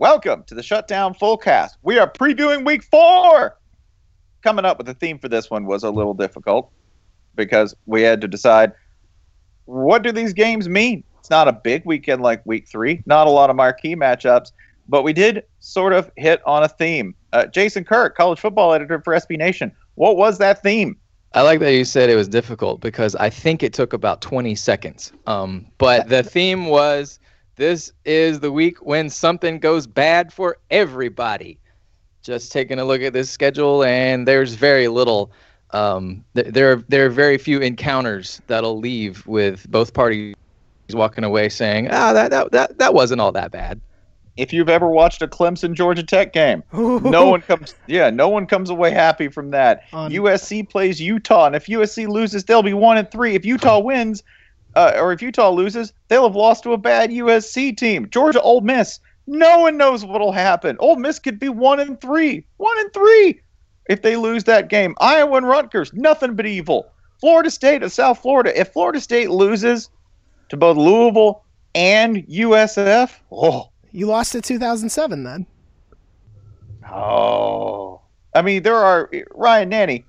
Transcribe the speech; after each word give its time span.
Welcome 0.00 0.42
to 0.48 0.56
the 0.56 0.62
Shutdown 0.62 1.14
Fullcast. 1.14 1.76
We 1.82 2.00
are 2.00 2.10
previewing 2.10 2.66
week 2.66 2.82
four. 2.82 3.56
Coming 4.42 4.64
up 4.64 4.76
with 4.76 4.88
the 4.88 4.94
theme 4.94 5.20
for 5.20 5.28
this 5.28 5.48
one 5.48 5.66
was 5.66 5.84
a 5.84 5.90
little 5.90 6.14
difficult 6.14 6.72
because 7.36 7.76
we 7.86 8.02
had 8.02 8.20
to 8.22 8.26
decide 8.26 8.72
what 9.66 10.02
do 10.02 10.10
these 10.10 10.32
games 10.32 10.68
mean? 10.68 11.04
It's 11.20 11.30
not 11.30 11.46
a 11.46 11.52
big 11.52 11.84
weekend 11.84 12.22
like 12.22 12.44
week 12.44 12.66
three, 12.66 13.04
not 13.06 13.28
a 13.28 13.30
lot 13.30 13.50
of 13.50 13.56
marquee 13.56 13.94
matchups, 13.94 14.50
but 14.88 15.04
we 15.04 15.12
did 15.12 15.44
sort 15.60 15.92
of 15.92 16.10
hit 16.16 16.42
on 16.44 16.64
a 16.64 16.68
theme. 16.68 17.14
Uh, 17.32 17.46
Jason 17.46 17.84
Kirk, 17.84 18.16
college 18.16 18.40
football 18.40 18.72
editor 18.74 19.00
for 19.00 19.14
SB 19.14 19.38
Nation, 19.38 19.70
what 19.94 20.16
was 20.16 20.38
that 20.38 20.60
theme? 20.60 20.96
I 21.34 21.42
like 21.42 21.60
that 21.60 21.72
you 21.72 21.84
said 21.84 22.10
it 22.10 22.16
was 22.16 22.28
difficult 22.28 22.80
because 22.80 23.14
I 23.14 23.30
think 23.30 23.62
it 23.62 23.72
took 23.72 23.92
about 23.92 24.20
20 24.22 24.56
seconds. 24.56 25.12
Um, 25.28 25.66
but 25.78 26.08
the 26.08 26.24
theme 26.24 26.66
was 26.66 27.20
this 27.56 27.92
is 28.04 28.40
the 28.40 28.50
week 28.50 28.84
when 28.84 29.08
something 29.08 29.58
goes 29.58 29.86
bad 29.86 30.32
for 30.32 30.58
everybody. 30.70 31.58
Just 32.22 32.52
taking 32.52 32.78
a 32.78 32.84
look 32.84 33.02
at 33.02 33.12
this 33.12 33.30
schedule, 33.30 33.84
and 33.84 34.26
there's 34.26 34.54
very 34.54 34.88
little. 34.88 35.30
Um, 35.70 36.24
th- 36.34 36.48
there 36.48 36.72
are 36.72 36.84
there 36.88 37.06
are 37.06 37.10
very 37.10 37.38
few 37.38 37.60
encounters 37.60 38.40
that'll 38.46 38.78
leave 38.78 39.26
with 39.26 39.70
both 39.70 39.92
parties 39.92 40.34
walking 40.92 41.22
away 41.22 41.48
saying, 41.48 41.88
"Ah, 41.90 42.12
that 42.12 42.30
that 42.30 42.50
that, 42.52 42.78
that 42.78 42.94
wasn't 42.94 43.20
all 43.20 43.32
that 43.32 43.50
bad." 43.50 43.80
If 44.36 44.52
you've 44.52 44.68
ever 44.68 44.88
watched 44.88 45.22
a 45.22 45.28
Clemson 45.28 45.74
Georgia 45.74 46.02
Tech 46.02 46.32
game, 46.32 46.64
no 46.72 47.26
one 47.30 47.42
comes 47.42 47.74
yeah, 47.86 48.10
no 48.10 48.28
one 48.30 48.46
comes 48.46 48.70
away 48.70 48.90
happy 48.90 49.28
from 49.28 49.50
that. 49.50 49.84
USC 49.92 50.68
plays 50.68 51.00
Utah, 51.00 51.46
and 51.46 51.54
if 51.54 51.66
USC 51.66 52.08
loses, 52.08 52.44
they'll 52.44 52.62
be 52.62 52.74
one 52.74 52.96
and 52.96 53.10
three. 53.10 53.34
If 53.34 53.44
Utah 53.44 53.78
wins, 53.80 54.22
uh, 54.76 54.92
or 54.96 55.12
if 55.12 55.22
Utah 55.22 55.50
loses, 55.50 55.92
they'll 56.08 56.26
have 56.26 56.36
lost 56.36 56.62
to 56.64 56.72
a 56.72 56.78
bad 56.78 57.10
USC 57.10 57.76
team. 57.76 58.08
Georgia, 58.10 58.40
Ole 58.40 58.60
Miss, 58.60 59.00
no 59.26 59.60
one 59.60 59.76
knows 59.76 60.04
what'll 60.04 60.32
happen. 60.32 60.76
Ole 60.80 60.96
Miss 60.96 61.18
could 61.18 61.38
be 61.38 61.48
one 61.48 61.80
and 61.80 62.00
three, 62.00 62.44
one 62.58 62.78
and 62.80 62.92
three, 62.92 63.40
if 63.88 64.02
they 64.02 64.16
lose 64.16 64.44
that 64.44 64.68
game. 64.68 64.94
Iowa 64.98 65.36
and 65.36 65.48
Rutgers, 65.48 65.92
nothing 65.92 66.34
but 66.34 66.46
evil. 66.46 66.90
Florida 67.20 67.50
State 67.50 67.82
and 67.82 67.90
South 67.90 68.18
Florida. 68.20 68.58
If 68.58 68.72
Florida 68.72 69.00
State 69.00 69.30
loses 69.30 69.88
to 70.50 70.56
both 70.56 70.76
Louisville 70.76 71.42
and 71.74 72.26
USF, 72.26 73.12
oh, 73.32 73.70
You 73.92 74.06
lost 74.06 74.32
to 74.32 74.42
2007 74.42 75.24
then. 75.24 75.46
Oh, 76.90 78.00
I 78.34 78.42
mean, 78.42 78.62
there 78.62 78.76
are 78.76 79.10
Ryan 79.34 79.70
Nanni 79.70 80.04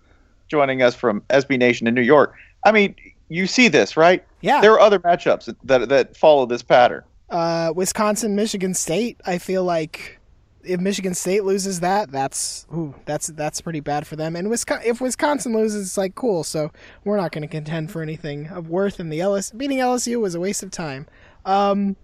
joining 0.47 0.81
us 0.81 0.95
from 0.95 1.21
SB 1.29 1.57
Nation 1.57 1.87
in 1.87 1.93
New 1.93 2.01
York. 2.01 2.35
I 2.65 2.71
mean, 2.71 2.95
you 3.29 3.47
see 3.47 3.67
this, 3.67 3.97
right? 3.97 4.23
Yeah. 4.41 4.61
There 4.61 4.73
are 4.73 4.79
other 4.79 4.99
matchups 4.99 5.53
that 5.63 5.89
that 5.89 6.15
follow 6.17 6.45
this 6.45 6.61
pattern. 6.63 7.03
Uh, 7.29 7.73
Wisconsin, 7.75 8.35
Michigan 8.35 8.73
State. 8.73 9.19
I 9.25 9.37
feel 9.39 9.63
like 9.63 10.19
if 10.63 10.79
Michigan 10.79 11.13
State 11.13 11.43
loses 11.43 11.79
that, 11.79 12.11
that's 12.11 12.65
ooh, 12.73 12.93
that's 13.05 13.27
that's 13.27 13.61
pretty 13.61 13.79
bad 13.79 14.05
for 14.05 14.15
them. 14.15 14.35
And 14.35 14.49
Wisconsin, 14.49 14.87
if 14.89 15.01
Wisconsin 15.01 15.53
loses, 15.53 15.87
it's 15.87 15.97
like 15.97 16.13
cool. 16.15 16.43
So 16.43 16.71
we're 17.03 17.17
not 17.17 17.31
going 17.31 17.41
to 17.41 17.47
contend 17.47 17.91
for 17.91 18.01
anything 18.01 18.47
of 18.47 18.69
worth. 18.69 18.99
And 18.99 19.11
the 19.11 19.21
LS 19.21 19.51
beating 19.51 19.79
LSU 19.79 20.19
was 20.19 20.35
a 20.35 20.39
waste 20.39 20.61
of 20.63 20.69
time. 20.71 21.07
Um, 21.45 21.95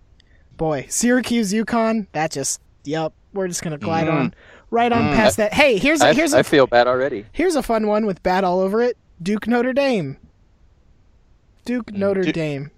boy, 0.57 0.85
Syracuse, 0.89 1.53
UConn. 1.53 2.07
That 2.13 2.31
just 2.31 2.61
yep. 2.83 3.13
We're 3.33 3.47
just 3.47 3.63
going 3.63 3.71
to 3.71 3.77
glide 3.77 4.07
Mm. 4.07 4.13
on 4.13 4.33
right 4.71 4.91
on 4.91 5.03
Mm. 5.03 5.15
past 5.15 5.37
that. 5.37 5.53
Hey, 5.53 5.77
here's 5.77 6.01
a, 6.01 6.07
I, 6.07 6.13
here's 6.13 6.33
I 6.33 6.39
a 6.39 6.43
feel 6.43 6.67
bad 6.67 6.87
already. 6.87 7.25
here's 7.31 7.55
a 7.55 7.63
fun 7.63 7.87
one 7.87 8.05
with 8.05 8.21
bad 8.23 8.43
all 8.43 8.59
over 8.59 8.81
it. 8.81 8.97
Duke 9.21 9.47
Notre 9.47 9.71
Dame. 9.73 10.17
Duke 11.65 11.91
Notre 11.93 12.23
Duke- 12.23 12.33
Dame. 12.33 12.71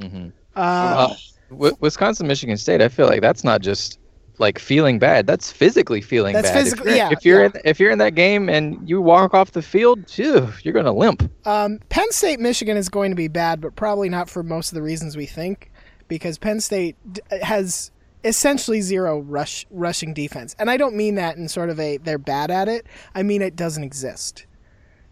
hmm 0.00 0.28
Uh, 0.56 1.14
Wi- 1.50 1.76
Wisconsin, 1.80 2.26
Michigan 2.26 2.56
State. 2.56 2.80
I 2.82 2.88
feel 2.88 3.06
like 3.06 3.20
that's 3.20 3.44
not 3.44 3.60
just 3.60 3.98
like 4.38 4.58
feeling 4.58 4.98
bad. 4.98 5.26
That's 5.26 5.52
physically 5.52 6.00
feeling 6.00 6.32
That's 6.32 6.48
bad. 6.50 6.56
If 6.56 6.62
physically- 6.64 6.86
you're- 6.92 6.96
yeah, 6.98 7.10
If 7.12 7.24
you're 7.24 7.40
yeah. 7.42 7.46
in, 7.54 7.60
if 7.64 7.78
you're 7.80 7.90
in 7.92 7.98
that 7.98 8.14
game 8.16 8.48
and 8.48 8.88
you 8.88 9.00
walk 9.00 9.32
off 9.34 9.52
the 9.52 9.62
field, 9.62 10.08
phew, 10.10 10.48
you're 10.62 10.74
gonna 10.74 10.92
limp. 10.92 11.30
Um, 11.46 11.78
Penn 11.88 12.10
State, 12.10 12.40
Michigan 12.40 12.76
is 12.76 12.88
going 12.88 13.10
to 13.12 13.16
be 13.16 13.28
bad, 13.28 13.60
but 13.60 13.76
probably 13.76 14.08
not 14.08 14.28
for 14.28 14.42
most 14.42 14.70
of 14.72 14.74
the 14.74 14.82
reasons 14.82 15.16
we 15.16 15.26
think, 15.26 15.70
because 16.08 16.36
Penn 16.38 16.60
State 16.60 16.96
d- 17.12 17.20
has 17.42 17.92
essentially 18.24 18.80
zero 18.80 19.20
rush 19.20 19.66
rushing 19.70 20.14
defense, 20.14 20.56
and 20.58 20.68
I 20.70 20.78
don't 20.78 20.96
mean 20.96 21.14
that 21.16 21.36
in 21.36 21.46
sort 21.48 21.70
of 21.70 21.78
a 21.78 21.98
they're 21.98 22.18
bad 22.18 22.50
at 22.50 22.68
it. 22.68 22.86
I 23.14 23.22
mean 23.22 23.40
it 23.42 23.54
doesn't 23.54 23.84
exist. 23.84 24.46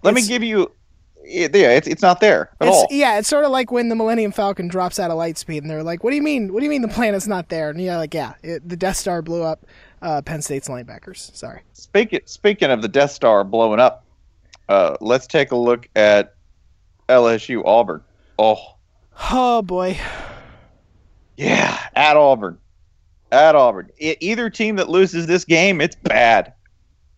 Let 0.03 0.15
me 0.15 0.27
give 0.27 0.43
you, 0.43 0.73
yeah, 1.25 1.49
it's 1.53 1.87
it's 1.89 2.03
not 2.03 2.21
there 2.21 2.51
at 2.61 2.69
It's, 2.69 2.77
all. 2.77 2.87
yeah, 2.91 3.19
it's 3.19 3.29
sort 3.29 3.45
of 3.45 3.51
like 3.51 3.71
when 3.71 3.89
the 3.89 3.95
Millennium 3.95 4.33
Falcon 4.33 4.69
drops 4.69 4.99
out 4.99 5.11
of 5.11 5.17
light 5.17 5.39
speed, 5.39 5.63
and 5.63 5.71
they're 5.71 5.83
like, 5.83 6.03
"What 6.05 6.11
do 6.11 6.17
you 6.17 6.23
mean? 6.23 6.53
What 6.53 6.61
do 6.61 6.65
you 6.65 6.71
mean 6.71 6.83
the 6.83 6.89
planet's 6.89 7.27
not 7.27 7.49
there?" 7.49 7.71
And 7.71 7.81
you're 7.81 7.97
like, 7.97 8.15
"Yeah, 8.15 8.35
it, 8.43 8.69
the 8.69 8.77
Death 8.77 8.97
Star 8.97 9.23
blew 9.23 9.43
up 9.43 9.65
uh, 10.03 10.23
Penn 10.23 10.43
State's 10.43 10.69
linebackers." 10.69 11.35
Sorry. 11.37 11.63
Speaking 11.73 12.21
speaking 12.25 12.71
of 12.71 12.83
the 12.83 12.89
Death 12.89 13.11
Star 13.13 13.45
blowing 13.45 13.81
up, 13.81 14.05
uh, 14.69 14.97
let's 15.01 15.27
take 15.27 15.53
a 15.53 15.57
look 15.57 15.89
at 15.97 16.35
LSU 17.09 17.63
Auburn. 17.65 18.03
Oh 18.39 18.57
Oh 19.31 19.63
boy. 19.63 19.99
yeah, 21.37 21.79
at 21.95 22.17
Auburn, 22.17 22.59
at 23.31 23.55
Auburn. 23.55 23.91
E- 23.99 24.17
either 24.21 24.51
team 24.51 24.77
that 24.77 24.89
loses 24.89 25.27
this 25.27 25.45
game, 25.45 25.81
it's 25.81 25.97
bad. 25.97 26.53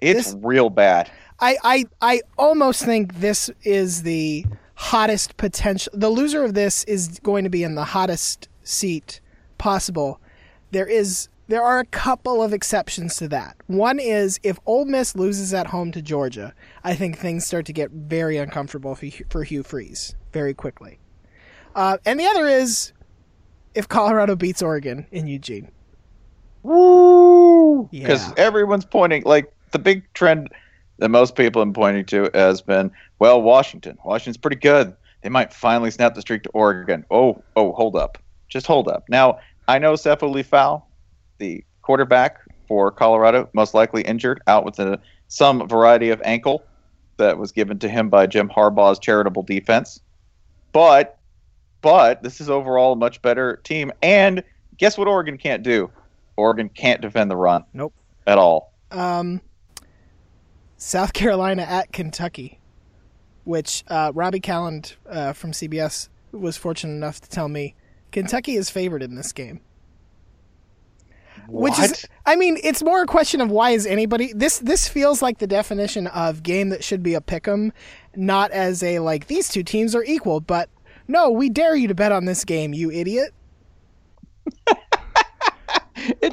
It's 0.01 0.33
This- 0.33 0.37
real 0.43 0.71
bad. 0.71 1.11
I, 1.41 1.57
I 1.65 1.85
I 2.01 2.21
almost 2.39 2.85
think 2.85 3.17
this 3.17 3.51
is 3.63 4.03
the 4.03 4.47
hottest 4.77 5.37
potential. 5.37 5.93
The 5.97 6.11
loser 6.11 6.45
of 6.45 6.55
this 6.55 6.85
is 6.85 7.19
going 7.23 7.45
to 7.45 7.51
be 7.51 7.63
in 7.63 7.75
the 7.75 7.85
hottest 7.85 8.49
seat 8.63 9.21
possible. 9.59 10.21
there 10.71 10.87
is 10.87 11.29
there 11.47 11.63
are 11.63 11.79
a 11.79 11.85
couple 11.87 12.43
of 12.43 12.53
exceptions 12.55 13.17
to 13.17 13.29
that. 13.29 13.57
One 13.67 13.99
is 13.99 14.41
if 14.43 14.59
Ole 14.65 14.87
Miss 14.87 15.15
loses 15.15 15.53
at 15.53 15.67
home 15.69 15.93
to 15.93 16.01
Georgia, 16.01 16.55
I 16.83 16.95
think 16.95 17.19
things 17.19 17.45
start 17.47 17.67
to 17.67 17.73
get 17.75 17.91
very 17.91 18.39
uncomfortable 18.39 18.95
for, 18.95 19.07
for 19.29 19.45
Hugh 19.45 19.63
Freeze 19.63 20.15
very 20.33 20.55
quickly. 20.55 20.99
Uh, 21.75 21.99
and 22.07 22.19
the 22.19 22.25
other 22.25 22.47
is 22.49 22.93
if 23.75 23.89
Colorado 23.89 24.37
beats 24.37 24.63
Oregon 24.63 25.07
in 25.13 25.27
Eugene. 25.27 25.71
Woo! 26.63 27.89
Because 27.93 28.27
Yeah. 28.29 28.35
everyone's 28.39 28.87
pointing 28.87 29.23
like 29.25 29.53
the 29.73 29.79
big 29.79 30.03
trend 30.15 30.49
that 30.99 31.08
most 31.08 31.37
people 31.37 31.61
have 31.61 31.67
been 31.67 31.75
pointing 31.75 32.05
to 32.06 32.31
has 32.35 32.61
been, 32.61 32.91
well, 33.19 33.43
Washington. 33.43 33.99
Washington's 34.05 34.37
pretty 34.37 34.56
good. 34.56 34.94
They 35.23 35.29
might 35.29 35.52
finally 35.52 35.91
snap 35.91 36.14
the 36.14 36.20
streak 36.20 36.43
to 36.44 36.50
Oregon. 36.50 37.05
Oh, 37.11 37.43
oh, 37.56 37.73
hold 37.73 37.96
up. 37.96 38.19
Just 38.49 38.67
hold 38.67 38.88
up. 38.88 39.05
Now, 39.08 39.38
I 39.67 39.79
know 39.79 39.94
Sefo 39.94 40.32
Liufau, 40.32 40.82
the 41.38 41.64
quarterback 41.82 42.41
for 42.69 42.91
Colorado, 42.91 43.49
most 43.52 43.75
likely 43.75 44.02
injured, 44.02 44.43
out 44.46 44.64
with 44.64 44.79
a, 44.79 45.00
some 45.29 45.67
variety 45.67 46.11
of 46.11 46.20
ankle 46.25 46.62
that 47.17 47.38
was 47.38 47.52
given 47.52 47.79
to 47.79 47.88
him 47.88 48.08
by 48.08 48.26
Jim 48.26 48.49
Harbaugh's 48.49 48.99
charitable 48.99 49.43
defense. 49.43 50.00
But, 50.73 51.19
but 51.81 52.23
this 52.23 52.41
is 52.41 52.50
overall 52.50 52.93
a 52.93 52.96
much 52.96 53.23
better 53.23 53.56
team. 53.64 53.93
And 54.02 54.43
guess 54.76 54.99
what 54.99 55.08
Oregon 55.08 55.38
can't 55.38 55.62
do? 55.62 55.91
Oregon 56.37 56.69
can't 56.69 57.00
defend 57.00 57.31
the 57.31 57.37
run. 57.37 57.64
Nope. 57.73 57.94
At 58.26 58.38
all. 58.38 58.73
Um, 58.91 59.41
South 60.85 61.13
Carolina 61.15 61.63
at 61.63 61.93
Kentucky, 61.93 62.61
which 63.45 63.85
uh, 63.89 64.13
Robby 64.15 64.41
Kalland 64.41 64.97
uh, 65.09 65.33
from 65.33 65.53
CBS 65.53 66.09
was 66.31 66.57
fortunate 66.57 66.93
enough 66.93 67.21
to 67.21 67.29
tell 67.29 67.49
me 67.49 67.75
Kentucky 68.13 68.57
is 68.57 68.69
favored 68.69 69.03
in 69.03 69.15
this 69.15 69.33
game. 69.33 69.61
Which 71.49 71.79
is, 71.79 71.91
What? 71.91 72.05
I 72.27 72.37
mean, 72.37 72.59
it's 72.63 72.83
more 72.83 73.03
a 73.03 73.07
question 73.07 73.41
of 73.41 73.51
why 73.51 73.71
is 73.71 73.87
anybody 73.87 74.33
this 74.33 74.59
this 74.59 74.89
feels 74.89 75.21
like 75.21 75.39
the 75.39 75.47
definition 75.47 76.07
of 76.07 76.43
game 76.43 76.71
that 76.71 76.83
should 76.83 77.03
be 77.03 77.15
a 77.15 77.21
pick'em, 77.21 77.73
not 78.15 78.51
as 78.51 78.83
a 78.83 78.99
like 79.01 79.27
these 79.27 79.49
two 79.49 79.63
teams 79.63 79.95
are 79.95 80.05
equal, 80.05 80.41
but 80.41 80.71
no, 81.07 81.31
we 81.31 81.51
dare 81.51 81.77
you 81.77 81.89
to 81.89 81.95
bet 81.95 82.13
on 82.13 82.25
this 82.25 82.45
game, 82.45 82.73
you 82.73 82.91
idiot. 82.91 83.35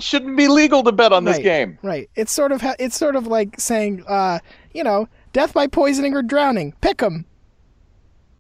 It 0.02 0.06
shouldn't 0.06 0.36
be 0.36 0.48
legal 0.48 0.82
to 0.82 0.92
bet 0.92 1.14
on 1.14 1.26
this 1.26 1.36
right, 1.36 1.44
game. 1.44 1.78
Right. 1.84 2.10
It's 2.16 2.32
sort 2.32 2.52
of 2.52 2.60
ha- 2.60 2.74
it's 2.80 2.98
sort 2.98 3.16
of 3.16 3.28
like 3.28 3.60
saying, 3.60 4.04
uh, 4.08 4.40
you 4.74 4.84
know, 4.84 5.08
death 5.32 5.54
by 5.54 5.68
poisoning 5.68 6.16
or 6.16 6.24
drowning. 6.24 6.74
Pick 6.82 7.04
'em. 7.04 7.24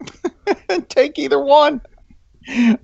Take 0.89 1.19
either 1.19 1.39
one. 1.39 1.79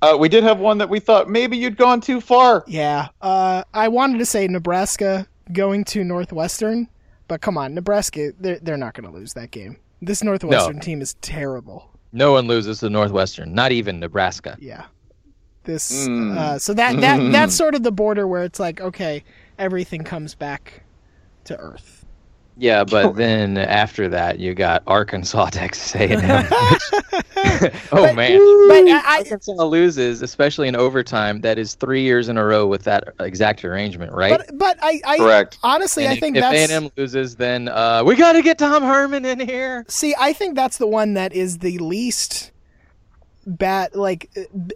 Uh, 0.03 0.15
we 0.19 0.29
did 0.29 0.43
have 0.43 0.59
one 0.59 0.77
that 0.77 0.89
we 0.89 0.99
thought 0.99 1.27
maybe 1.27 1.57
you'd 1.57 1.75
gone 1.75 1.99
too 1.99 2.21
far. 2.21 2.63
Yeah. 2.67 3.07
Uh, 3.19 3.63
I 3.73 3.87
wanted 3.87 4.19
to 4.19 4.27
say 4.27 4.47
Nebraska 4.47 5.25
going 5.51 5.83
to 5.85 6.03
Northwestern, 6.03 6.87
but 7.27 7.41
come 7.41 7.57
on, 7.57 7.73
Nebraska, 7.73 8.31
they're 8.39 8.59
they're 8.59 8.77
not 8.77 8.93
going 8.93 9.11
to 9.11 9.17
lose 9.17 9.33
that 9.33 9.49
game. 9.49 9.77
This 10.03 10.23
Northwestern 10.23 10.79
team 10.81 11.01
is 11.01 11.15
terrible. 11.21 11.89
No 12.11 12.33
one 12.33 12.45
loses 12.45 12.77
to 12.81 12.91
Northwestern, 12.91 13.55
not 13.55 13.71
even 13.71 13.99
Nebraska. 13.99 14.55
Yeah. 14.59 14.85
This 15.67 16.07
Mm. 16.07 16.35
uh, 16.37 16.57
so 16.57 16.73
that 16.73 16.99
that 17.01 17.31
that's 17.31 17.53
sort 17.55 17.75
of 17.75 17.83
the 17.83 17.91
border 17.91 18.25
where 18.27 18.43
it's 18.43 18.59
like 18.59 18.81
okay, 18.81 19.23
everything 19.59 20.03
comes 20.03 20.33
back 20.33 20.81
to 21.43 21.55
earth. 21.59 22.05
Yeah, 22.59 22.83
but 22.85 23.15
then 23.15 23.57
after 23.57 24.07
that, 24.09 24.39
you 24.39 24.55
got 24.55 24.81
Arkansas, 24.87 25.49
Texas 25.51 25.93
A&M. 25.95 26.19
oh 27.91 28.13
man, 28.13 28.39
But 28.67 28.87
I, 28.89 29.17
Arkansas 29.19 29.51
loses, 29.63 30.21
especially 30.21 30.67
in 30.67 30.75
overtime. 30.75 31.41
That 31.41 31.59
is 31.59 31.75
three 31.75 32.01
years 32.01 32.29
in 32.29 32.37
a 32.37 32.43
row 32.45 32.65
with 32.65 32.83
that 32.83 33.13
exact 33.19 33.63
arrangement, 33.63 34.11
right? 34.13 34.37
but 34.47 34.57
but 34.57 34.77
I, 34.81 35.01
I 35.05 35.17
Correct. 35.17 35.59
honestly 35.63 36.05
And 36.05 36.11
I 36.11 36.13
if- 36.15 36.19
think 36.19 36.37
if 36.37 36.41
that's 36.41 36.71
A&M 36.71 36.89
loses, 36.97 37.35
then 37.35 37.67
uh, 37.67 38.03
we 38.05 38.15
got 38.15 38.33
to 38.33 38.41
get 38.41 38.57
Tom 38.57 38.83
Herman 38.83 39.25
in 39.25 39.39
here. 39.39 39.85
See, 39.87 40.15
I 40.17 40.33
think 40.33 40.55
that's 40.55 40.77
the 40.77 40.87
one 40.87 41.13
that 41.13 41.33
is 41.33 41.59
the 41.59 41.77
least 41.77 42.51
bad. 43.47 43.95
Like, 43.95 44.29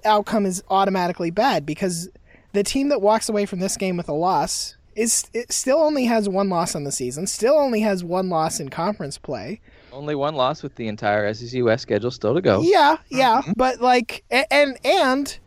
outcome 0.04 0.46
is 0.46 0.64
automatically 0.70 1.30
bad 1.30 1.66
because 1.66 2.10
the 2.54 2.64
team 2.64 2.90
that 2.90 3.02
walks 3.02 3.30
away 3.30 3.46
from 3.46 3.60
this 3.60 3.78
game 3.78 3.98
with 3.98 4.10
a 4.10 4.14
loss 4.14 4.78
is 4.96 5.30
it 5.34 5.52
still 5.54 5.80
only 5.80 6.06
has 6.06 6.28
one 6.28 6.50
loss 6.50 6.76
on 6.76 6.84
the 6.84 6.92
season. 6.92 7.28
Still 7.28 7.56
only 7.56 7.82
has 7.82 8.04
one 8.04 8.30
loss 8.30 8.60
in 8.60 8.70
conference 8.70 9.18
play. 9.18 9.62
Only 9.92 10.16
one 10.16 10.36
loss 10.36 10.64
with 10.64 10.76
the 10.76 10.88
entire 10.88 11.34
SEC 11.34 11.64
West 11.64 11.84
schedule 11.84 12.12
still 12.12 12.34
to 12.34 12.42
go. 12.42 12.62
Yeah, 12.62 12.98
yeah, 13.10 13.42
mm-hmm. 13.42 13.54
but 13.56 13.82
like, 13.82 14.24
a- 14.32 14.52
and 14.52 14.78
and 14.84 15.38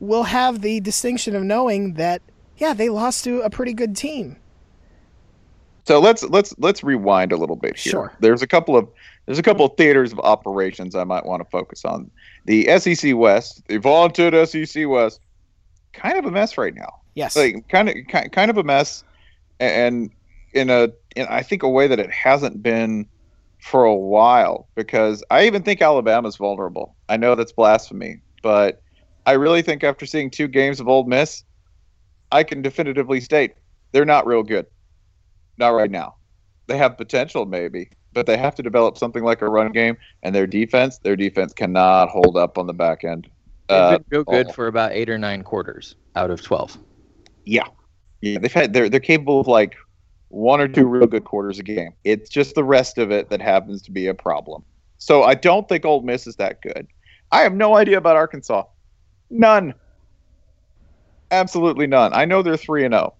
will 0.00 0.24
have 0.24 0.62
the 0.62 0.80
distinction 0.80 1.34
of 1.34 1.42
knowing 1.42 1.94
that 1.94 2.22
yeah 2.56 2.72
they 2.72 2.88
lost 2.88 3.24
to 3.24 3.40
a 3.40 3.50
pretty 3.50 3.72
good 3.72 3.96
team. 3.96 4.36
So 5.84 6.00
let's 6.00 6.22
let's 6.24 6.54
let's 6.58 6.84
rewind 6.84 7.32
a 7.32 7.36
little 7.36 7.56
bit 7.56 7.76
here. 7.76 7.92
Sure. 7.92 8.16
There's 8.20 8.42
a 8.42 8.46
couple 8.46 8.76
of 8.76 8.88
there's 9.26 9.38
a 9.38 9.42
couple 9.42 9.64
of 9.64 9.76
theaters 9.76 10.12
of 10.12 10.20
operations 10.20 10.94
I 10.94 11.04
might 11.04 11.24
want 11.24 11.42
to 11.42 11.48
focus 11.50 11.84
on. 11.84 12.10
The 12.48 12.78
SEC 12.78 13.14
West, 13.14 13.62
the 13.68 13.76
vaunted 13.76 14.32
SEC 14.48 14.88
West, 14.88 15.20
kind 15.92 16.16
of 16.16 16.24
a 16.24 16.30
mess 16.30 16.56
right 16.56 16.74
now. 16.74 17.00
Yes. 17.14 17.36
Like 17.36 17.68
kind 17.68 17.90
of 17.90 17.94
ki- 17.94 18.30
kind 18.30 18.50
of 18.50 18.56
a 18.56 18.64
mess, 18.64 19.04
and 19.60 20.10
in 20.54 20.70
a 20.70 20.88
in 21.14 21.26
I 21.28 21.42
think 21.42 21.62
a 21.62 21.68
way 21.68 21.86
that 21.86 22.00
it 22.00 22.10
hasn't 22.10 22.62
been 22.62 23.06
for 23.60 23.84
a 23.84 23.94
while 23.94 24.66
because 24.76 25.22
I 25.30 25.46
even 25.46 25.62
think 25.62 25.82
Alabama's 25.82 26.36
vulnerable. 26.36 26.96
I 27.10 27.18
know 27.18 27.34
that's 27.34 27.52
blasphemy, 27.52 28.22
but 28.42 28.80
I 29.26 29.32
really 29.32 29.60
think 29.60 29.84
after 29.84 30.06
seeing 30.06 30.30
two 30.30 30.48
games 30.48 30.80
of 30.80 30.88
Ole 30.88 31.04
Miss, 31.04 31.44
I 32.32 32.44
can 32.44 32.62
definitively 32.62 33.20
state 33.20 33.56
they're 33.92 34.06
not 34.06 34.26
real 34.26 34.42
good. 34.42 34.64
Not 35.58 35.74
right 35.74 35.90
now. 35.90 36.14
They 36.66 36.78
have 36.78 36.96
potential, 36.96 37.44
maybe, 37.44 37.90
but 38.14 38.26
they 38.26 38.36
have 38.36 38.54
to 38.56 38.62
develop 38.62 38.96
something 38.98 39.22
like 39.24 39.42
a 39.42 39.48
run 39.48 39.72
game, 39.72 39.96
and 40.22 40.34
their 40.34 40.46
defense, 40.46 40.98
their 40.98 41.16
defense 41.16 41.52
cannot 41.52 42.08
hold 42.08 42.36
up 42.36 42.58
on 42.58 42.66
the 42.66 42.72
back 42.74 43.04
end. 43.04 43.28
They've 43.68 43.78
Uh, 43.78 43.90
been 43.98 44.04
real 44.10 44.24
good 44.24 44.46
all. 44.46 44.52
for 44.52 44.66
about 44.66 44.92
eight 44.92 45.10
or 45.10 45.18
nine 45.18 45.42
quarters 45.42 45.94
out 46.16 46.30
of 46.30 46.42
twelve. 46.42 46.76
Yeah, 47.44 47.64
yeah. 48.20 48.38
They've 48.38 48.52
had 48.52 48.72
they're 48.72 48.88
they're 48.88 49.00
capable 49.00 49.40
of 49.40 49.46
like 49.46 49.74
one 50.28 50.60
or 50.60 50.68
two 50.68 50.86
real 50.86 51.06
good 51.06 51.24
quarters 51.24 51.58
a 51.58 51.62
game. 51.62 51.92
It's 52.04 52.28
just 52.30 52.54
the 52.54 52.64
rest 52.64 52.98
of 52.98 53.10
it 53.10 53.30
that 53.30 53.40
happens 53.40 53.82
to 53.82 53.90
be 53.90 54.06
a 54.08 54.14
problem. 54.14 54.62
So 54.98 55.22
I 55.22 55.34
don't 55.34 55.68
think 55.68 55.84
Ole 55.84 56.02
Miss 56.02 56.26
is 56.26 56.36
that 56.36 56.60
good. 56.60 56.86
I 57.30 57.42
have 57.42 57.54
no 57.54 57.76
idea 57.76 57.98
about 57.98 58.16
Arkansas. 58.16 58.64
None. 59.30 59.74
Absolutely 61.30 61.86
none. 61.86 62.12
I 62.14 62.24
know 62.24 62.42
they're 62.42 62.56
three 62.56 62.84
and 62.84 62.94
zero, 62.94 63.14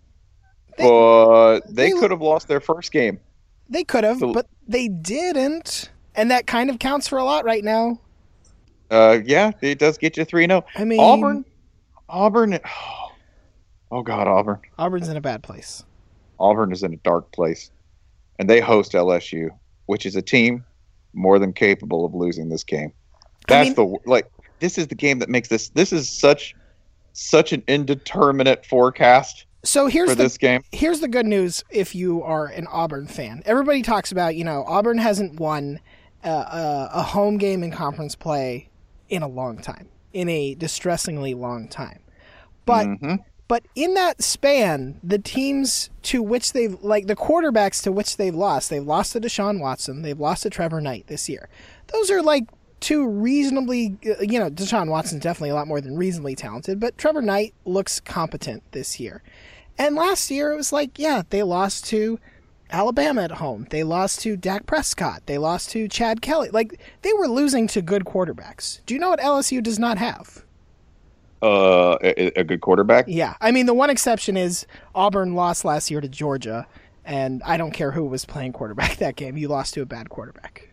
but 0.79 1.61
they, 1.69 1.91
they- 1.91 1.99
could 1.99 2.11
have 2.11 2.23
lost 2.23 2.49
their 2.49 2.61
first 2.61 2.91
game. 2.93 3.21
They 3.69 3.85
could 3.85 4.05
have, 4.05 4.19
So- 4.19 4.33
but 4.33 4.47
they 4.67 4.89
didn't, 4.89 5.91
and 6.15 6.31
that 6.31 6.47
kind 6.47 6.71
of 6.71 6.79
counts 6.79 7.09
for 7.09 7.19
a 7.19 7.25
lot 7.25 7.45
right 7.45 7.65
now. 7.65 8.01
Uh, 8.91 9.19
yeah, 9.25 9.51
it 9.61 9.79
does 9.79 9.99
get 9.99 10.17
you 10.17 10.25
three 10.25 10.45
and 10.45 10.51
zero. 10.51 10.65
I 10.77 10.85
mean, 10.85 11.01
Auburn, 11.01 11.45
Auburn. 12.09 12.59
Oh 13.91 14.03
God, 14.03 14.27
Auburn. 14.29 14.59
Auburn's 14.79 15.09
in 15.09 15.17
a 15.17 15.21
bad 15.23 15.43
place. 15.43 15.83
Auburn 16.39 16.73
is 16.73 16.83
in 16.83 16.93
a 16.93 16.97
dark 16.99 17.33
place, 17.33 17.71
and 18.39 18.49
they 18.49 18.61
host 18.61 18.93
LSU, 18.93 19.49
which 19.87 20.05
is 20.05 20.15
a 20.15 20.21
team 20.21 20.63
more 21.15 21.39
than 21.39 21.55
capable 21.55 22.05
of 22.05 22.15
losing 22.15 22.51
this 22.51 22.63
game. 22.65 22.93
That's 23.47 23.69
mean- 23.69 23.75
the 23.75 23.97
like. 24.05 24.31
This 24.61 24.77
is 24.77 24.89
the 24.89 24.95
game 24.95 25.21
that 25.21 25.31
makes 25.31 25.49
this. 25.49 25.71
This 25.71 25.91
is 25.93 26.07
such 26.09 26.55
such 27.15 27.53
an 27.55 27.63
indeterminate 27.67 28.67
forecast 28.67 29.47
So 29.65 29.87
here's 29.89 30.11
the 30.11 30.15
this 30.15 30.39
game. 30.39 30.63
here's 30.73 31.01
the 31.01 31.09
good 31.09 31.27
news 31.27 31.65
if 31.71 31.95
you 31.95 32.23
are 32.23 32.47
an 32.47 32.67
Auburn 32.69 33.07
fan. 33.07 33.43
Everybody 33.45 33.83
talks 33.83 34.13
about, 34.13 34.37
you 34.37 34.45
know, 34.45 34.65
Auburn 34.67 34.99
hasn't 34.99 35.41
won 35.41 35.81
uh, 36.25 36.29
a, 36.93 36.99
a 36.99 37.03
home 37.03 37.39
game 37.39 37.63
in 37.63 37.71
conference 37.71 38.15
play 38.15 38.69
in 39.09 39.23
a 39.23 39.29
long 39.29 39.59
time, 39.59 39.89
in 40.13 40.29
a 40.29 40.55
distressingly 40.55 41.35
long 41.35 41.69
time. 41.69 42.01
But 42.67 42.87
Mhm. 42.87 43.19
but 43.49 43.65
in 43.75 43.95
that 43.95 44.23
span, 44.23 45.01
the 45.03 45.19
teams 45.19 45.89
to 46.03 46.23
which 46.23 46.53
they've 46.53 46.77
like 46.83 47.07
the 47.07 47.17
quarterbacks 47.17 47.83
to 47.85 47.91
which 47.93 48.17
they've 48.17 48.35
lost, 48.35 48.69
they've 48.71 48.83
lost 48.87 49.13
to 49.13 49.21
Deshaun 49.21 49.59
Watson, 49.61 50.03
they've 50.03 50.19
lost 50.21 50.43
to 50.45 50.51
Trevor 50.51 50.81
Knight 50.81 51.07
this 51.07 51.29
year. 51.29 51.49
Those 51.93 52.11
are 52.11 52.23
like 52.23 52.45
two 52.81 53.07
reasonably, 53.07 53.97
uh, 54.07 54.23
you 54.23 54.39
know, 54.39 54.51
Deshaun 54.51 54.89
Watson's 54.89 55.23
definitely 55.23 55.51
a 55.51 55.55
lot 55.55 55.67
more 55.69 55.81
than 55.81 55.97
reasonably 55.97 56.35
talented, 56.35 56.81
but 56.81 56.97
Trevor 56.99 57.23
Knight 57.23 57.55
looks 57.65 58.01
competent 58.01 58.63
this 58.73 59.01
year. 59.01 59.23
And 59.79 59.95
last 59.95 60.31
year 60.31 60.53
it 60.53 60.57
was 60.57 60.73
like, 60.73 60.99
yeah, 60.99 61.23
they 61.31 61.43
lost 61.43 61.87
to 61.87 62.19
Alabama 62.71 63.23
at 63.23 63.33
home. 63.33 63.67
They 63.71 63.83
lost 63.85 64.21
to 64.21 64.37
Dak 64.37 64.67
Prescott. 64.67 65.23
They 65.27 65.39
lost 65.39 65.71
to 65.71 65.89
Chad 65.89 66.21
Kelly. 66.21 66.51
Like 66.51 66.81
they 67.03 67.13
were 67.13 67.29
losing 67.29 67.67
to 67.69 67.83
good 67.83 68.05
quarterbacks. 68.05 68.81
Do 68.87 68.95
you 68.95 69.01
know 69.01 69.11
what 69.11 69.21
LSU 69.21 69.63
does 69.63 69.79
not 69.79 69.99
have? 69.99 70.45
Uh, 71.41 71.97
a, 72.03 72.41
a 72.41 72.45
good 72.45 72.61
quarterback. 72.61 73.05
Yeah. 73.07 73.35
I 73.41 73.53
mean, 73.53 73.67
the 73.67 73.75
one 73.75 73.91
exception 73.91 74.37
is 74.37 74.67
Auburn 74.95 75.35
lost 75.35 75.65
last 75.65 75.91
year 75.91 76.01
to 76.01 76.09
Georgia, 76.09 76.67
and 77.05 77.43
I 77.45 77.57
don't 77.57 77.71
care 77.71 77.93
who 77.93 78.05
was 78.05 78.25
playing 78.25 78.53
quarterback 78.53 78.97
that 78.99 79.17
game. 79.17 79.37
You 79.37 79.49
lost 79.49 79.75
to 79.75 79.83
a 79.83 79.87
bad 79.87 80.11
quarterback. 80.11 80.69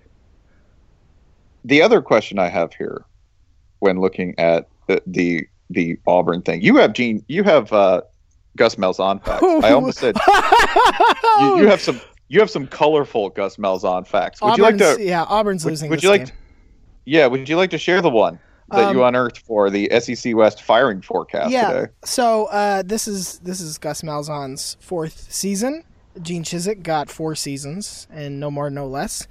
The 1.65 1.81
other 1.81 2.01
question 2.01 2.39
I 2.39 2.47
have 2.47 2.73
here, 2.73 3.05
when 3.79 3.99
looking 3.99 4.35
at 4.37 4.69
the 4.87 5.01
the, 5.07 5.47
the 5.69 5.97
Auburn 6.07 6.41
thing, 6.43 6.61
you 6.61 6.77
have 6.77 6.93
Gene, 6.93 7.25
you 7.27 7.43
have 7.43 7.73
uh, 7.73 8.01
Gus 8.55 8.75
Malzahn 8.75 9.23
facts. 9.23 9.43
I 9.43 9.71
almost 9.71 9.97
said 9.97 10.15
you, 11.41 11.57
you 11.57 11.67
have 11.67 11.81
some 11.81 11.99
you 12.27 12.39
have 12.39 12.49
some 12.49 12.67
colorful 12.67 13.29
Gus 13.29 13.57
Malzahn 13.57 14.07
facts. 14.07 14.41
Would 14.41 14.57
you 14.57 14.63
like 14.63 14.77
to? 14.77 14.97
Yeah, 14.99 15.23
Auburn's 15.23 15.65
would, 15.65 15.71
losing 15.71 15.89
would 15.89 16.03
you 16.03 16.09
like? 16.09 16.27
To, 16.27 16.33
yeah, 17.05 17.27
would 17.27 17.49
you 17.49 17.57
like 17.57 17.71
to 17.71 17.77
share 17.77 18.01
the 18.01 18.09
one 18.09 18.39
that 18.69 18.93
you 18.93 19.03
Um, 19.03 19.09
unearthed 19.09 19.39
for 19.39 19.69
the 19.69 19.89
SEC 19.99 20.35
West 20.35 20.63
firing 20.63 21.01
forecast 21.01 21.51
yeah. 21.51 21.71
today? 21.71 21.91
So 22.03 22.45
uh, 22.45 22.83
this 22.83 23.07
is 23.07 23.39
this 23.39 23.59
is 23.59 23.77
Gus 23.77 24.01
Malzahn's 24.01 24.77
fourth 24.79 25.31
season. 25.33 25.83
Gene 26.21 26.43
Chizik 26.43 26.81
got 26.81 27.09
four 27.09 27.35
seasons 27.35 28.07
and 28.09 28.39
no 28.39 28.49
more, 28.49 28.69
no 28.69 28.87
less. 28.87 29.27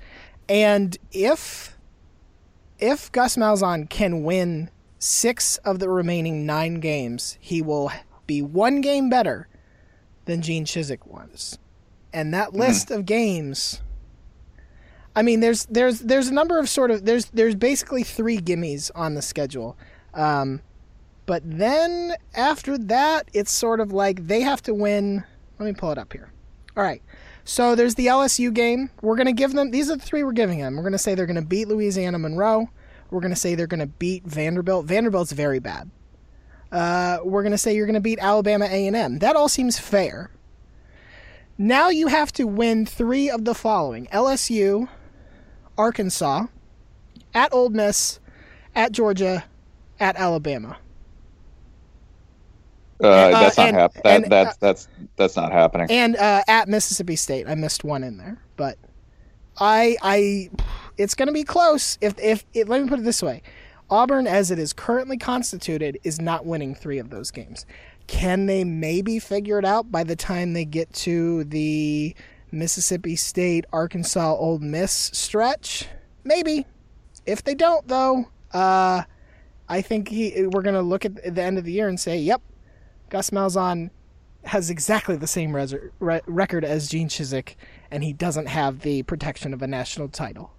And 0.48 0.98
if 1.12 1.74
if 2.84 3.10
Gus 3.12 3.36
Malzahn 3.36 3.88
can 3.88 4.24
win 4.24 4.68
six 4.98 5.56
of 5.58 5.78
the 5.78 5.88
remaining 5.88 6.44
nine 6.44 6.80
games, 6.80 7.38
he 7.40 7.62
will 7.62 7.90
be 8.26 8.42
one 8.42 8.82
game 8.82 9.08
better 9.08 9.48
than 10.26 10.42
Gene 10.42 10.66
Chizik 10.66 11.06
was. 11.06 11.58
And 12.12 12.34
that 12.34 12.52
list 12.52 12.90
of 12.90 13.06
games. 13.06 13.80
I 15.16 15.22
mean, 15.22 15.40
there's 15.40 15.64
there's 15.66 16.00
there's 16.00 16.28
a 16.28 16.34
number 16.34 16.58
of 16.58 16.68
sort 16.68 16.90
of 16.90 17.06
there's 17.06 17.26
there's 17.26 17.54
basically 17.54 18.02
three 18.02 18.36
gimmies 18.36 18.90
on 18.94 19.14
the 19.14 19.22
schedule. 19.22 19.78
Um, 20.12 20.60
but 21.24 21.42
then 21.42 22.14
after 22.34 22.76
that, 22.76 23.30
it's 23.32 23.50
sort 23.50 23.80
of 23.80 23.92
like 23.92 24.26
they 24.26 24.42
have 24.42 24.60
to 24.64 24.74
win. 24.74 25.24
Let 25.58 25.66
me 25.66 25.72
pull 25.72 25.90
it 25.90 25.96
up 25.96 26.12
here. 26.12 26.30
All 26.76 26.82
right. 26.84 27.02
So 27.44 27.74
there's 27.74 27.94
the 27.94 28.06
LSU 28.06 28.52
game. 28.52 28.90
We're 29.02 29.16
going 29.16 29.26
to 29.26 29.32
give 29.32 29.52
them, 29.52 29.70
these 29.70 29.90
are 29.90 29.96
the 29.96 30.02
three 30.02 30.22
we're 30.22 30.32
giving 30.32 30.60
them. 30.60 30.76
We're 30.76 30.82
going 30.82 30.92
to 30.92 30.98
say 30.98 31.14
they're 31.14 31.26
going 31.26 31.36
to 31.36 31.42
beat 31.42 31.68
Louisiana 31.68 32.18
Monroe. 32.18 32.68
We're 33.10 33.20
going 33.20 33.34
to 33.34 33.38
say 33.38 33.54
they're 33.54 33.66
going 33.66 33.80
to 33.80 33.86
beat 33.86 34.24
Vanderbilt. 34.24 34.86
Vanderbilt's 34.86 35.32
very 35.32 35.58
bad. 35.58 35.90
Uh, 36.72 37.18
we're 37.22 37.42
going 37.42 37.52
to 37.52 37.58
say 37.58 37.74
you're 37.76 37.86
going 37.86 37.94
to 37.94 38.00
beat 38.00 38.18
Alabama 38.18 38.64
A&M. 38.64 39.18
That 39.18 39.36
all 39.36 39.48
seems 39.48 39.78
fair. 39.78 40.30
Now 41.56 41.88
you 41.90 42.08
have 42.08 42.32
to 42.32 42.46
win 42.46 42.86
three 42.86 43.30
of 43.30 43.44
the 43.44 43.54
following 43.54 44.06
LSU, 44.06 44.88
Arkansas, 45.78 46.46
at 47.32 47.52
Ole 47.52 47.68
Miss, 47.68 48.18
at 48.74 48.90
Georgia, 48.90 49.44
at 50.00 50.16
Alabama. 50.16 50.78
Uh, 53.00 53.30
that's 53.30 53.56
not 53.56 53.68
and- 53.68 53.76
hap- 53.76 53.94
that, 53.94 54.06
and, 54.06 54.32
that's 54.32 54.56
that's 54.58 54.88
that's 55.16 55.36
not 55.36 55.52
happening. 55.52 55.86
and 55.90 56.16
uh, 56.16 56.42
at 56.48 56.68
Mississippi 56.68 57.16
State. 57.16 57.48
I 57.48 57.54
missed 57.54 57.84
one 57.84 58.04
in 58.04 58.16
there, 58.16 58.38
but 58.56 58.78
I 59.58 59.96
I 60.02 60.50
it's 60.96 61.14
going 61.14 61.26
to 61.26 61.32
be 61.32 61.44
close. 61.44 61.98
If 62.00 62.18
if 62.18 62.44
it, 62.54 62.68
let 62.68 62.82
me 62.82 62.88
put 62.88 62.98
it 63.00 63.04
this 63.04 63.22
way, 63.22 63.42
Auburn, 63.90 64.26
as 64.26 64.50
it 64.50 64.58
is 64.58 64.72
currently 64.72 65.16
constituted, 65.16 65.98
is 66.04 66.20
not 66.20 66.46
winning 66.46 66.74
three 66.74 66.98
of 66.98 67.10
those 67.10 67.30
games. 67.30 67.66
Can 68.06 68.46
they 68.46 68.64
maybe 68.64 69.18
figure 69.18 69.58
it 69.58 69.64
out 69.64 69.90
by 69.90 70.04
the 70.04 70.16
time 70.16 70.52
they 70.52 70.64
get 70.64 70.92
to 70.92 71.44
the 71.44 72.14
Mississippi 72.52 73.16
State, 73.16 73.64
Arkansas, 73.72 74.34
Ole 74.36 74.58
Miss 74.58 74.92
stretch? 74.92 75.88
Maybe. 76.22 76.66
If 77.26 77.42
they 77.42 77.54
don't, 77.54 77.88
though, 77.88 78.28
uh, 78.52 79.02
I 79.68 79.80
think 79.80 80.08
he, 80.08 80.46
we're 80.46 80.60
going 80.62 80.74
to 80.74 80.82
look 80.82 81.06
at 81.06 81.34
the 81.34 81.42
end 81.42 81.56
of 81.56 81.64
the 81.64 81.72
year 81.72 81.88
and 81.88 81.98
say, 81.98 82.18
"Yep, 82.18 82.42
Gus 83.11 83.30
Malzahn 83.30 83.90
has 84.44 84.70
exactly 84.70 85.16
the 85.16 85.26
same 85.26 85.54
res- 85.54 85.75
re- 86.00 86.20
record 86.26 86.64
as 86.64 86.88
Gene 86.88 87.08
Chizik, 87.08 87.54
and 87.90 88.04
he 88.04 88.12
doesn't 88.12 88.46
have 88.46 88.80
the 88.80 89.02
protection 89.04 89.54
of 89.54 89.62
a 89.62 89.66
national 89.66 90.08
title." 90.08 90.52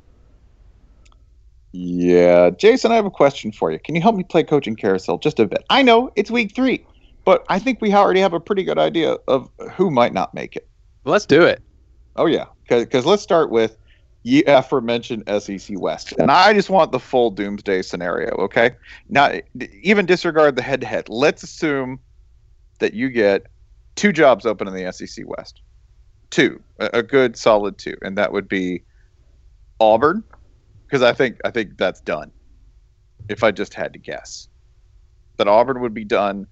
Yeah, 1.78 2.52
Jason, 2.52 2.94
I 2.94 2.96
have 2.96 3.06
a 3.06 3.12
question 3.12 3.52
for 3.52 3.70
you. 3.70 3.80
Can 3.80 3.96
you 3.96 4.02
help 4.02 4.16
me 4.16 4.24
play 4.24 4.44
coaching 4.44 4.78
carousel 4.78 5.18
just 5.18 5.40
a 5.42 5.46
bit? 5.46 5.66
I 5.70 5.82
know 5.82 6.10
it's 6.16 6.32
week 6.32 6.56
three, 6.56 6.86
but 7.26 7.46
I 7.50 7.60
think 7.60 7.82
we 7.82 7.94
already 7.94 8.22
have 8.22 8.32
a 8.32 8.40
pretty 8.40 8.64
good 8.64 8.80
idea 8.80 9.18
of 9.28 9.50
who 9.74 9.92
might 9.92 10.14
not 10.14 10.34
make 10.34 10.56
it. 10.56 10.68
Let's 11.04 11.26
do 11.26 11.42
it. 11.42 11.62
Oh 12.16 12.28
yeah, 12.28 12.46
because 12.70 13.06
let's 13.06 13.22
start 13.22 13.52
with 13.52 13.78
the 14.24 14.46
aforementioned 14.48 15.24
SEC 15.28 15.78
West, 15.78 16.14
and 16.18 16.32
I 16.32 16.54
just 16.54 16.70
want 16.70 16.94
the 16.94 17.00
full 17.00 17.30
doomsday 17.30 17.82
scenario. 17.82 18.30
Okay, 18.38 18.72
now 19.10 19.34
even 19.84 20.06
disregard 20.06 20.56
the 20.56 20.62
head-to-head. 20.62 21.10
Let's 21.10 21.44
assume 21.44 22.00
that 22.80 22.94
you 22.94 23.10
get 23.10 23.48
two 23.96 24.12
jobs 24.12 24.46
open 24.46 24.68
in 24.68 24.74
the 24.74 24.92
SEC 24.92 25.26
West, 25.28 25.62
two, 26.30 26.62
a, 26.80 26.90
a 26.94 27.04
good 27.04 27.38
solid 27.38 27.78
two, 27.78 27.96
and 28.02 28.18
that 28.18 28.32
would 28.32 28.48
be 28.48 28.84
Auburn, 29.80 30.24
because 30.86 31.02
I 31.02 31.14
think 31.14 31.40
I 31.46 31.52
think 31.52 31.78
that's 31.78 32.02
done. 32.02 32.32
If 33.28 33.44
I 33.44 33.52
just 33.52 33.74
had 33.74 33.94
to 33.94 34.00
guess, 34.00 34.48
that 35.38 35.48
Auburn 35.48 35.82
would 35.82 35.94
be 35.94 36.06
done, 36.06 36.48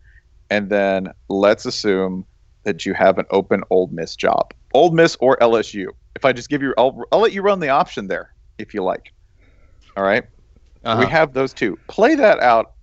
and 0.49 0.69
then 0.69 1.13
let's 1.29 1.65
assume 1.65 2.25
that 2.63 2.85
you 2.85 2.93
have 2.93 3.17
an 3.17 3.25
open 3.29 3.63
Ole 3.69 3.87
Miss 3.87 4.15
job, 4.15 4.53
Ole 4.73 4.91
Miss 4.91 5.15
or 5.19 5.37
LSU. 5.37 5.87
If 6.15 6.25
I 6.25 6.33
just 6.33 6.49
give 6.49 6.61
you, 6.61 6.73
I'll, 6.77 7.03
I'll 7.11 7.19
let 7.19 7.33
you 7.33 7.41
run 7.41 7.59
the 7.59 7.69
option 7.69 8.07
there 8.07 8.33
if 8.57 8.73
you 8.73 8.83
like. 8.83 9.11
All 9.97 10.03
right? 10.03 10.25
Uh-huh. 10.83 10.99
we 10.99 11.09
have 11.09 11.33
those 11.33 11.53
two. 11.53 11.77
Play 11.87 12.15
that 12.15 12.39
out. 12.39 12.73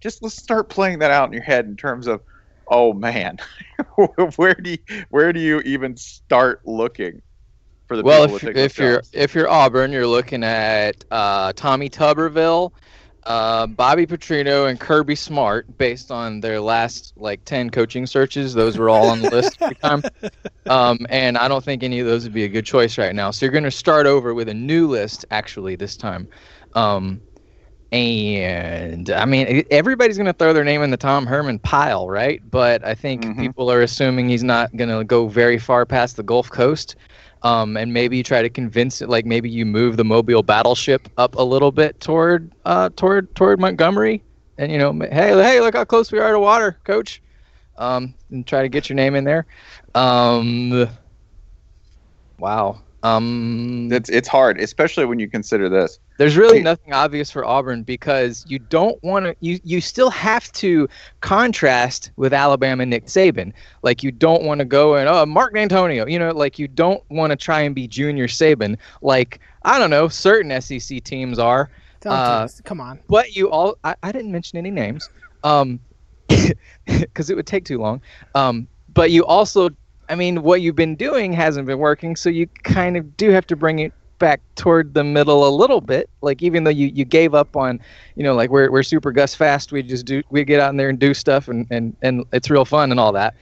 Just 0.00 0.22
let's 0.22 0.36
start 0.36 0.68
playing 0.68 0.98
that 0.98 1.10
out 1.10 1.28
in 1.28 1.32
your 1.32 1.42
head 1.42 1.66
in 1.66 1.76
terms 1.76 2.06
of, 2.06 2.20
oh 2.68 2.92
man, 2.92 3.38
where 4.36 4.54
do 4.54 4.70
you, 4.70 5.04
where 5.10 5.32
do 5.32 5.40
you 5.40 5.60
even 5.60 5.96
start 5.96 6.60
looking 6.64 7.22
for 7.86 7.96
the 7.96 8.02
well, 8.02 8.22
people 8.22 8.36
if, 8.36 8.40
to 8.40 8.46
take 8.46 8.56
if 8.56 8.78
you're 8.78 8.96
jobs? 8.96 9.10
if 9.12 9.34
you're 9.34 9.48
Auburn, 9.48 9.92
you're 9.92 10.06
looking 10.06 10.42
at 10.44 11.04
uh, 11.10 11.52
Tommy 11.54 11.88
Tuberville, 11.90 12.72
uh, 13.24 13.66
Bobby 13.66 14.06
Petrino, 14.06 14.68
and 14.68 14.78
Kirby 14.78 15.14
Smart. 15.14 15.78
Based 15.78 16.10
on 16.10 16.40
their 16.40 16.60
last 16.60 17.12
like 17.16 17.44
ten 17.44 17.70
coaching 17.70 18.06
searches, 18.06 18.54
those 18.54 18.78
were 18.78 18.88
all 18.88 19.08
on 19.08 19.20
the 19.20 19.30
list 19.30 19.58
every 19.60 19.76
time. 19.76 20.02
Um, 20.66 21.06
and 21.10 21.36
I 21.36 21.46
don't 21.46 21.62
think 21.62 21.82
any 21.82 22.00
of 22.00 22.06
those 22.06 22.24
would 22.24 22.32
be 22.32 22.44
a 22.44 22.48
good 22.48 22.64
choice 22.64 22.96
right 22.96 23.14
now. 23.14 23.30
So 23.30 23.44
you're 23.44 23.52
going 23.52 23.64
to 23.64 23.70
start 23.70 24.06
over 24.06 24.32
with 24.32 24.48
a 24.48 24.54
new 24.54 24.88
list 24.88 25.26
actually 25.30 25.76
this 25.76 25.94
time. 25.94 26.26
Um, 26.72 27.20
and 27.94 29.10
I 29.10 29.24
mean, 29.24 29.64
everybody's 29.70 30.16
going 30.18 30.26
to 30.26 30.32
throw 30.34 30.52
their 30.52 30.64
name 30.64 30.82
in 30.82 30.90
the 30.90 30.96
Tom 30.96 31.26
Herman 31.26 31.60
pile, 31.60 32.08
right? 32.08 32.40
But 32.50 32.84
I 32.84 32.94
think 32.94 33.28
Mm-hmm. 33.28 33.46
people 33.46 33.70
are 33.70 33.82
assuming 33.82 34.28
he's 34.28 34.44
not 34.44 34.74
going 34.76 34.90
to 34.90 35.04
go 35.04 35.28
very 35.28 35.58
far 35.58 35.86
past 35.86 36.16
the 36.16 36.22
Gulf 36.24 36.50
Coast. 36.50 36.96
Um, 37.42 37.76
and 37.76 37.92
maybe 37.92 38.16
you 38.16 38.24
try 38.24 38.42
to 38.42 38.50
convince 38.50 39.00
it, 39.02 39.08
like 39.08 39.26
maybe 39.26 39.50
you 39.50 39.64
move 39.66 39.96
the 39.96 40.04
Mobile 40.04 40.42
battleship 40.42 41.08
up 41.18 41.36
a 41.36 41.42
little 41.42 41.70
bit 41.72 42.00
toward, 42.00 42.52
uh, 42.64 42.90
toward, 42.96 43.34
toward 43.34 43.60
Montgomery, 43.60 44.24
and 44.58 44.72
you 44.72 44.78
know, 44.78 44.92
hey, 44.92 45.30
hey, 45.32 45.60
look 45.60 45.74
how 45.74 45.84
close 45.84 46.10
we 46.10 46.18
are 46.18 46.32
to 46.32 46.40
water, 46.40 46.78
Coach. 46.84 47.22
Um, 47.76 48.14
and 48.30 48.46
try 48.46 48.62
to 48.62 48.68
get 48.68 48.88
your 48.88 48.96
name 48.96 49.14
in 49.14 49.24
there. 49.24 49.46
Um, 49.94 50.88
wow. 52.38 52.80
Um, 53.04 53.90
it's 53.92 54.08
it's 54.08 54.26
hard, 54.26 54.58
especially 54.58 55.04
when 55.04 55.18
you 55.18 55.28
consider 55.28 55.68
this. 55.68 55.98
there's 56.16 56.36
really 56.36 56.58
Hey. 56.58 56.62
nothing 56.64 56.92
obvious 56.94 57.30
for 57.30 57.44
Auburn 57.44 57.82
because 57.82 58.44
you 58.48 58.58
don't 58.58 59.02
want 59.04 59.26
to. 59.26 59.36
You 59.40 59.60
you 59.62 59.80
still 59.80 60.10
have 60.10 60.50
to 60.52 60.88
contrast 61.20 62.10
with 62.16 62.32
Alabama 62.32 62.86
Nick 62.86 63.06
Saban. 63.06 63.52
Like 63.82 64.02
you 64.02 64.10
don't 64.10 64.42
want 64.44 64.60
to 64.60 64.64
go 64.64 64.94
and 64.96 65.08
oh 65.08 65.26
Mark 65.26 65.54
Dantonio. 65.54 66.10
You 66.10 66.18
know, 66.18 66.30
like 66.30 66.58
you 66.58 66.66
don't 66.66 67.02
want 67.10 67.30
to 67.30 67.36
try 67.36 67.60
and 67.60 67.74
be 67.74 67.86
Junior 67.86 68.26
Saban. 68.26 68.78
Like 69.02 69.38
I 69.64 69.78
don't 69.78 69.90
know, 69.90 70.08
certain 70.08 70.58
SEC 70.60 71.02
teams 71.04 71.38
are. 71.38 71.70
Uh. 72.06 72.48
Come 72.64 72.80
on. 72.80 73.00
But 73.08 73.34
you 73.36 73.50
all, 73.50 73.76
I, 73.84 73.94
I 74.02 74.12
didn't 74.12 74.30
mention 74.30 74.58
any 74.58 74.70
names, 74.70 75.08
um, 75.42 75.80
because 76.86 77.30
it 77.30 77.36
would 77.36 77.46
take 77.46 77.64
too 77.64 77.78
long. 77.78 78.02
Um, 78.34 78.68
but 78.92 79.10
you 79.10 79.24
also, 79.24 79.70
I 80.08 80.14
mean, 80.14 80.42
what 80.42 80.60
you've 80.60 80.76
been 80.76 80.96
doing 80.96 81.32
hasn't 81.32 81.66
been 81.66 81.78
working, 81.78 82.16
so 82.16 82.28
you 82.28 82.46
kind 82.62 82.96
of 82.96 83.16
do 83.16 83.30
have 83.30 83.46
to 83.48 83.56
bring 83.56 83.78
it 83.80 83.92
back 84.18 84.40
toward 84.54 84.94
the 84.94 85.02
middle 85.04 85.46
a 85.46 85.50
little 85.50 85.80
bit. 85.80 86.08
Like 86.20 86.42
even 86.42 86.64
though 86.64 86.70
you, 86.70 86.86
you 86.88 87.04
gave 87.04 87.34
up 87.34 87.56
on, 87.56 87.80
you 88.14 88.22
know, 88.22 88.34
like 88.34 88.50
we're 88.50 88.70
we're 88.70 88.82
super 88.82 89.12
Gus 89.12 89.34
fast, 89.34 89.72
we 89.72 89.82
just 89.82 90.06
do 90.06 90.22
we 90.30 90.44
get 90.44 90.60
out 90.60 90.70
in 90.70 90.76
there 90.76 90.88
and 90.88 90.98
do 90.98 91.14
stuff, 91.14 91.48
and 91.48 91.66
and 91.70 91.96
and 92.02 92.24
it's 92.32 92.48
real 92.50 92.64
fun 92.64 92.90
and 92.90 93.00
all 93.00 93.12
that. 93.12 93.34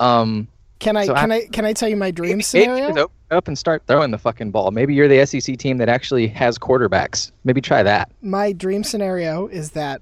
Um, 0.00 0.48
Can 0.78 0.96
I 0.96 1.06
So 1.06 1.14
can 1.14 1.32
I- 1.32 1.36
I, 1.36 1.46
can 1.52 1.64
I 1.64 1.72
tell 1.72 1.88
you 1.88 1.96
my 1.96 2.10
dream 2.10 2.42
scenario? 2.42 2.88
open 2.90 3.08
up 3.30 3.48
and 3.48 3.58
start 3.58 3.82
throwing 3.86 4.10
the 4.10 4.18
fucking 4.18 4.50
ball. 4.50 4.70
Maybe 4.70 4.94
you're 4.94 5.08
the 5.08 5.24
SEC 5.26 5.56
team 5.58 5.78
that 5.78 5.88
actually 5.88 6.26
has 6.28 6.58
quarterbacks. 6.58 7.32
Maybe 7.44 7.60
try 7.60 7.82
that. 7.82 8.10
my 8.22 8.52
dream 8.52 8.84
scenario 8.84 9.46
is 9.48 9.70
that 9.72 10.00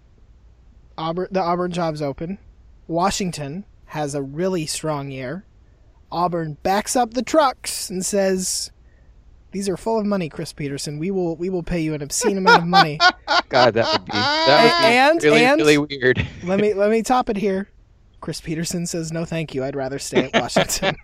Auburn, 0.98 1.28
the 1.30 1.40
Auburn 1.40 1.70
job's 1.72 2.02
open. 2.02 2.38
Washington 2.88 3.64
has 3.86 4.14
a 4.14 4.22
really 4.22 4.66
strong 4.66 5.10
year. 5.10 5.44
Auburn 6.14 6.56
backs 6.62 6.94
up 6.96 7.12
the 7.14 7.22
trucks 7.22 7.90
and 7.90 8.04
says, 8.06 8.70
"These 9.52 9.68
are 9.68 9.76
full 9.76 9.98
of 9.98 10.06
money, 10.06 10.28
Chris 10.28 10.52
Petersen. 10.52 10.98
We 10.98 11.10
will 11.10 11.36
we 11.36 11.50
will 11.50 11.62
pay 11.64 11.80
you 11.80 11.92
an 11.94 12.02
obscene 12.02 12.38
amount 12.38 12.62
of 12.62 12.68
money." 12.68 12.98
God, 13.48 13.74
that 13.74 13.92
would 13.92 14.04
be 14.06 14.12
that 14.12 14.62
would 14.62 14.88
be 14.88 14.96
And- 14.96 15.22
really 15.22 15.44
and- 15.44 15.60
really 15.60 15.78
weird. 15.78 16.26
let 16.44 16.60
me 16.60 16.72
let 16.74 16.90
me 16.90 17.02
top 17.02 17.28
it 17.28 17.36
here. 17.36 17.68
Chris 18.20 18.40
Petersen 18.40 18.86
says, 18.86 19.12
"No, 19.12 19.24
thank 19.24 19.54
you. 19.54 19.64
I'd 19.64 19.76
rather 19.76 19.98
stay 19.98 20.30
at 20.32 20.34
Washington." 20.40 20.96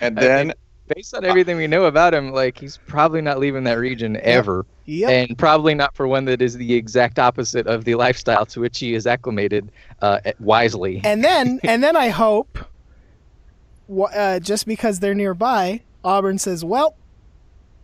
And 0.00 0.18
I 0.18 0.20
then 0.22 0.46
mean, 0.48 0.54
based 0.96 1.14
on 1.14 1.24
everything 1.24 1.56
we 1.56 1.66
know 1.66 1.84
about 1.84 2.12
him, 2.14 2.32
like 2.32 2.58
he's 2.58 2.76
probably 2.88 3.20
not 3.20 3.38
leaving 3.38 3.64
that 3.64 3.78
region 3.78 4.16
ever, 4.22 4.66
yep. 4.86 5.10
and 5.10 5.38
probably 5.38 5.74
not 5.74 5.94
for 5.94 6.08
one 6.08 6.24
that 6.24 6.42
is 6.42 6.56
the 6.56 6.74
exact 6.74 7.18
opposite 7.18 7.66
of 7.66 7.84
the 7.84 7.94
lifestyle 7.94 8.44
to 8.46 8.60
which 8.60 8.78
he 8.80 8.94
is 8.94 9.06
acclimated 9.06 9.70
uh, 10.02 10.18
wisely. 10.40 11.00
and 11.04 11.22
then 11.22 11.60
and 11.62 11.84
then 11.84 11.94
I 11.96 12.08
hope 12.08 12.58
uh, 13.88 14.40
just 14.40 14.66
because 14.66 15.00
they're 15.00 15.14
nearby, 15.14 15.80
Auburn 16.02 16.38
says, 16.38 16.64
"Well, 16.64 16.96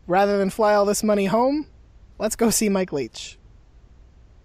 rather 0.06 0.38
than 0.38 0.50
fly 0.50 0.74
all 0.74 0.84
this 0.84 1.02
money 1.02 1.26
home, 1.26 1.66
let's 2.18 2.36
go 2.36 2.50
see 2.50 2.68
Mike 2.68 2.92
Leach." 2.92 3.38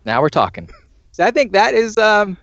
Now 0.05 0.21
we're 0.21 0.29
talking. 0.29 0.69
So 1.12 1.24
I 1.25 1.31
think 1.31 1.53
that 1.53 1.74
is. 1.74 1.97
Um, 1.97 2.38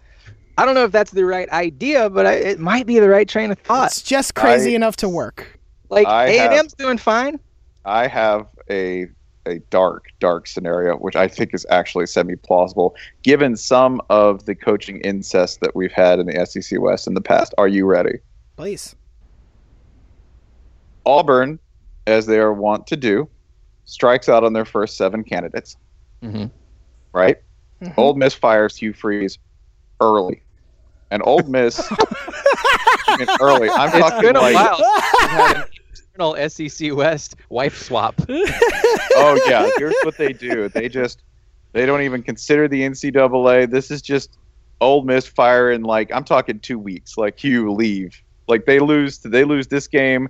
I 0.59 0.65
don't 0.65 0.75
know 0.75 0.85
if 0.85 0.93
that's 0.93 1.11
the 1.13 1.25
right 1.25 1.49
idea, 1.51 2.11
but 2.11 2.27
I, 2.27 2.33
it 2.35 2.59
might 2.61 2.87
be 2.87 2.99
the 2.99 3.09
right 3.09 3.29
train 3.29 3.51
of 3.51 3.59
thought. 3.59 3.89
It's 3.89 4.03
just 4.03 4.35
crazy 4.35 4.73
I- 4.73 4.77
enough 4.77 4.97
to 4.97 5.09
work. 5.09 5.59
Like 5.91 6.07
I 6.07 6.27
A 6.27 6.39
and 6.41 6.53
have- 6.53 6.59
M's 6.65 6.73
doing 6.75 6.99
fine. 6.99 7.39
I 7.85 8.07
have 8.07 8.47
a 8.71 9.07
a 9.45 9.59
dark, 9.71 10.05
dark 10.21 10.47
scenario, 10.47 10.97
which 10.97 11.17
I 11.17 11.27
think 11.27 11.53
is 11.53 11.67
actually 11.69 12.07
semi 12.07 12.37
plausible, 12.37 12.95
given 13.25 13.57
some 13.57 14.01
of 14.09 14.45
the 14.47 14.55
coaching 14.55 15.01
incest 15.01 15.61
that 15.63 15.75
we've 15.75 15.91
had 15.93 16.21
in 16.21 16.27
the 16.27 16.47
SEC 16.47 16.81
West 16.81 17.07
in 17.09 17.15
the 17.15 17.21
past. 17.21 17.53
Are 17.59 17.67
you 17.67 17.85
ready? 17.87 18.21
Please. 18.57 18.95
Auburn, 21.07 21.59
as 22.07 22.27
they 22.27 22.39
are 22.39 22.53
wont 22.53 22.87
to 22.89 22.97
do, 22.97 23.29
strikes 23.85 24.29
out 24.29 24.45
on 24.45 24.53
their 24.53 24.65
first 24.65 24.97
seven 24.97 25.25
candidates. 25.25 25.77
Mm-hmm. 26.23 26.47
Right? 27.13 27.39
Mhm. 27.83 27.95
Ole 27.99 28.15
Miss 28.15 28.35
fires 28.35 28.77
Hugh 28.77 28.93
Freeze 28.93 29.39
early. 30.01 30.43
And 31.11 31.23
Ole 31.27 31.43
Miss 31.43 31.79
early. 33.41 33.69
I'm 33.69 33.89
It's 33.91 33.99
talking 33.99 34.21
been 34.23 34.37
a 34.37 34.41
like 34.41 34.55
while. 34.55 34.77
since 34.77 35.21
we've 35.21 35.31
had 35.31 35.57
an 35.57 35.65
internal 36.15 36.49
SEC 36.49 36.95
West 36.95 37.37
wife 37.51 37.81
swap. 37.83 38.15
oh 38.29 39.45
yeah, 39.49 39.69
here's 39.77 39.95
what 40.05 40.17
they 40.17 40.33
do. 40.33 40.69
They 40.69 40.89
just 40.89 41.23
they 41.73 41.87
don't 41.87 42.03
even 42.03 42.23
consider 42.23 42.69
the 42.69 42.83
NCAA. 42.83 43.71
This 43.71 43.91
is 43.91 44.01
just 44.03 44.39
Ole 44.81 45.03
Miss 45.03 45.27
firing 45.27 45.83
like 45.83 46.11
I'm 46.15 46.25
talking 46.25 46.61
two 46.61 46.79
weeks. 46.79 47.17
Like 47.19 47.39
Hugh 47.39 47.73
leave. 47.73 48.21
Like 48.49 48.65
they 48.65 48.79
lose 48.79 49.19
they 49.19 49.45
lose 49.45 49.67
this 49.67 49.87
game 49.87 50.29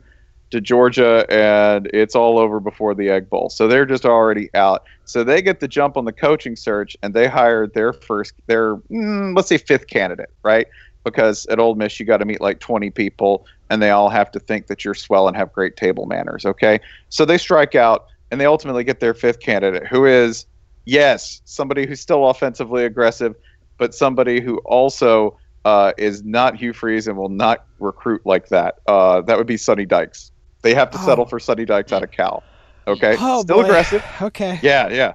to 0.52 0.60
Georgia 0.60 1.26
and 1.30 1.88
it's 1.94 2.14
all 2.14 2.38
over 2.38 2.60
before 2.60 2.94
the 2.94 3.08
Egg 3.08 3.28
Bowl. 3.28 3.48
So 3.48 3.66
they're 3.66 3.86
just 3.86 4.04
already 4.04 4.50
out. 4.54 4.84
So 5.06 5.24
they 5.24 5.42
get 5.42 5.60
the 5.60 5.68
jump 5.68 5.96
on 5.96 6.04
the 6.04 6.12
coaching 6.12 6.56
search 6.56 6.96
and 7.02 7.14
they 7.14 7.26
hired 7.26 7.74
their 7.74 7.92
first 7.92 8.34
their 8.46 8.76
mm, 8.76 9.34
let's 9.34 9.48
say 9.48 9.58
fifth 9.58 9.88
candidate, 9.88 10.30
right? 10.42 10.66
Because 11.04 11.46
at 11.46 11.58
Ole 11.58 11.74
Miss 11.74 11.98
you 11.98 12.06
got 12.06 12.18
to 12.18 12.26
meet 12.26 12.40
like 12.40 12.60
20 12.60 12.90
people 12.90 13.46
and 13.70 13.82
they 13.82 13.90
all 13.90 14.10
have 14.10 14.30
to 14.32 14.38
think 14.38 14.66
that 14.66 14.84
you're 14.84 14.94
swell 14.94 15.26
and 15.26 15.36
have 15.36 15.52
great 15.52 15.76
table 15.76 16.04
manners, 16.04 16.44
okay? 16.44 16.78
So 17.08 17.24
they 17.24 17.38
strike 17.38 17.74
out 17.74 18.06
and 18.30 18.40
they 18.40 18.46
ultimately 18.46 18.84
get 18.84 19.00
their 19.00 19.14
fifth 19.14 19.40
candidate 19.40 19.86
who 19.86 20.04
is 20.04 20.46
yes, 20.84 21.40
somebody 21.46 21.86
who's 21.86 22.00
still 22.00 22.28
offensively 22.28 22.84
aggressive, 22.84 23.34
but 23.78 23.94
somebody 23.94 24.40
who 24.40 24.58
also 24.58 25.38
uh, 25.64 25.92
is 25.96 26.24
not 26.24 26.56
Hugh 26.56 26.72
Freeze 26.72 27.06
and 27.06 27.16
will 27.16 27.28
not 27.28 27.64
recruit 27.78 28.20
like 28.24 28.48
that. 28.48 28.76
Uh, 28.86 29.22
that 29.22 29.38
would 29.38 29.46
be 29.46 29.56
Sonny 29.56 29.86
Dykes. 29.86 30.32
They 30.62 30.74
have 30.74 30.90
to 30.92 30.98
Oh. 30.98 31.04
settle 31.06 31.26
for 31.26 31.38
Sonny 31.40 31.64
Dykes 31.64 31.92
out 31.92 32.02
of 32.02 32.10
Cal. 32.10 32.42
Okay, 32.86 33.16
Oh, 33.18 33.42
still 33.42 33.58
boy. 33.58 33.64
aggressive. 33.64 34.04
Okay. 34.20 34.58
Yeah, 34.62 34.88
yeah. 34.88 35.12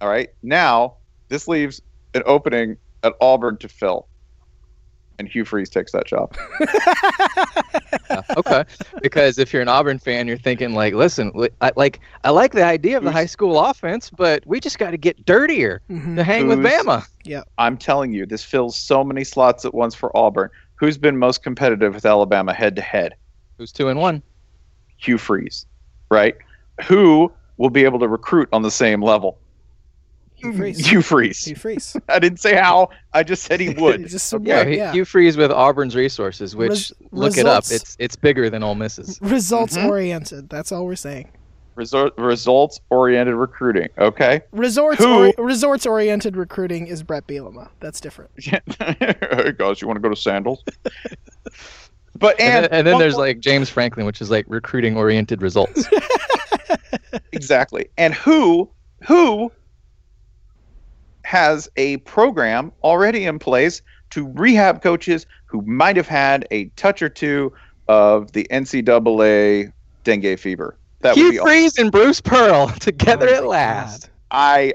All 0.00 0.08
right. 0.08 0.28
Now 0.42 0.94
this 1.28 1.48
leaves 1.48 1.80
an 2.14 2.22
opening 2.26 2.76
at 3.02 3.14
Auburn 3.20 3.56
to 3.58 3.68
fill, 3.68 4.06
and 5.18 5.28
Hugh 5.28 5.44
Freeze 5.44 5.70
takes 5.70 5.92
that 5.92 6.06
job. 6.06 6.36
Yeah, 8.10 8.22
okay. 8.36 8.64
Because 9.02 9.38
if 9.38 9.52
you're 9.52 9.62
an 9.62 9.68
Auburn 9.68 9.98
fan, 10.00 10.26
you're 10.26 10.36
thinking 10.36 10.74
like, 10.74 10.94
listen, 10.94 11.32
I, 11.60 11.70
like 11.76 12.00
I 12.24 12.30
like 12.30 12.52
the 12.52 12.64
idea 12.64 12.96
of 12.96 13.04
the 13.04 13.12
high 13.12 13.26
school 13.26 13.58
offense, 13.58 14.10
but 14.10 14.44
we 14.46 14.58
just 14.58 14.78
got 14.80 14.90
to 14.90 14.96
get 14.96 15.24
dirtier 15.24 15.80
Mhm. 15.90 16.16
to 16.16 16.24
hang 16.24 16.48
with 16.48 16.58
Bama. 16.58 17.06
Yeah, 17.24 17.42
I'm 17.58 17.76
telling 17.76 18.12
you, 18.12 18.26
this 18.26 18.42
fills 18.42 18.76
so 18.76 19.04
many 19.04 19.22
slots 19.22 19.64
at 19.64 19.74
once 19.74 19.94
for 19.94 20.16
Auburn. 20.16 20.50
Who's 20.76 20.98
been 20.98 21.16
most 21.18 21.42
competitive 21.44 21.94
with 21.94 22.04
Alabama 22.06 22.52
head 22.52 22.74
to 22.76 22.82
head? 22.82 23.14
Who's 23.58 23.70
two 23.72 23.88
and 23.88 24.00
one? 24.00 24.22
Hugh 25.00 25.18
Freeze, 25.18 25.66
right? 26.10 26.36
Who 26.86 27.32
will 27.56 27.70
be 27.70 27.84
able 27.84 27.98
to 28.00 28.08
recruit 28.08 28.48
on 28.52 28.62
the 28.62 28.70
same 28.70 29.02
level? 29.02 29.38
Hugh 30.36 30.54
Freeze. 30.54 30.86
Hugh 30.86 31.02
Freeze. 31.02 31.44
Hugh 31.44 31.54
Freeze. 31.54 31.96
I 32.08 32.18
didn't 32.18 32.40
say 32.40 32.54
how. 32.56 32.88
I 33.12 33.22
just 33.22 33.42
said 33.42 33.60
he 33.60 33.68
would. 33.78 34.06
Just 34.08 34.32
Okay. 34.32 34.44
Yeah, 34.48 34.64
he, 34.64 34.76
yeah. 34.76 34.92
Hugh 34.92 35.04
Freeze 35.04 35.36
with 35.36 35.50
Auburn's 35.50 35.94
resources, 35.94 36.56
which 36.56 36.70
Res- 36.70 36.92
look 37.12 37.36
it 37.36 37.46
up. 37.46 37.64
It's 37.70 37.96
it's 37.98 38.16
bigger 38.16 38.48
than 38.48 38.62
Ole 38.62 38.74
Miss's. 38.74 39.18
Results 39.22 39.76
Mhm. 39.76 39.88
oriented. 39.88 40.48
That's 40.48 40.72
all 40.72 40.86
we're 40.86 40.96
saying. 40.96 41.30
Resort, 41.76 42.12
results 42.18 42.80
oriented 42.90 43.34
recruiting. 43.34 43.88
Okay. 43.96 44.42
Resorts 44.52 44.98
Who- 44.98 45.14
ori- 45.26 45.34
resorts 45.38 45.86
oriented 45.86 46.36
recruiting 46.36 46.86
is 46.88 47.02
Bret 47.02 47.26
Bielema. 47.26 47.68
That's 47.80 48.00
different. 48.00 48.30
hey 48.38 49.52
guys, 49.56 49.80
you 49.80 49.86
want 49.88 49.96
to 49.96 50.00
go 50.02 50.08
to 50.08 50.16
Sandals? 50.16 50.62
But 52.20 52.38
And, 52.38 52.48
and, 52.48 52.64
then, 52.64 52.78
and 52.78 52.86
then 52.86 52.98
there's 52.98 53.14
more- 53.14 53.26
like 53.26 53.40
James 53.40 53.68
Franklin, 53.68 54.06
which 54.06 54.20
is 54.20 54.30
like 54.30 54.44
recruiting 54.48 54.96
oriented 54.96 55.42
results. 55.42 55.86
exactly. 57.32 57.88
And 57.96 58.14
who 58.14 58.70
who 59.06 59.50
has 61.24 61.68
a 61.76 61.96
program 61.98 62.72
already 62.84 63.24
in 63.24 63.38
place 63.38 63.82
to 64.10 64.30
rehab 64.32 64.82
coaches 64.82 65.26
who 65.46 65.62
might 65.62 65.96
have 65.96 66.08
had 66.08 66.46
a 66.50 66.66
touch 66.76 67.00
or 67.02 67.08
two 67.08 67.52
of 67.88 68.32
the 68.32 68.46
NCAA 68.50 69.72
dengue 70.04 70.38
fever? 70.38 70.76
That 71.00 71.16
would 71.16 71.22
be 71.22 71.30
Hugh 71.32 71.40
all. 71.40 71.46
Freeze 71.46 71.78
and 71.78 71.90
Bruce 71.90 72.20
Pearl 72.20 72.68
together 72.80 73.28
Oh 73.30 73.34
at 73.34 73.42
my 73.44 73.48
last. 73.48 74.10
I 74.30 74.74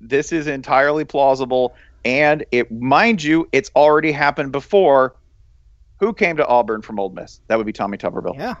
this 0.00 0.32
is 0.32 0.46
entirely 0.46 1.04
plausible 1.04 1.74
and 2.06 2.44
it 2.52 2.72
mind 2.72 3.22
you 3.22 3.46
it's 3.52 3.70
already 3.76 4.12
happened 4.12 4.52
before. 4.52 5.14
Who 6.00 6.14
came 6.14 6.36
to 6.38 6.46
Auburn 6.46 6.82
from 6.82 6.98
Ole 6.98 7.10
Miss? 7.10 7.40
That 7.48 7.58
would 7.58 7.66
be 7.66 7.72
Tommy 7.72 7.98
Tuberville. 7.98 8.36
Yeah. 8.36 8.56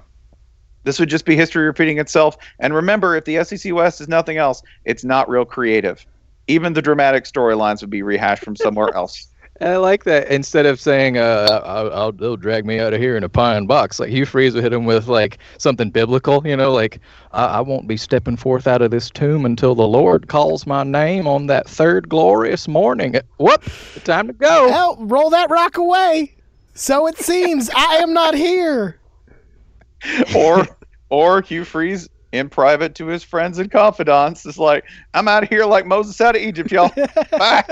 This 0.84 1.00
would 1.00 1.08
just 1.08 1.24
be 1.24 1.36
history 1.36 1.64
repeating 1.64 1.98
itself. 1.98 2.36
And 2.58 2.74
remember, 2.74 3.16
if 3.16 3.24
the 3.24 3.42
SEC 3.44 3.74
West 3.74 4.00
is 4.00 4.08
nothing 4.08 4.36
else, 4.36 4.62
it's 4.84 5.04
not 5.04 5.28
real 5.28 5.44
creative. 5.44 6.04
Even 6.46 6.74
the 6.74 6.82
dramatic 6.82 7.24
storylines 7.24 7.80
would 7.80 7.90
be 7.90 8.02
rehashed 8.02 8.44
from 8.44 8.56
somewhere 8.56 8.94
else. 8.94 9.28
I 9.62 9.76
like 9.76 10.04
that. 10.04 10.28
Instead 10.28 10.64
of 10.64 10.80
saying, 10.80 11.18
uh, 11.18 11.62
I'll, 11.64 11.92
I'll, 11.92 12.12
they'll 12.12 12.36
drag 12.36 12.64
me 12.64 12.78
out 12.78 12.94
of 12.94 13.00
here 13.00 13.16
in 13.16 13.24
a 13.24 13.28
pine 13.28 13.66
box, 13.66 14.00
like 14.00 14.08
Hugh 14.08 14.24
Freeze 14.24 14.54
would 14.54 14.62
hit 14.62 14.72
him 14.72 14.86
with 14.86 15.06
like 15.06 15.36
something 15.58 15.90
biblical, 15.90 16.46
you 16.46 16.56
know, 16.56 16.72
like, 16.72 16.98
I, 17.32 17.44
I 17.44 17.60
won't 17.60 17.86
be 17.86 17.98
stepping 17.98 18.38
forth 18.38 18.66
out 18.66 18.80
of 18.80 18.90
this 18.90 19.10
tomb 19.10 19.44
until 19.44 19.74
the 19.74 19.86
Lord 19.86 20.28
calls 20.28 20.66
my 20.66 20.82
name 20.82 21.26
on 21.26 21.46
that 21.48 21.68
third 21.68 22.08
glorious 22.08 22.68
morning. 22.68 23.16
Whoop, 23.38 23.62
time 24.04 24.28
to 24.28 24.32
go. 24.32 24.68
Well, 24.68 24.96
roll 25.00 25.28
that 25.28 25.50
rock 25.50 25.76
away. 25.76 26.36
So 26.80 27.06
it 27.06 27.18
seems 27.18 27.68
I 27.76 27.96
am 27.96 28.14
not 28.14 28.34
here. 28.34 28.98
or 30.34 30.66
or 31.10 31.42
Hugh 31.42 31.66
Freeze 31.66 32.08
in 32.32 32.48
private 32.48 32.94
to 32.94 33.06
his 33.06 33.22
friends 33.22 33.58
and 33.58 33.70
confidants 33.70 34.46
is 34.46 34.56
like, 34.56 34.84
I'm 35.12 35.28
out 35.28 35.42
of 35.42 35.50
here 35.50 35.66
like 35.66 35.84
Moses 35.84 36.18
out 36.22 36.36
of 36.36 36.40
Egypt, 36.40 36.72
y'all. 36.72 36.90
Bye. 37.32 37.64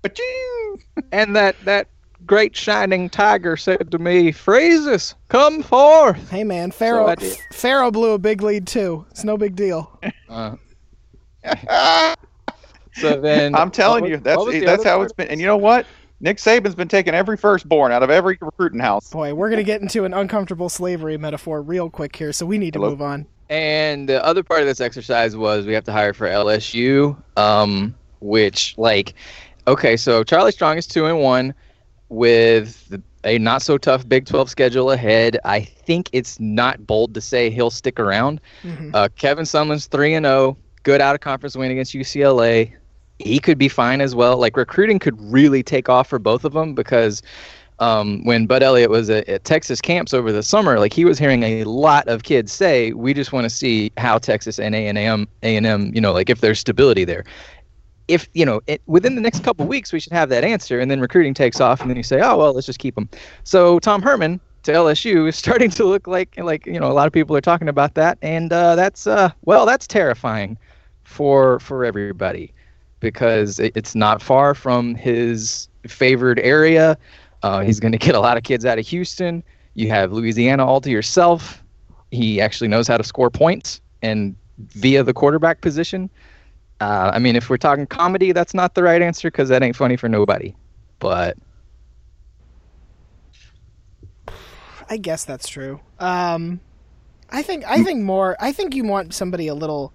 Ba-ching. 0.00 0.84
And 1.10 1.34
that, 1.34 1.56
that 1.64 1.88
great 2.24 2.54
shining 2.54 3.10
tiger 3.10 3.56
said 3.56 3.90
to 3.90 3.98
me, 3.98 4.30
Freezes, 4.30 5.16
come 5.28 5.60
forth. 5.60 6.30
Hey 6.30 6.44
man, 6.44 6.70
Pharaoh 6.70 7.08
I 7.08 7.16
did. 7.16 7.36
Pharaoh 7.50 7.90
blew 7.90 8.12
a 8.12 8.18
big 8.18 8.42
lead 8.42 8.64
too. 8.68 9.04
It's 9.10 9.24
no 9.24 9.36
big 9.36 9.56
deal. 9.56 9.98
Uh, 10.28 10.54
so 12.92 13.20
then 13.20 13.56
I'm 13.56 13.72
telling 13.72 14.02
what 14.02 14.10
you, 14.10 14.18
that's 14.18 14.36
what 14.36 14.46
was 14.46 14.54
the 14.54 14.66
that's 14.66 14.84
how 14.84 14.98
part? 14.98 15.06
it's 15.06 15.12
been. 15.14 15.28
And 15.28 15.40
you 15.40 15.46
know 15.46 15.56
what? 15.56 15.84
Nick 16.22 16.36
Saban's 16.38 16.76
been 16.76 16.86
taking 16.88 17.14
every 17.14 17.36
firstborn 17.36 17.90
out 17.90 18.04
of 18.04 18.08
every 18.08 18.38
recruiting 18.40 18.78
house. 18.78 19.10
Boy, 19.10 19.34
we're 19.34 19.50
gonna 19.50 19.64
get 19.64 19.82
into 19.82 20.04
an 20.04 20.14
uncomfortable 20.14 20.68
slavery 20.68 21.18
metaphor 21.18 21.60
real 21.60 21.90
quick 21.90 22.14
here, 22.14 22.32
so 22.32 22.46
we 22.46 22.58
need 22.58 22.72
to 22.74 22.78
Hello? 22.78 22.90
move 22.90 23.02
on. 23.02 23.26
And 23.50 24.08
the 24.08 24.24
other 24.24 24.44
part 24.44 24.60
of 24.60 24.66
this 24.66 24.80
exercise 24.80 25.36
was 25.36 25.66
we 25.66 25.74
have 25.74 25.82
to 25.84 25.92
hire 25.92 26.14
for 26.14 26.28
LSU, 26.28 27.16
um, 27.36 27.92
which 28.20 28.74
like, 28.78 29.14
okay, 29.66 29.96
so 29.96 30.22
Charlie 30.22 30.52
Strong 30.52 30.78
is 30.78 30.86
two 30.86 31.06
and 31.06 31.20
one 31.20 31.52
with 32.08 32.88
the, 32.88 33.02
a 33.24 33.38
not 33.38 33.60
so 33.62 33.76
tough 33.76 34.08
Big 34.08 34.24
Twelve 34.26 34.48
schedule 34.48 34.92
ahead. 34.92 35.38
I 35.44 35.60
think 35.62 36.08
it's 36.12 36.38
not 36.38 36.86
bold 36.86 37.14
to 37.14 37.20
say 37.20 37.50
he'll 37.50 37.70
stick 37.70 37.98
around. 37.98 38.40
Mhm. 38.62 38.94
Uh, 38.94 39.08
Kevin 39.16 39.44
Sumlin's 39.44 39.86
three 39.86 40.14
and 40.14 40.24
zero, 40.24 40.56
good 40.84 41.00
out 41.00 41.16
of 41.16 41.20
conference 41.20 41.56
win 41.56 41.72
against 41.72 41.94
UCLA. 41.94 42.72
He 43.18 43.38
could 43.38 43.58
be 43.58 43.68
fine 43.68 44.00
as 44.00 44.14
well. 44.14 44.38
Like 44.38 44.56
recruiting 44.56 44.98
could 44.98 45.20
really 45.20 45.62
take 45.62 45.88
off 45.88 46.08
for 46.08 46.18
both 46.18 46.44
of 46.44 46.52
them 46.52 46.74
because 46.74 47.22
um, 47.78 48.22
when 48.24 48.46
Bud 48.46 48.62
Elliott 48.62 48.90
was 48.90 49.10
at, 49.10 49.28
at 49.28 49.44
Texas 49.44 49.80
camps 49.80 50.14
over 50.14 50.30
the 50.30 50.42
summer, 50.42 50.78
like 50.78 50.92
he 50.92 51.04
was 51.04 51.18
hearing 51.18 51.42
a 51.42 51.64
lot 51.64 52.06
of 52.06 52.22
kids 52.22 52.52
say, 52.52 52.92
"We 52.92 53.12
just 53.12 53.32
want 53.32 53.44
to 53.44 53.50
see 53.50 53.90
how 53.96 54.18
Texas 54.18 54.60
and 54.60 54.74
A 54.74 54.86
and 54.86 54.96
M, 54.96 55.26
A 55.42 55.56
and 55.56 55.66
M, 55.66 55.90
you 55.92 56.00
know, 56.00 56.12
like 56.12 56.30
if 56.30 56.40
there's 56.40 56.60
stability 56.60 57.04
there." 57.04 57.24
If 58.08 58.28
you 58.34 58.44
know, 58.44 58.60
it, 58.66 58.82
within 58.86 59.14
the 59.14 59.20
next 59.20 59.42
couple 59.42 59.66
weeks, 59.66 59.92
we 59.92 59.98
should 59.98 60.12
have 60.12 60.28
that 60.28 60.44
answer, 60.44 60.78
and 60.78 60.90
then 60.90 61.00
recruiting 61.00 61.34
takes 61.34 61.60
off, 61.60 61.80
and 61.80 61.90
then 61.90 61.96
you 61.96 62.02
say, 62.04 62.20
"Oh 62.20 62.36
well, 62.36 62.52
let's 62.52 62.66
just 62.66 62.78
keep 62.78 62.94
them." 62.94 63.08
So 63.42 63.80
Tom 63.80 64.00
Herman 64.00 64.40
to 64.62 64.72
LSU 64.72 65.28
is 65.28 65.36
starting 65.44 65.70
to 65.70 65.84
look 65.84 66.06
like 66.06 66.36
like 66.38 66.66
you 66.66 66.78
know 66.78 66.90
a 66.90 66.94
lot 66.94 67.08
of 67.08 67.12
people 67.12 67.34
are 67.36 67.40
talking 67.40 67.68
about 67.68 67.94
that, 67.94 68.16
and 68.22 68.52
uh, 68.52 68.76
that's 68.76 69.08
uh, 69.08 69.30
well, 69.44 69.66
that's 69.66 69.88
terrifying 69.88 70.56
for 71.02 71.58
for 71.58 71.84
everybody 71.84 72.52
because 73.02 73.58
it's 73.58 73.94
not 73.94 74.22
far 74.22 74.54
from 74.54 74.94
his 74.94 75.68
favored 75.86 76.38
area. 76.38 76.96
Uh, 77.42 77.60
he's 77.60 77.80
going 77.80 77.92
to 77.92 77.98
get 77.98 78.14
a 78.14 78.20
lot 78.20 78.36
of 78.38 78.44
kids 78.44 78.64
out 78.64 78.78
of 78.78 78.86
Houston. 78.86 79.42
You 79.74 79.88
have 79.88 80.12
Louisiana 80.12 80.64
all 80.64 80.80
to 80.80 80.90
yourself. 80.90 81.62
He 82.10 82.40
actually 82.40 82.68
knows 82.68 82.88
how 82.88 82.96
to 82.96 83.04
score 83.04 83.30
points 83.30 83.80
and 84.02 84.36
via 84.58 85.02
the 85.02 85.12
quarterback 85.12 85.60
position. 85.60 86.08
Uh, 86.80 87.10
I 87.14 87.18
mean, 87.18 87.36
if 87.36 87.50
we're 87.50 87.58
talking 87.58 87.86
comedy, 87.86 88.32
that's 88.32 88.54
not 88.54 88.74
the 88.74 88.82
right 88.82 89.02
answer 89.02 89.30
because 89.30 89.48
that 89.48 89.62
ain't 89.62 89.76
funny 89.76 89.96
for 89.96 90.08
nobody. 90.08 90.54
But 90.98 91.36
I 94.88 94.96
guess 94.96 95.24
that's 95.24 95.48
true. 95.48 95.80
Um, 95.98 96.60
I 97.30 97.42
think 97.42 97.64
I 97.64 97.82
think 97.82 98.02
more. 98.02 98.36
I 98.40 98.52
think 98.52 98.74
you 98.74 98.84
want 98.84 99.14
somebody 99.14 99.46
a 99.48 99.54
little 99.54 99.92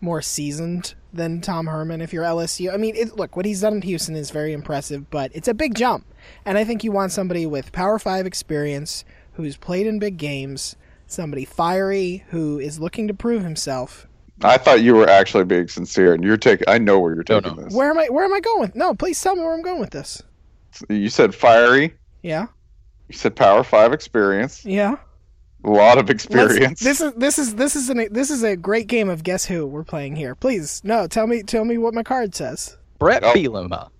more 0.00 0.22
seasoned 0.22 0.94
than 1.12 1.40
Tom 1.40 1.66
Herman 1.66 2.00
if 2.00 2.12
you're 2.12 2.24
LSU. 2.24 2.72
I 2.72 2.76
mean, 2.76 2.96
it, 2.96 3.16
look 3.16 3.36
what 3.36 3.46
he's 3.46 3.60
done 3.60 3.74
in 3.74 3.82
Houston 3.82 4.16
is 4.16 4.30
very 4.30 4.52
impressive, 4.52 5.10
but 5.10 5.30
it's 5.34 5.48
a 5.48 5.54
big 5.54 5.74
jump, 5.74 6.06
and 6.44 6.56
I 6.56 6.64
think 6.64 6.84
you 6.84 6.92
want 6.92 7.12
somebody 7.12 7.46
with 7.46 7.72
Power 7.72 7.98
Five 7.98 8.26
experience 8.26 9.04
who's 9.34 9.56
played 9.56 9.86
in 9.86 9.98
big 9.98 10.16
games, 10.16 10.76
somebody 11.06 11.44
fiery 11.44 12.24
who 12.28 12.58
is 12.58 12.80
looking 12.80 13.08
to 13.08 13.14
prove 13.14 13.42
himself. 13.42 14.06
I 14.42 14.56
thought 14.56 14.82
you 14.82 14.94
were 14.94 15.08
actually 15.08 15.44
being 15.44 15.68
sincere, 15.68 16.14
and 16.14 16.24
you're 16.24 16.36
taking. 16.36 16.64
I 16.68 16.78
know 16.78 16.98
where 16.98 17.14
you're 17.14 17.22
taking 17.22 17.56
this. 17.56 17.74
Where 17.74 17.90
am 17.90 17.98
I? 17.98 18.06
Where 18.08 18.24
am 18.24 18.32
I 18.32 18.40
going 18.40 18.60
with? 18.60 18.74
No, 18.74 18.94
please 18.94 19.20
tell 19.20 19.36
me 19.36 19.42
where 19.42 19.52
I'm 19.52 19.62
going 19.62 19.80
with 19.80 19.90
this. 19.90 20.22
You 20.88 21.10
said 21.10 21.34
fiery. 21.34 21.94
Yeah. 22.22 22.46
You 23.08 23.16
said 23.16 23.36
Power 23.36 23.62
Five 23.62 23.92
experience. 23.92 24.64
Yeah. 24.64 24.96
A 25.64 25.70
lot 25.70 25.98
of 25.98 26.08
Let's- 26.08 26.24
experience. 26.24 26.80
this 26.80 27.00
is 27.00 27.12
this 27.14 27.38
is 27.38 27.54
this 27.56 27.76
is 27.76 27.90
an 27.90 28.08
this 28.10 28.30
is 28.30 28.42
a 28.42 28.56
great 28.56 28.86
game 28.86 29.08
of 29.10 29.22
guess 29.22 29.44
who 29.44 29.66
we're 29.66 29.84
playing 29.84 30.16
here. 30.16 30.34
Please, 30.34 30.80
no, 30.84 31.06
tell 31.06 31.26
me 31.26 31.42
tell 31.42 31.64
me 31.64 31.76
what 31.78 31.92
my 31.94 32.02
card 32.02 32.34
says. 32.34 32.76
Bret 32.98 33.22
Oh. 33.24 33.32
Bielema. 33.34 33.90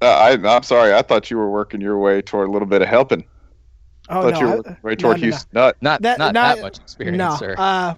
Uh, 0.00 0.06
I, 0.06 0.30
I'm 0.56 0.62
sorry. 0.62 0.94
I 0.94 1.02
thought 1.02 1.30
you 1.30 1.36
were 1.36 1.50
working 1.50 1.80
your 1.80 1.98
way 1.98 2.22
toward 2.22 2.48
a 2.48 2.50
little 2.52 2.66
bit 2.68 2.82
of 2.82 2.88
helping. 2.88 3.24
Oh 4.08 4.22
thought 4.22 4.34
no, 4.34 4.40
you 4.40 4.46
were 4.46 4.52
I- 4.52 4.56
working 4.56 4.72
your 4.72 4.90
way 4.90 4.96
toward 4.96 5.02
no, 5.02 5.10
no, 5.10 5.16
no. 5.16 5.22
Houston 5.32 5.50
Nutt. 5.54 5.76
Not 5.80 6.02
That- 6.02 6.18
not 6.18 6.34
not- 6.34 6.56
that 6.56 6.62
much 6.62 6.78
experience, 6.78 7.18
no, 7.18 7.36
sir. 7.36 7.54
uh, 7.58 7.94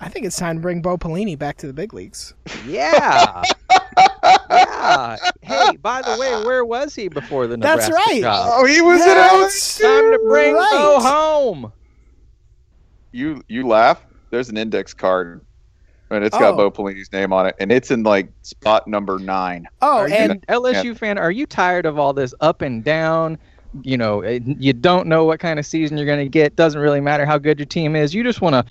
I 0.00 0.08
think 0.08 0.26
it's 0.26 0.36
time 0.36 0.56
to 0.56 0.60
bring 0.62 0.82
Bo 0.82 0.96
Pelini 0.98 1.38
back 1.38 1.56
to 1.58 1.66
the 1.68 1.72
big 1.72 1.94
leagues. 1.94 2.34
yeah. 2.66 3.42
yeah. 4.50 5.16
Hey, 5.40 5.76
by 5.76 6.02
the 6.02 6.16
way, 6.18 6.44
where 6.44 6.64
was 6.64 6.94
he 6.94 7.08
before 7.08 7.46
the 7.46 7.56
That's 7.56 7.88
Nebraska 7.88 8.10
right. 8.12 8.20
job? 8.20 8.48
Oh, 8.52 8.66
he 8.66 8.80
was 8.80 8.98
That's 9.04 9.80
at 9.82 9.86
LSU. 9.88 10.02
Time 10.02 10.12
to 10.12 10.18
bring 10.28 10.54
right. 10.54 10.70
Bo 10.72 11.00
home. 11.00 11.72
You 13.12 13.42
you 13.48 13.66
laugh. 13.66 14.04
There's 14.30 14.48
an 14.48 14.56
index 14.56 14.94
card, 14.94 15.44
and 16.10 16.24
it's 16.24 16.36
got 16.36 16.54
Oh. 16.54 16.56
Bo 16.56 16.70
Pelini's 16.70 17.12
name 17.12 17.32
on 17.32 17.46
it, 17.46 17.54
and 17.60 17.70
it's 17.70 17.90
in 17.90 18.02
like 18.02 18.32
spot 18.42 18.88
number 18.88 19.18
nine. 19.18 19.66
Oh, 19.82 19.98
Are 19.98 20.08
and 20.08 20.32
an 20.32 20.40
LSU 20.48 20.96
fan? 20.96 21.18
Are 21.18 21.30
you 21.30 21.46
tired 21.46 21.86
of 21.86 21.98
all 21.98 22.12
this 22.12 22.34
up 22.40 22.62
and 22.62 22.82
down? 22.82 23.38
You 23.82 23.96
know, 23.96 24.20
eh, 24.20 24.40
you 24.44 24.72
don't 24.72 25.06
know 25.06 25.24
what 25.24 25.40
kind 25.40 25.58
of 25.58 25.66
season 25.66 25.96
you're 25.96 26.06
going 26.06 26.24
to 26.24 26.28
get. 26.28 26.56
Doesn't 26.56 26.80
really 26.80 27.00
matter 27.00 27.24
how 27.24 27.38
good 27.38 27.58
your 27.58 27.66
team 27.66 27.96
is. 27.96 28.14
You 28.14 28.22
just 28.22 28.40
want 28.40 28.54
to 28.54 28.64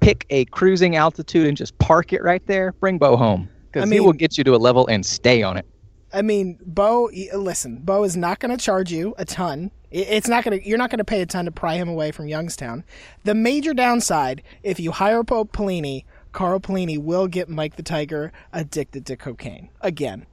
pick 0.00 0.26
a 0.30 0.44
cruising 0.46 0.96
altitude 0.96 1.46
and 1.46 1.56
just 1.56 1.78
park 1.78 2.12
it 2.12 2.22
right 2.22 2.44
there. 2.46 2.72
Bring 2.72 2.98
Bo 2.98 3.16
home 3.16 3.48
because 3.70 3.90
I 3.90 3.94
he 3.94 4.00
will 4.00 4.12
get 4.12 4.36
you 4.36 4.44
to 4.44 4.54
a 4.54 4.58
level 4.58 4.86
and 4.88 5.06
stay 5.06 5.42
on 5.42 5.56
it. 5.56 5.66
I 6.12 6.22
mean, 6.22 6.58
Bo. 6.64 7.10
Listen, 7.34 7.78
Bo 7.78 8.04
is 8.04 8.16
not 8.16 8.38
going 8.38 8.56
to 8.56 8.62
charge 8.62 8.92
you 8.92 9.14
a 9.18 9.24
ton. 9.24 9.70
It's 9.90 10.28
not 10.28 10.44
going 10.44 10.58
to. 10.58 10.66
You're 10.66 10.78
not 10.78 10.90
going 10.90 10.98
to 10.98 11.04
pay 11.04 11.20
a 11.20 11.26
ton 11.26 11.44
to 11.44 11.50
pry 11.50 11.74
him 11.74 11.88
away 11.88 12.12
from 12.12 12.28
Youngstown. 12.28 12.84
The 13.24 13.34
major 13.34 13.74
downside, 13.74 14.42
if 14.62 14.80
you 14.80 14.92
hire 14.92 15.22
Bo 15.22 15.44
Pelini, 15.44 16.04
Carl 16.32 16.60
Pelini 16.60 16.98
will 16.98 17.28
get 17.28 17.48
Mike 17.48 17.76
the 17.76 17.82
Tiger 17.82 18.32
addicted 18.52 19.06
to 19.06 19.16
cocaine 19.16 19.68
again. 19.80 20.26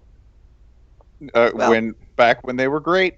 Uh, 1.33 1.51
when 1.53 1.95
back 2.15 2.45
when 2.45 2.55
they 2.55 2.67
were 2.67 2.79
great. 2.79 3.15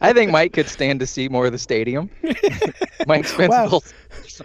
I 0.00 0.12
think 0.12 0.30
Mike 0.30 0.52
could 0.52 0.68
stand 0.68 1.00
to 1.00 1.06
see 1.06 1.28
more 1.28 1.46
of 1.46 1.52
the 1.52 1.58
stadium. 1.58 2.10
Mike 3.06 3.26
spends 3.26 3.50
Wow. 3.50 3.80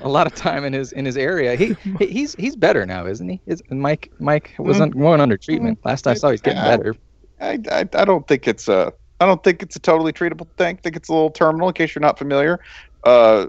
a 0.02 0.10
lot 0.10 0.28
of 0.28 0.36
time 0.36 0.66
in 0.66 0.74
his 0.74 0.92
in 0.92 1.06
his 1.06 1.18
area. 1.18 1.56
He 1.56 1.76
he- 2.00 2.06
he's 2.08 2.36
he's 2.36 2.56
better 2.56 2.86
now, 2.86 3.06
isn't 3.06 3.28
he? 3.30 3.42
Is 3.46 3.62
Mike 3.70 4.12
Mike 4.20 4.54
was 4.58 4.80
un, 4.82 4.90
going 4.92 5.22
under 5.22 5.38
treatment. 5.38 5.80
Last 5.84 6.08
I 6.08 6.14
saw, 6.14 6.32
he's 6.32 6.42
getting 6.42 6.58
Yeah. 6.62 6.78
better. 6.78 6.96
I, 7.42 7.60
I, 7.72 7.80
I 7.94 8.06
don't 8.06 8.28
think 8.28 8.48
it's 8.48 8.68
a 8.68 8.92
I 9.20 9.26
don't 9.26 9.44
think 9.44 9.62
it's 9.64 9.76
a 9.76 9.80
totally 9.80 10.14
treatable 10.14 10.48
thing. 10.58 10.78
I 10.78 10.82
think 10.82 10.96
it's 10.96 11.10
a 11.10 11.14
little 11.14 11.30
terminal. 11.32 11.68
In 11.68 11.74
case 11.74 11.94
you're 11.94 12.02
not 12.02 12.18
familiar, 12.18 12.60
uh, 13.04 13.48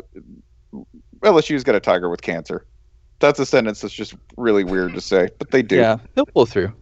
LSU's 1.21 1.65
got 1.65 1.75
a 1.75 1.81
tiger 1.81 2.09
with 2.09 2.23
cancer. 2.23 2.67
That's 3.21 3.39
a 3.39 3.47
sentence 3.47 3.81
that's 3.81 3.93
just 3.95 4.15
really 4.37 4.65
weird 4.65 4.95
to 4.95 5.01
say, 5.01 5.29
but 5.39 5.51
they 5.51 5.63
do. 5.63 5.77
Yeah, 5.77 5.99
he'll 6.15 6.27
pull 6.27 6.47
through. 6.47 6.73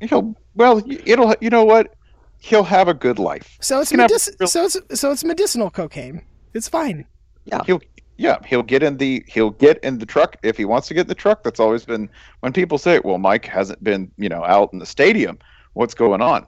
You 0.00 0.08
know, 0.10 0.34
well, 0.54 0.82
it'll 1.06 1.34
you 1.40 1.48
know 1.48 1.64
what? 1.64 1.94
He'll 2.38 2.64
have 2.64 2.88
a 2.88 2.94
good 2.94 3.18
life. 3.18 3.56
So 3.60 3.80
it's 3.80 3.90
He 3.90 3.96
have 3.98 4.10
medici- 4.10 4.32
real- 4.38 4.48
so 4.48 4.64
it's 4.64 4.76
so 5.00 5.10
it's 5.10 5.24
medicinal 5.24 5.70
cocaine. 5.70 6.22
It's 6.54 6.68
fine. 6.68 7.06
He'll 7.66 7.80
yeah, 8.18 8.38
he'll 8.46 8.62
get 8.62 8.82
in 8.82 8.96
the 8.96 9.24
he'll 9.28 9.50
get 9.50 9.78
in 9.84 9.98
the 9.98 10.06
truck 10.06 10.36
if 10.42 10.56
he 10.56 10.64
wants 10.64 10.88
to 10.88 10.94
get 10.94 11.02
in 11.02 11.06
the 11.08 11.14
truck. 11.14 11.42
That's 11.42 11.60
always 11.60 11.84
been 11.84 12.08
when 12.40 12.52
people 12.52 12.78
say, 12.78 13.00
"Well, 13.04 13.18
Mike 13.18 13.44
hasn't 13.46 13.82
been, 13.84 14.10
you 14.16 14.28
know, 14.28 14.44
out 14.44 14.72
in 14.72 14.78
the 14.78 14.86
stadium. 14.86 15.38
What's 15.74 15.94
going 15.94 16.22
on?" 16.22 16.46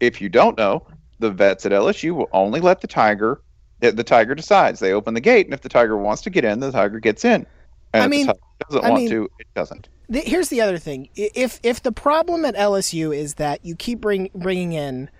If 0.00 0.20
you 0.20 0.28
don't 0.28 0.56
know, 0.56 0.86
the 1.18 1.30
vets 1.30 1.66
at 1.66 1.72
LSU 1.72 2.12
will 2.14 2.28
only 2.32 2.60
let 2.60 2.80
the 2.80 2.86
tiger 2.86 3.42
the, 3.80 3.92
the 3.92 4.04
tiger 4.04 4.34
decides. 4.34 4.80
They 4.80 4.92
open 4.92 5.14
the 5.14 5.20
gate, 5.20 5.46
and 5.46 5.54
if 5.54 5.60
the 5.62 5.68
tiger 5.68 5.96
wants 5.96 6.22
to 6.22 6.30
get 6.30 6.44
in, 6.44 6.60
the 6.60 6.70
tiger 6.72 7.00
gets 7.00 7.24
in. 7.24 7.46
And 7.92 8.02
I 8.02 8.04
if 8.06 8.10
mean- 8.10 8.26
the 8.26 8.32
tiger 8.34 8.40
doesn't 8.70 8.84
I 8.84 8.90
want 8.90 9.02
mean- 9.02 9.10
to, 9.10 9.24
it 9.40 9.46
doesn't. 9.54 9.88
the, 10.08 10.20
here's 10.20 10.48
the 10.48 10.60
other 10.62 10.78
thing: 10.78 11.08
if 11.14 11.60
if 11.62 11.82
the 11.82 11.92
problem 11.92 12.44
at 12.46 12.54
LSU 12.56 13.14
is 13.14 13.34
that 13.34 13.64
you 13.64 13.74
keep 13.76 14.00
bring, 14.00 14.30
bringing 14.34 14.72
in 14.72 15.10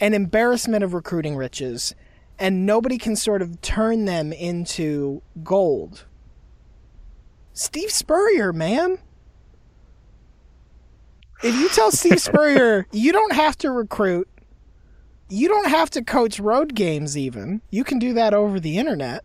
an 0.00 0.14
embarrassment 0.14 0.84
of 0.84 0.94
recruiting 0.94 1.36
riches, 1.36 1.94
and 2.38 2.66
nobody 2.66 2.98
can 2.98 3.16
sort 3.16 3.42
of 3.42 3.60
turn 3.60 4.04
them 4.04 4.32
into 4.32 5.22
gold. 5.42 6.04
Steve 7.52 7.90
Spurrier, 7.90 8.52
man. 8.52 8.98
If 11.42 11.54
you 11.54 11.68
tell 11.70 11.90
Steve 11.90 12.20
Spurrier 12.20 12.86
you 12.92 13.12
don't 13.12 13.32
have 13.32 13.56
to 13.58 13.70
recruit, 13.70 14.28
you 15.28 15.48
don't 15.48 15.68
have 15.68 15.90
to 15.90 16.04
coach 16.04 16.38
road 16.38 16.74
games 16.74 17.16
even. 17.16 17.62
You 17.70 17.84
can 17.84 17.98
do 17.98 18.12
that 18.14 18.34
over 18.34 18.60
the 18.60 18.78
internet. 18.78 19.24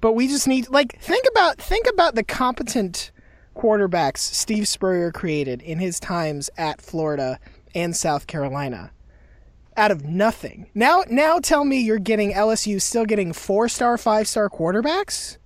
But 0.00 0.12
we 0.12 0.26
just 0.28 0.48
need 0.48 0.68
like 0.68 1.00
think 1.00 1.24
about 1.30 1.58
think 1.58 1.86
about 1.88 2.14
the 2.14 2.24
competent 2.24 3.12
quarterbacks 3.54 4.18
Steve 4.18 4.66
Spurrier 4.66 5.12
created 5.12 5.62
in 5.62 5.78
his 5.78 6.00
times 6.00 6.50
at 6.56 6.80
Florida 6.80 7.38
and 7.74 7.94
South 7.94 8.26
Carolina. 8.26 8.90
Out 9.76 9.90
of 9.90 10.04
nothing. 10.04 10.66
Now 10.74 11.02
now 11.08 11.38
tell 11.38 11.64
me 11.64 11.80
you're 11.80 11.98
getting 11.98 12.32
LSU 12.32 12.80
still 12.80 13.04
getting 13.06 13.32
four 13.32 13.68
star, 13.68 13.96
five 13.96 14.28
star 14.28 14.50
quarterbacks? 14.50 15.38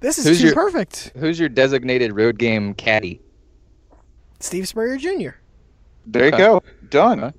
This 0.00 0.18
is 0.18 0.26
Who's 0.26 0.40
too 0.40 0.46
your- 0.46 0.54
perfect. 0.54 1.12
Who's 1.16 1.38
your 1.38 1.48
designated 1.48 2.14
road 2.16 2.38
game 2.38 2.74
caddy? 2.74 3.20
Steve 4.40 4.66
Spurrier 4.68 4.96
Jr. 4.98 5.36
There 6.06 6.24
Okay. 6.26 6.36
you 6.36 6.44
go. 6.44 6.62
Done. 6.90 7.32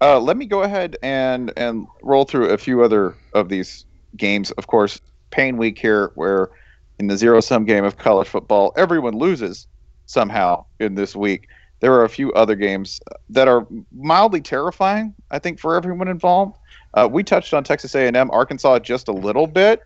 Uh, 0.00 0.18
let 0.18 0.36
me 0.36 0.46
go 0.46 0.62
ahead 0.62 0.96
and 1.02 1.52
and 1.56 1.86
roll 2.02 2.24
through 2.24 2.48
a 2.50 2.58
few 2.58 2.82
other 2.82 3.14
of 3.34 3.48
these 3.48 3.84
games. 4.16 4.50
Of 4.52 4.66
course, 4.68 5.00
pain 5.30 5.56
week 5.56 5.78
here, 5.78 6.12
where 6.14 6.50
in 6.98 7.08
the 7.08 7.16
zero 7.16 7.40
sum 7.40 7.64
game 7.64 7.84
of 7.84 7.98
college 7.98 8.28
football, 8.28 8.72
everyone 8.76 9.14
loses 9.14 9.66
somehow 10.06 10.64
in 10.80 10.94
this 10.94 11.14
week. 11.16 11.48
There 11.82 11.92
are 11.94 12.04
a 12.04 12.08
few 12.08 12.32
other 12.34 12.54
games 12.54 13.00
that 13.28 13.48
are 13.48 13.66
mildly 13.90 14.40
terrifying. 14.40 15.12
I 15.32 15.40
think 15.40 15.58
for 15.58 15.74
everyone 15.74 16.06
involved. 16.06 16.56
Uh, 16.94 17.08
we 17.10 17.24
touched 17.24 17.52
on 17.52 17.64
Texas 17.64 17.96
A&M, 17.96 18.30
Arkansas 18.30 18.78
just 18.78 19.08
a 19.08 19.12
little 19.12 19.48
bit. 19.48 19.82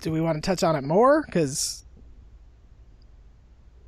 Do 0.00 0.12
we 0.12 0.20
want 0.20 0.36
to 0.36 0.42
touch 0.42 0.62
on 0.62 0.76
it 0.76 0.84
more? 0.84 1.22
Because 1.24 1.86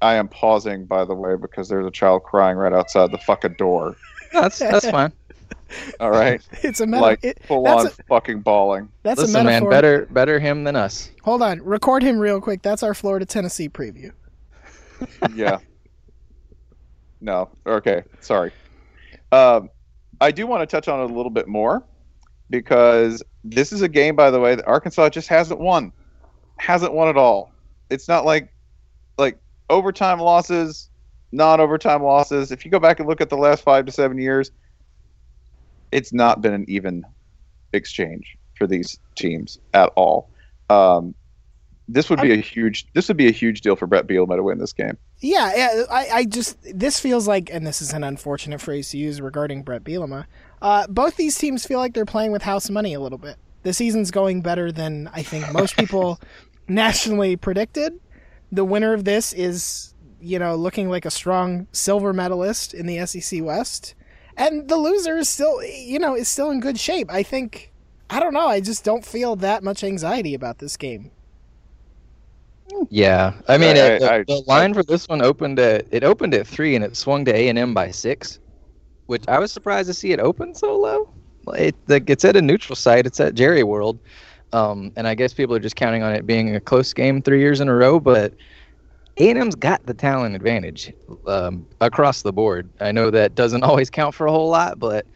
I 0.01 0.15
am 0.15 0.27
pausing, 0.27 0.87
by 0.87 1.05
the 1.05 1.15
way, 1.15 1.37
because 1.37 1.69
there's 1.69 1.87
a 1.87 1.91
child 1.91 2.23
crying 2.23 2.57
right 2.57 2.73
outside 2.73 3.13
the 3.13 3.19
fucking 3.19 3.57
door. 3.59 3.95
That's 4.33 4.59
that's 4.59 4.89
fine. 4.89 5.13
All 6.01 6.11
right, 6.11 6.41
it's 6.63 6.81
a 6.81 6.87
metaphor. 6.87 7.11
like 7.11 7.43
full 7.47 7.67
on 7.67 7.91
fucking 8.09 8.41
bawling. 8.41 8.89
that's 9.03 9.21
Listen, 9.21 9.43
a 9.43 9.45
man, 9.45 9.47
metaphor. 9.47 9.71
better 9.71 10.07
better 10.07 10.39
him 10.39 10.65
than 10.65 10.77
us. 10.77 11.11
Hold 11.25 11.43
on, 11.43 11.61
record 11.63 12.03
him 12.03 12.19
real 12.19 12.41
quick. 12.41 12.63
That's 12.63 12.83
our 12.83 12.95
Florida 12.95 13.27
Tennessee 13.27 13.69
preview. 13.69 14.13
Yeah. 15.35 15.59
No. 17.21 17.51
Okay. 17.67 18.03
Sorry. 18.21 18.53
Um, 19.31 19.71
I 20.21 20.31
do 20.31 20.47
want 20.47 20.63
to 20.63 20.67
touch 20.67 20.89
on 20.89 21.01
it 21.01 21.11
a 21.11 21.15
little 21.15 21.31
bit 21.31 21.49
more 21.49 21.85
because 22.51 23.23
this 23.45 23.73
is 23.73 23.83
a 23.83 23.89
game, 23.89 24.15
by 24.15 24.31
the 24.31 24.41
way, 24.41 24.55
that 24.55 24.67
Arkansas 24.67 25.09
just 25.09 25.29
hasn't 25.29 25.61
won. 25.61 25.93
Hasn't 26.59 26.93
won 26.93 27.09
at 27.09 27.17
all. 27.17 27.53
It's 27.91 28.09
not 28.09 28.25
like 28.25 28.53
like 29.19 29.39
overtime 29.71 30.21
losses, 30.21 30.91
non-overtime 31.33 32.03
losses. 32.03 32.53
If 32.53 32.65
you 32.65 32.71
go 32.71 32.79
back 32.79 33.01
and 33.01 33.09
look 33.09 33.21
at 33.21 33.31
the 33.31 33.37
last 33.37 33.63
five 33.63 33.87
to 33.87 33.93
seven 33.93 34.19
years, 34.19 34.51
it's 35.91 36.13
not 36.13 36.41
been 36.41 36.53
an 36.53 36.65
even 36.69 37.05
exchange 37.73 38.37
for 38.57 38.67
these 38.67 38.99
teams 39.17 39.59
at 39.75 39.91
all. 39.97 40.31
Um, 40.71 41.15
this 41.89 42.09
would 42.09 42.21
be 42.21 42.33
a 42.33 42.37
huge. 42.37 42.87
This 42.95 43.09
would 43.09 43.17
be 43.17 43.29
a 43.29 43.33
huge 43.33 43.61
deal 43.61 43.77
for 43.77 43.87
Bret 43.87 44.07
Bielema 44.07 44.37
to 44.37 44.43
win 44.43 44.59
this 44.59 44.73
game. 44.73 44.97
Yeah, 45.21 45.53
yeah. 45.55 45.83
I, 45.91 46.09
I 46.13 46.25
just 46.25 46.57
this 46.63 47.01
feels 47.01 47.27
like, 47.27 47.51
and 47.53 47.67
this 47.67 47.83
is 47.83 47.93
an 47.93 48.05
unfortunate 48.05 48.61
phrase 48.61 48.91
to 48.91 48.99
use 48.99 49.21
regarding 49.21 49.63
Bret 49.63 49.85
Bielema. 49.85 50.27
Uh, 50.61 50.87
both 50.87 51.17
these 51.17 51.37
teams 51.37 51.67
feel 51.67 51.79
like 51.79 51.95
they're 51.95 52.05
playing 52.05 52.33
with 52.33 52.43
house 52.43 52.71
money 52.71 52.95
a 52.95 53.01
little 53.01 53.19
bit. 53.19 53.37
The 53.63 53.73
season's 53.73 54.11
going 54.11 54.43
better 54.43 54.71
than 54.73 55.11
I 55.13 55.23
think 55.23 55.53
most 55.53 55.77
people 55.77 56.21
nationally 56.69 57.37
predicted. 57.37 57.99
The 58.51 58.65
winner 58.65 58.93
of 58.93 59.05
this 59.05 59.33
is, 59.33 59.95
you 60.21 60.39
know, 60.39 60.55
looking 60.55 60.89
like 60.89 61.05
a 61.05 61.11
strong 61.11 61.67
silver 61.73 62.13
medalist 62.13 62.75
in 62.75 62.87
the 62.87 63.05
SEC 63.07 63.43
West. 63.43 63.95
And 64.37 64.69
the 64.69 64.77
loser 64.77 65.17
is 65.17 65.29
still, 65.29 65.63
you 65.65 65.99
know, 65.99 66.15
is 66.15 66.29
still 66.29 66.51
in 66.51 66.61
good 66.61 66.79
shape. 66.79 67.13
I 67.13 67.23
think, 67.23 67.73
I 68.09 68.21
don't 68.21 68.35
know, 68.35 68.49
I 68.49 68.61
just 68.61 68.85
don't 68.85 69.05
feel 69.05 69.37
that 69.37 69.63
much 69.63 69.85
anxiety 69.85 70.35
about 70.35 70.59
this 70.59 70.77
game. 70.77 71.11
Yeah, 72.91 73.35
I 73.49 73.59
mean, 73.59 73.77
I- 73.77 73.81
it, 73.81 74.01
the, 74.01 74.13
I- 74.13 74.25
the 74.27 74.43
line 74.47 74.75
for 74.75 74.83
this 74.83 75.09
one 75.09 75.23
opened 75.23 75.59
at 75.59 75.87
it 75.91 76.05
opened 76.05 76.35
at 76.35 76.47
three, 76.47 76.75
and 76.75 76.85
it 76.85 76.97
swung 76.97 77.25
to 77.27 77.35
A 77.35 77.49
and 77.49 77.59
M 77.59 77.75
by 77.75 77.91
six, 77.91 78.39
which 79.07 79.25
I 79.29 79.39
was 79.39 79.53
surprised 79.53 79.89
to 79.89 79.95
see 79.95 80.13
it 80.13 80.21
open 80.21 80.55
so 80.55 80.77
low. 80.77 81.09
It, 81.55 81.75
like, 81.89 82.09
it's 82.09 82.25
at 82.25 82.37
a 82.37 82.43
neutral 82.43 82.77
site. 82.77 83.07
It's 83.07 83.19
at 83.21 83.35
Jerry 83.35 83.63
World, 83.65 83.99
um, 84.53 84.93
and 84.97 85.09
I 85.09 85.15
guess 85.15 85.33
people 85.33 85.55
are 85.57 85.61
just 85.61 85.77
counting 85.77 86.03
on 86.03 86.13
it 86.15 86.27
being 86.27 86.55
a 86.55 86.61
close 86.61 86.93
game 86.93 87.21
three 87.23 87.41
years 87.41 87.61
in 87.61 87.69
a 87.69 87.75
row. 87.75 87.99
But 87.99 88.33
A 89.19 89.31
and 89.31 89.39
M's 89.39 89.55
got 89.55 89.85
the 89.87 89.95
talent 89.95 90.35
advantage 90.37 90.93
um, 91.27 91.67
across 91.81 92.23
the 92.23 92.33
board. 92.33 92.71
I 92.81 92.93
know 92.93 93.11
that 93.11 93.35
doesn't 93.35 93.63
always 93.65 93.91
count 93.91 94.15
for 94.15 94.27
a 94.27 94.33
whole 94.33 94.49
lot, 94.51 94.79
but 94.79 95.07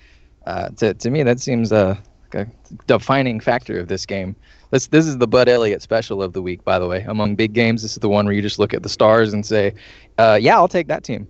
uh, 0.46 0.68
to 0.78 0.94
to 0.94 1.10
me 1.10 1.22
that 1.22 1.40
seems 1.40 1.72
uh, 1.72 1.96
like 2.34 2.48
a 2.48 2.52
defining 2.86 3.40
factor 3.40 3.78
of 3.78 3.88
this 3.88 4.04
game. 4.06 4.34
This 4.76 4.88
this 4.88 5.06
is 5.06 5.16
the 5.16 5.26
Bud 5.26 5.48
Elliott 5.48 5.80
special 5.80 6.22
of 6.22 6.34
the 6.34 6.42
week, 6.42 6.62
by 6.62 6.78
the 6.78 6.86
way. 6.86 7.02
Among 7.08 7.34
big 7.34 7.54
games, 7.54 7.80
this 7.80 7.92
is 7.92 7.98
the 7.98 8.10
one 8.10 8.26
where 8.26 8.34
you 8.34 8.42
just 8.42 8.58
look 8.58 8.74
at 8.74 8.82
the 8.82 8.90
stars 8.90 9.32
and 9.32 9.46
say, 9.46 9.72
uh, 10.18 10.38
"Yeah, 10.38 10.56
I'll 10.56 10.68
take 10.68 10.86
that 10.88 11.02
team." 11.02 11.26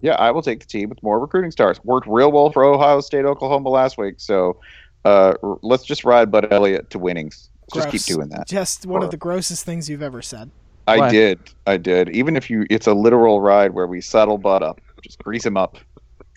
Yeah, 0.00 0.14
I 0.14 0.30
will 0.30 0.40
take 0.40 0.60
the 0.60 0.66
team 0.66 0.88
with 0.88 1.02
more 1.02 1.20
recruiting 1.20 1.50
stars. 1.50 1.84
Worked 1.84 2.06
real 2.06 2.32
well 2.32 2.50
for 2.50 2.64
Ohio 2.64 3.02
State, 3.02 3.26
Oklahoma 3.26 3.68
last 3.68 3.98
week. 3.98 4.14
So 4.16 4.58
uh, 5.04 5.34
r- 5.42 5.58
let's 5.60 5.84
just 5.84 6.02
ride 6.06 6.30
Bud 6.30 6.50
Elliott 6.50 6.88
to 6.88 6.98
winnings. 6.98 7.50
Just 7.74 7.90
keep 7.90 8.00
doing 8.04 8.30
that. 8.30 8.48
Just 8.48 8.86
one 8.86 9.02
Or- 9.02 9.04
of 9.04 9.10
the 9.10 9.18
grossest 9.18 9.66
things 9.66 9.90
you've 9.90 10.02
ever 10.02 10.22
said. 10.22 10.50
I 10.88 10.96
Why? 10.96 11.10
did. 11.10 11.40
I 11.66 11.76
did. 11.76 12.08
Even 12.16 12.36
if 12.36 12.48
you, 12.48 12.64
it's 12.70 12.86
a 12.86 12.94
literal 12.94 13.42
ride 13.42 13.74
where 13.74 13.86
we 13.86 14.00
saddle 14.00 14.38
Bud 14.38 14.62
up, 14.62 14.80
just 15.02 15.22
grease 15.22 15.44
him 15.44 15.58
up, 15.58 15.76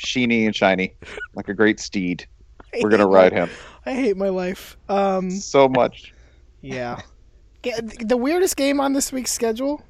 sheeny 0.06 0.46
and 0.46 0.54
shiny, 0.54 0.96
like 1.34 1.48
a 1.48 1.54
great 1.54 1.80
steed. 1.80 2.28
We're 2.82 2.90
gonna 2.90 3.08
ride 3.08 3.32
him 3.32 3.50
I 3.86 3.94
hate 3.94 4.18
my 4.18 4.28
life. 4.30 4.76
Um, 4.90 5.32
so 5.32 5.70
much. 5.70 6.12
Yeah. 6.66 7.02
The 8.00 8.18
weirdest 8.18 8.58
game 8.58 8.80
on 8.80 8.94
this 8.94 9.12
week's 9.12 9.32
schedule: 9.32 9.84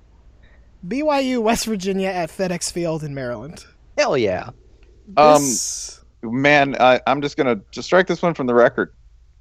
BYU 0.87 1.41
West 1.41 1.65
Virginia 1.65 2.09
at 2.09 2.29
FedEx 2.29 2.71
Field 2.71 3.03
in 3.03 3.13
Maryland. 3.13 3.65
Hell 3.97 4.17
yeah! 4.17 4.49
Um, 5.17 5.41
man, 6.23 6.75
I, 6.79 6.99
I'm 7.07 7.21
just 7.21 7.37
gonna 7.37 7.59
just 7.71 7.87
strike 7.87 8.07
this 8.07 8.21
one 8.21 8.33
from 8.33 8.47
the 8.47 8.53
record. 8.55 8.93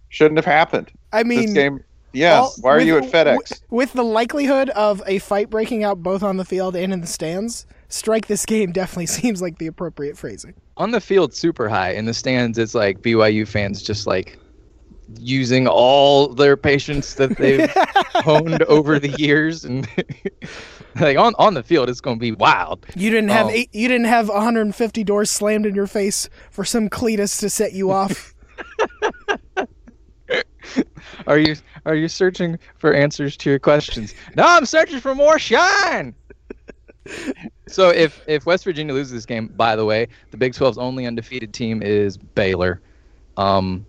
Shouldn't 0.09 0.39
have 0.39 0.45
happened. 0.45 0.91
I 1.13 1.23
mean, 1.25 1.43
this 1.47 1.53
game. 1.53 1.83
Yeah. 2.13 2.41
all- 2.41 2.55
why 2.61 2.75
are 2.75 2.77
with- 2.79 2.87
you 2.87 2.99
at 2.99 3.05
FedEx? 3.05 3.61
With 3.71 3.93
the 3.93 4.05
likelihood 4.05 4.71
of 4.71 5.03
a 5.07 5.19
fight 5.19 5.51
breaking 5.51 5.83
out 5.83 6.03
both 6.03 6.23
on 6.23 6.37
the 6.37 6.45
field 6.45 6.77
and 6.77 6.93
in 6.93 7.01
the 7.01 7.07
stands, 7.09 7.67
strike 7.89 8.27
this 8.29 8.47
game 8.47 8.71
definitely 8.71 9.07
seems 9.21 9.43
like 9.43 9.59
the 9.59 9.67
appropriate 9.67 10.17
phrasing. 10.17 10.55
On 10.77 10.93
the 10.93 11.01
field, 11.01 11.35
super 11.35 11.69
high. 11.69 11.91
In 11.91 12.05
the 12.05 12.15
stands, 12.15 12.59
it's 12.59 12.75
like 12.75 13.01
BYU 13.03 13.47
fans 13.47 13.83
just 13.83 14.07
like 14.07 14.39
using 15.19 15.67
all 15.67 16.29
their 16.29 16.57
patience 16.57 17.15
that 17.15 17.37
they've 17.37 17.71
honed 18.25 18.63
over 18.65 18.99
the 18.99 19.11
years, 19.11 19.65
and 19.65 19.89
like 21.01 21.17
on 21.19 21.35
on 21.39 21.55
the 21.55 21.63
field, 21.63 21.89
it's 21.89 22.01
going 22.01 22.17
to 22.17 22.21
be 22.21 22.33
wild. 22.33 22.87
You 22.97 23.11
didn't 23.11 23.31
have 23.31 23.47
Oh. 23.47 23.51
eight, 23.51 23.69
you 23.75 23.89
didn't 23.89 24.07
have 24.07 24.29
150 24.29 25.05
doors 25.05 25.31
slammed 25.31 25.67
in 25.67 25.75
your 25.75 25.87
face 25.87 26.29
for 26.51 26.65
some 26.65 26.89
Cletus 26.89 27.39
to 27.41 27.51
set 27.51 27.73
you 27.73 27.91
off. 27.91 28.35
Are 31.27 31.39
you 31.39 31.55
are 31.85 31.95
you 31.95 32.09
searching 32.09 32.59
for 32.79 32.95
answers 32.95 33.37
to 33.39 33.51
your 33.51 33.59
questions? 33.59 34.15
No, 34.37 34.45
I'm 34.47 34.65
searching 34.67 35.01
for 35.01 35.15
more 35.15 35.39
shine. 35.39 36.15
so 37.69 37.91
if 37.91 38.23
if 38.27 38.47
West 38.47 38.65
Virginia 38.65 38.95
loses 38.95 39.13
this 39.13 39.27
game, 39.27 39.49
by 39.49 39.77
the 39.77 39.85
way, 39.85 40.09
the 40.31 40.37
Big 40.39 40.55
12's 40.55 40.79
only 40.79 41.07
undefeated 41.07 41.53
team 41.53 41.83
is 41.83 42.17
Baylor. 42.17 42.81
Um, 43.37 43.85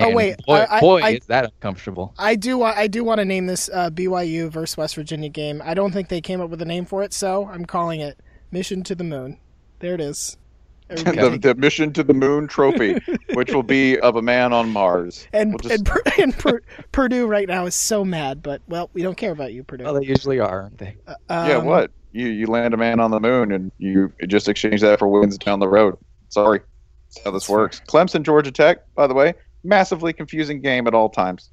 Oh, 0.00 0.10
wait, 0.10 0.36
boy, 0.46 0.54
I- 0.56 0.76
I- 0.76 0.80
boy 0.80 1.00
I- 1.02 1.10
is 1.10 1.26
that 1.26 1.44
uncomfortable. 1.44 2.14
I 2.18 2.34
do 2.34 2.58
want 2.58 2.76
I 2.76 2.86
do 2.88 3.04
want 3.04 3.18
to 3.20 3.24
name 3.24 3.46
this 3.46 3.68
uh, 3.72 3.90
BYU 3.90 4.50
versus 4.50 4.76
West 4.76 4.94
Virginia 4.96 5.28
game. 5.28 5.62
I 5.64 5.74
don't 5.74 5.92
think 5.92 6.08
they 6.08 6.20
came 6.20 6.40
up 6.40 6.50
with 6.50 6.60
a 6.62 6.64
name 6.66 6.84
for 6.84 7.02
it, 7.02 7.12
so 7.12 7.48
I'm 7.48 7.64
calling 7.64 8.00
it 8.00 8.18
Mission 8.50 8.82
to 8.84 8.94
the 8.94 9.04
Moon. 9.04 9.38
There 9.78 9.94
it 9.94 10.00
is. 10.00 10.36
The, 10.90 11.38
the 11.40 11.54
mission 11.54 11.94
to 11.94 12.02
the 12.04 12.12
moon 12.12 12.46
trophy, 12.46 12.98
which 13.32 13.54
will 13.54 13.62
be 13.62 13.98
of 14.00 14.16
a 14.16 14.22
man 14.22 14.52
on 14.52 14.68
Mars. 14.68 15.26
And 15.32 15.52
We'll 15.52 15.58
just- 15.60 15.74
and, 15.76 15.86
Pur- 15.86 16.02
and 16.22 16.38
Pur- 16.38 16.62
Purdue 16.92 17.26
right 17.26 17.48
now 17.48 17.64
is 17.64 17.74
so 17.74 18.04
mad, 18.04 18.42
but 18.42 18.60
well, 18.68 18.90
we 18.92 19.02
don't 19.02 19.16
care 19.16 19.32
about 19.32 19.54
you, 19.54 19.64
Purdue. 19.64 19.84
Well, 19.84 19.94
they 19.94 20.04
usually 20.06 20.40
are, 20.40 20.60
aren't 20.64 20.76
they? 20.78 20.96
yeah, 21.30 21.56
Um, 21.56 21.64
what? 21.64 21.90
You 22.12 22.26
you 22.26 22.46
land 22.48 22.74
a 22.74 22.76
man 22.76 23.00
on 23.00 23.10
the 23.10 23.18
moon 23.18 23.50
and 23.50 23.72
you 23.78 24.12
just 24.28 24.46
exchange 24.46 24.82
that 24.82 24.98
for 24.98 25.08
wins 25.08 25.38
down 25.38 25.58
the 25.58 25.68
road. 25.68 25.96
Sorry, 26.28 26.60
that's 27.08 27.24
how 27.24 27.30
this 27.30 27.48
works. 27.48 27.80
Clemson, 27.88 28.22
Georgia 28.22 28.52
Tech, 28.52 28.84
by 28.94 29.06
the 29.06 29.14
way, 29.14 29.32
massively 29.64 30.12
confusing 30.12 30.60
game 30.60 30.86
at 30.86 30.94
all 30.94 31.08
times. 31.08 31.50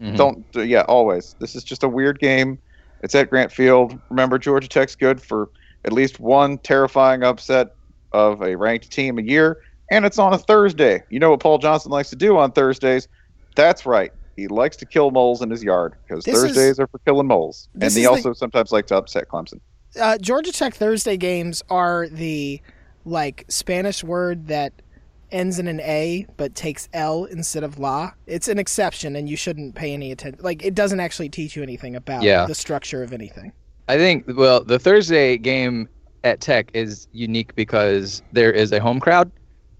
Mhm. 0.00 0.16
Don't 0.16 0.44
yeah, 0.54 0.82
always. 0.82 1.36
This 1.38 1.54
is 1.54 1.62
just 1.64 1.82
a 1.82 1.88
weird 1.88 2.18
game. 2.18 2.58
It's 3.02 3.14
at 3.14 3.30
Grant 3.30 3.50
Field. 3.52 3.98
Remember, 4.10 4.38
Georgia 4.38 4.68
Tech's 4.68 4.94
good 4.96 5.20
for 5.20 5.48
at 5.84 5.92
least 5.92 6.20
one 6.20 6.58
terrifying 6.58 7.22
upset 7.22 7.74
of 8.12 8.42
a 8.42 8.56
ranked 8.56 8.90
team 8.90 9.18
a 9.18 9.22
year, 9.22 9.58
and 9.90 10.04
it's 10.04 10.18
on 10.18 10.32
a 10.32 10.38
Thursday. 10.38 11.02
You 11.10 11.18
know 11.18 11.30
what 11.30 11.40
Paul 11.40 11.58
Johnson 11.58 11.90
likes 11.90 12.10
to 12.10 12.16
do 12.16 12.36
on 12.38 12.52
Thursdays? 12.52 13.08
That's 13.56 13.86
right. 13.86 14.12
He 14.36 14.48
likes 14.48 14.76
to 14.78 14.86
kill 14.86 15.10
moles 15.10 15.42
in 15.42 15.50
his 15.50 15.62
yard 15.62 15.94
because 16.06 16.24
This 16.24 16.36
is- 16.36 16.42
Thursdays 16.42 16.80
are 16.80 16.86
for 16.86 16.98
killing 17.00 17.26
moles, 17.26 17.68
and 17.74 17.82
this 17.82 17.94
he 17.94 18.00
is 18.02 18.06
the- 18.06 18.10
also 18.10 18.32
sometimes 18.32 18.72
likes 18.72 18.88
to 18.88 18.96
upset 18.96 19.28
Clemson. 19.28 19.60
uh, 20.00 20.16
Georgia 20.18 20.52
Tech 20.52 20.74
Thursday 20.74 21.16
games 21.16 21.62
are 21.68 22.08
the 22.08 22.60
like 23.04 23.44
Spanish 23.48 24.02
word 24.04 24.46
that 24.48 24.72
ends 25.32 25.58
in 25.58 25.66
an 25.66 25.80
A 25.80 26.26
but 26.36 26.54
takes 26.54 26.88
L 26.92 27.24
instead 27.24 27.64
of 27.64 27.78
la. 27.78 28.12
It's 28.26 28.48
an 28.48 28.58
exception, 28.58 29.16
and 29.16 29.28
you 29.28 29.36
shouldn't 29.36 29.74
pay 29.74 29.92
any 29.92 30.12
attention. 30.12 30.42
Like 30.42 30.64
it 30.64 30.74
doesn't 30.74 31.00
actually 31.00 31.28
teach 31.28 31.56
you 31.56 31.62
anything 31.62 31.96
about 31.96 32.22
Yeah. 32.22 32.46
the 32.46 32.54
structure 32.54 33.02
of 33.02 33.12
anything. 33.12 33.52
I 33.88 33.96
think 33.96 34.24
well, 34.28 34.62
the 34.62 34.78
Thursday 34.78 35.36
game 35.38 35.88
at 36.24 36.40
Tech 36.40 36.70
is 36.74 37.08
unique 37.12 37.54
because 37.54 38.22
there 38.32 38.52
is 38.52 38.72
a 38.72 38.80
home 38.80 39.00
crowd, 39.00 39.30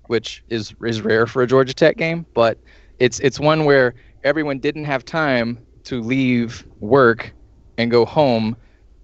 which 0.07 0.43
is 0.49 0.75
is 0.85 1.03
rare 1.03 1.27
for 1.27 1.43
a 1.43 1.47
Georgia 1.47 1.75
Tech 1.75 1.97
game, 1.97 2.27
but 2.35 2.59
it's 2.99 3.21
it's 3.21 3.39
one 3.39 3.65
where 3.65 3.95
everyone 4.25 4.59
didn't 4.59 4.85
have 4.85 5.05
time 5.05 5.59
to 5.85 6.01
leave 6.01 6.67
work 6.81 7.33
and 7.79 7.91
go 7.91 8.05
home 8.05 8.57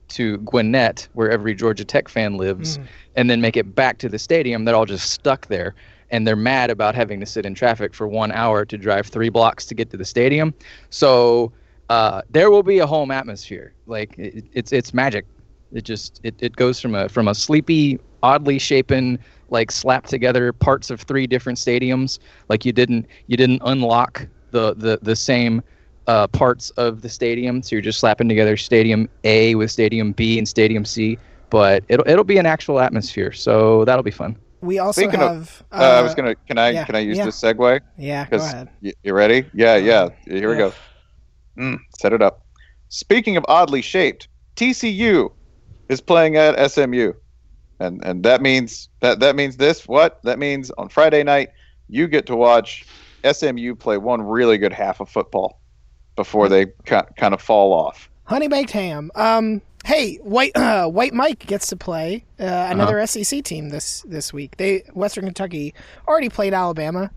to 0.09 0.39
Gwinnett, 0.39 1.09
where 1.13 1.31
every 1.31 1.55
Georgia 1.55 1.85
Tech 1.85 2.09
fan 2.09 2.37
lives, 2.37 2.79
mm. 2.79 2.87
and 3.17 3.29
then 3.29 3.41
make 3.41 3.57
it 3.57 3.75
back 3.75 3.99
to 3.99 4.09
the 4.09 4.19
stadium. 4.19 4.65
They're 4.65 4.75
all 4.75 4.87
just 4.87 5.11
stuck 5.11 5.47
there. 5.49 5.75
And 6.11 6.27
they're 6.27 6.37
mad 6.37 6.71
about 6.71 6.95
having 6.95 7.21
to 7.21 7.27
sit 7.27 7.45
in 7.45 7.55
traffic 7.55 7.95
for 7.95 8.09
one 8.09 8.33
hour 8.33 8.65
to 8.65 8.79
drive 8.79 9.07
three 9.07 9.29
blocks 9.29 9.67
to 9.67 9.75
get 9.75 9.91
to 9.91 9.97
the 9.97 10.05
stadium. 10.05 10.55
So 10.91 11.53
uh, 11.89 12.23
there 12.31 12.51
will 12.51 12.63
be 12.63 12.79
a 12.79 12.87
home 12.87 13.11
atmosphere. 13.11 13.75
Like 13.87 14.19
it, 14.19 14.45
it's 14.53 14.73
it's 14.73 14.95
magic. 14.95 15.27
It 15.73 15.85
just 15.85 16.21
it, 16.23 16.35
it 16.39 16.57
goes 16.57 16.81
from 16.81 16.95
a 16.95 17.09
from 17.09 17.29
a 17.29 17.35
sleepy, 17.35 17.99
oddly 18.23 18.59
shapen, 18.59 19.19
like 19.51 19.71
slapped 19.71 20.09
together 20.09 20.53
parts 20.53 20.91
of 20.91 21.01
three 21.03 21.27
different 21.27 21.59
stadiums. 21.59 22.19
Like 22.49 22.65
you 22.65 22.73
didn't 22.73 23.07
you 23.27 23.37
didn't 23.37 23.63
unlock 23.65 24.27
the 24.51 24.75
the 24.75 24.99
the 25.03 25.17
same 25.17 25.63
uh, 26.07 26.27
parts 26.27 26.71
of 26.71 27.03
the 27.03 27.09
stadium. 27.09 27.63
So 27.63 27.77
you're 27.77 27.83
just 27.83 28.01
slapping 28.01 28.29
together 28.29 28.57
Stadium 28.57 29.09
A 29.25 29.55
with 29.55 29.71
Stadium 29.71 30.13
B 30.13 30.39
and 30.39 30.49
Stadium 30.49 30.85
C. 30.85 31.19
But 31.51 31.85
it'll 31.89 32.09
it'll 32.09 32.25
be 32.25 32.39
an 32.39 32.47
actual 32.47 32.81
atmosphere. 32.81 33.33
So 33.33 33.85
that'll 33.85 34.03
be 34.03 34.11
fun. 34.11 34.37
We 34.61 34.79
also 34.79 35.01
Speaking 35.03 35.21
have. 35.21 35.31
of, 35.37 35.65
uh, 35.73 35.77
I 35.99 36.03
was 36.03 36.15
gonna. 36.15 36.35
Can 36.35 36.59
I? 36.59 36.71
yeah, 36.71 36.85
can 36.85 36.95
I 36.97 37.01
use 37.01 37.17
yeah. 37.19 37.25
this 37.27 37.41
segue? 37.41 37.81
Yeah, 37.97 38.27
go 38.29 38.39
ahead. 38.39 38.69
y- 38.83 38.93
you 39.03 39.13
ready? 39.15 39.45
Yeah, 39.55 39.77
yeah. 39.77 40.09
Here 40.27 40.49
we 40.49 40.55
Yeah. 40.55 40.71
go. 40.71 40.73
Mm, 41.59 41.79
set 41.99 42.13
it 42.13 42.23
up. 42.23 42.45
Speaking 42.89 43.37
of 43.37 43.45
oddly 43.49 43.83
shaped, 43.83 44.29
TCU 44.57 45.31
is 45.89 46.01
playing 46.01 46.37
at 46.37 46.59
SMU, 46.71 47.13
and 47.81 48.05
and 48.05 48.25
that 48.25 48.43
means 48.43 48.89
that 49.01 49.21
that 49.21 49.37
means 49.37 49.57
this. 49.59 49.87
What 49.87 50.21
that 50.25 50.39
means 50.39 50.71
on 50.73 50.89
Friday 50.89 51.23
night, 51.23 51.51
you 51.89 52.09
get 52.09 52.27
to 52.27 52.37
watch 52.37 52.85
SMU 53.25 53.75
play 53.77 53.99
one 53.99 54.23
really 54.23 54.59
good 54.59 54.73
half 54.73 55.01
of 55.01 55.09
football 55.09 55.61
before 56.17 56.49
they 56.49 56.67
ki- 56.85 57.09
kind 57.17 57.33
of 57.35 57.41
fall 57.41 57.73
off. 57.73 58.09
Honey 58.25 58.49
baked 58.49 58.71
ham. 58.73 59.11
Um, 59.15 59.63
hey, 59.85 60.17
White 60.17 60.53
uh, 60.57 60.87
White 60.89 61.15
Mike 61.15 61.41
gets 61.47 61.69
to 61.69 61.77
play 61.77 62.25
uh, 62.41 62.45
Uh-huh. 62.45 62.73
another 62.73 63.07
SEC 63.07 63.43
team 63.45 63.69
this 63.71 64.03
this 64.09 64.33
week. 64.33 64.57
They 64.57 64.85
Western 64.95 65.25
Kentucky 65.25 65.75
already 66.07 66.29
played 66.29 66.55
Alabama. 66.55 67.11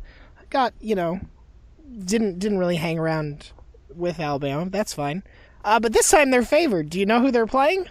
Got 0.49 0.73
you 0.81 0.95
know, 0.95 1.19
didn't 2.05 2.39
didn't 2.39 2.57
really 2.57 2.75
hang 2.77 2.99
around 2.99 3.51
with 3.95 4.19
Alabama. 4.19 4.69
That's 4.69 4.93
fine. 4.93 5.23
Uh, 5.63 5.79
but 5.79 5.93
this 5.93 6.09
time 6.09 6.31
they're 6.31 6.43
favored. 6.43 6.89
Do 6.89 6.99
you 6.99 7.05
know 7.05 7.21
who 7.21 7.31
they're 7.31 7.45
playing? 7.47 7.87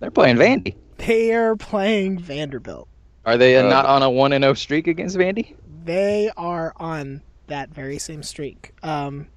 They're 0.00 0.10
playing 0.10 0.36
Vandy. 0.36 0.74
They're 0.98 1.56
playing 1.56 2.18
Vanderbilt. 2.18 2.88
Are 3.24 3.36
they 3.36 3.56
uh, 3.56 3.64
Uh, 3.64 3.70
not 3.70 3.86
on 3.86 4.02
a 4.02 4.10
one 4.10 4.32
and 4.32 4.42
zero 4.44 4.54
streak 4.54 4.86
against 4.86 5.16
Vandy? 5.16 5.54
They 5.84 6.30
are 6.36 6.72
on 6.76 7.22
that 7.46 7.70
very 7.70 7.98
same 7.98 8.22
streak. 8.22 8.72
Um, 8.82 9.28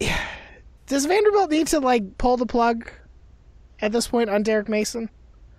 does 0.90 1.06
Vanderbilt 1.06 1.50
need 1.50 1.68
to 1.68 1.78
like 1.78 2.18
pull 2.18 2.36
the 2.36 2.46
plug 2.46 2.90
at 3.80 3.92
this 3.92 4.08
point 4.08 4.28
on 4.28 4.42
Derek 4.42 4.68
Mason? 4.68 5.08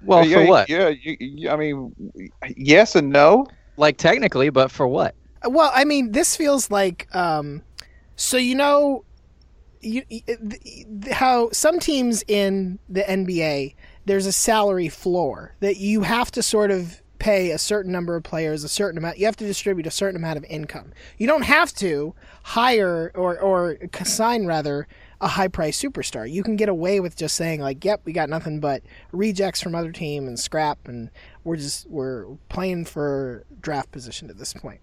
Well, 0.03 0.25
yeah, 0.25 0.37
for 0.43 0.45
what? 0.45 0.69
Yeah, 0.69 0.89
you, 0.89 1.15
you- 1.19 1.49
I 1.49 1.55
mean, 1.55 1.95
yes 2.57 2.95
and 2.95 3.09
no. 3.09 3.47
Like 3.77 3.97
technically, 3.97 4.49
but 4.49 4.69
for 4.69 4.85
what? 4.87 5.15
Well, 5.47 5.71
I 5.73 5.85
mean, 5.85 6.11
this 6.11 6.35
feels 6.35 6.69
like 6.69 7.07
um, 7.15 7.61
so 8.17 8.35
you 8.35 8.55
know, 8.55 9.05
you 9.79 10.03
y- 10.11 10.21
th- 10.27 11.13
how 11.13 11.49
some 11.51 11.79
teams 11.79 12.23
in 12.27 12.77
the 12.89 13.01
NBA 13.01 13.73
there's 14.05 14.25
a 14.25 14.31
salary 14.33 14.89
floor 14.89 15.55
that 15.61 15.77
you 15.77 16.01
have 16.01 16.29
to 16.31 16.43
sort 16.43 16.71
of 16.71 17.01
pay 17.19 17.51
a 17.51 17.57
certain 17.57 17.91
number 17.91 18.15
of 18.15 18.23
players 18.23 18.63
a 18.63 18.69
certain 18.69 18.97
amount. 18.97 19.17
You 19.19 19.25
have 19.27 19.37
to 19.37 19.45
distribute 19.45 19.85
a 19.87 19.91
certain 19.91 20.15
amount 20.17 20.37
of 20.37 20.43
income. 20.45 20.91
You 21.17 21.27
don't 21.27 21.43
have 21.43 21.73
to 21.75 22.13
hire 22.43 23.11
or 23.15 23.39
or 23.39 23.77
sign 24.03 24.45
rather 24.45 24.87
a 25.21 25.27
high 25.27 25.47
price 25.47 25.79
superstar. 25.79 26.29
You 26.29 26.43
can 26.43 26.55
get 26.55 26.67
away 26.67 26.99
with 26.99 27.15
just 27.15 27.36
saying 27.36 27.62
like, 27.62 27.86
"Yep, 27.86 28.01
we 28.05 28.12
got 28.12 28.29
nothing 28.29 28.60
but 28.60 28.81
rejects 29.12 29.62
from 29.62 29.75
other 29.75 29.91
team 29.91 30.27
and 30.27 30.39
scrap, 30.39 30.88
and 30.88 31.12
we're 31.43 31.57
just 31.57 31.88
we're 31.89 32.25
playing 32.49 32.86
for 32.86 33.45
draft 33.62 33.91
position 33.91 34.29
at 34.29 34.38
this 34.38 34.53
point." 34.53 34.81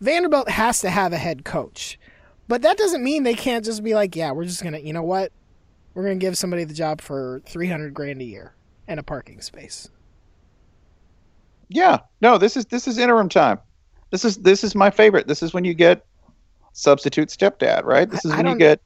Vanderbilt 0.00 0.48
has 0.48 0.80
to 0.80 0.90
have 0.90 1.12
a 1.12 1.18
head 1.18 1.44
coach, 1.44 1.98
but 2.46 2.62
that 2.62 2.78
doesn't 2.78 3.02
mean 3.02 3.24
they 3.24 3.34
can't 3.34 3.64
just 3.64 3.82
be 3.82 3.94
like, 3.94 4.14
"Yeah, 4.14 4.30
we're 4.30 4.44
just 4.44 4.62
gonna, 4.62 4.78
you 4.78 4.92
know 4.92 5.02
what, 5.02 5.32
we're 5.92 6.04
gonna 6.04 6.16
give 6.16 6.38
somebody 6.38 6.64
the 6.64 6.74
job 6.74 7.00
for 7.00 7.42
three 7.44 7.68
hundred 7.68 7.94
grand 7.94 8.20
a 8.22 8.24
year 8.24 8.54
and 8.86 9.00
a 9.00 9.02
parking 9.02 9.40
space." 9.40 9.90
Yeah, 11.68 11.98
no. 12.20 12.38
This 12.38 12.56
is 12.56 12.66
this 12.66 12.86
is 12.86 12.98
interim 12.98 13.28
time. 13.28 13.58
This 14.10 14.24
is 14.24 14.36
this 14.36 14.62
is 14.62 14.76
my 14.76 14.90
favorite. 14.90 15.26
This 15.26 15.42
is 15.42 15.52
when 15.52 15.64
you 15.64 15.74
get 15.74 16.06
substitute 16.74 17.30
stepdad, 17.30 17.82
right? 17.84 18.08
This 18.08 18.24
is 18.24 18.32
when 18.32 18.46
you 18.46 18.56
get. 18.56 18.80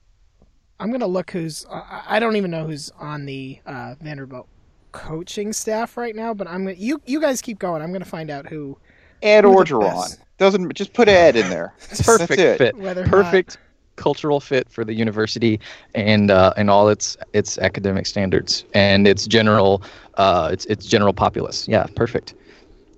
I'm 0.81 0.91
gonna 0.93 1.07
look 1.07 1.31
who's. 1.31 1.67
I 1.71 2.05
I 2.09 2.19
don't 2.21 2.37
even 2.37 2.51
know 2.51 2.67
who's 2.67 2.91
on 2.99 3.27
the 3.27 3.59
uh, 3.67 3.95
Vanderbilt 4.01 4.47
coaching 4.93 5.53
staff 5.53 5.97
right 5.97 6.15
now, 6.15 6.33
but 6.35 6.47
I'm 6.47 6.65
gonna. 6.65 6.77
You 6.77 7.01
you 7.07 7.21
guys 7.21 7.43
keep 7.43 7.59
going. 7.59 7.83
I'm 7.83 7.93
gonna 7.93 8.05
find 8.05 8.31
out 8.31 8.47
who. 8.47 8.77
Ed 9.23 9.45
who 9.45 9.55
Orgeron. 9.55 10.17
Doesn't 10.39 10.73
just 10.75 10.93
put 10.93 11.09
Ed 11.09 11.35
in 11.35 11.51
there. 11.51 11.75
Perfect 12.05 12.59
fit. 12.59 12.77
Whether 12.77 13.03
or 13.03 13.07
not- 13.07 13.11
Perfect 13.11 13.59
cultural 13.97 14.39
fit 14.39 14.71
for 14.71 14.85
the 14.85 14.95
university 14.95 15.59
and 15.97 16.31
uh, 16.31 16.53
and 16.57 16.71
all 16.71 16.89
its 16.89 17.17
its 17.33 17.59
academic 17.59 18.07
standards 18.07 18.65
and 18.73 19.09
its 19.09 19.27
general 19.27 19.83
uh, 20.15 20.51
its 20.53 20.65
its 20.67 20.87
general 20.87 21.13
populace. 21.13 21.67
Yeah, 21.67 21.87
perfect. 21.97 22.35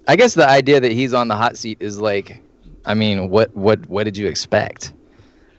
I 0.08 0.16
guess 0.16 0.34
the 0.34 0.46
idea 0.46 0.78
that 0.80 0.92
he's 0.92 1.14
on 1.14 1.28
the 1.28 1.36
hot 1.36 1.56
seat 1.56 1.78
is 1.80 1.98
like, 2.00 2.42
I 2.84 2.92
mean, 2.92 3.30
what 3.30 3.54
what 3.56 3.84
what 3.88 4.04
did 4.04 4.16
you 4.18 4.26
expect? 4.26 4.92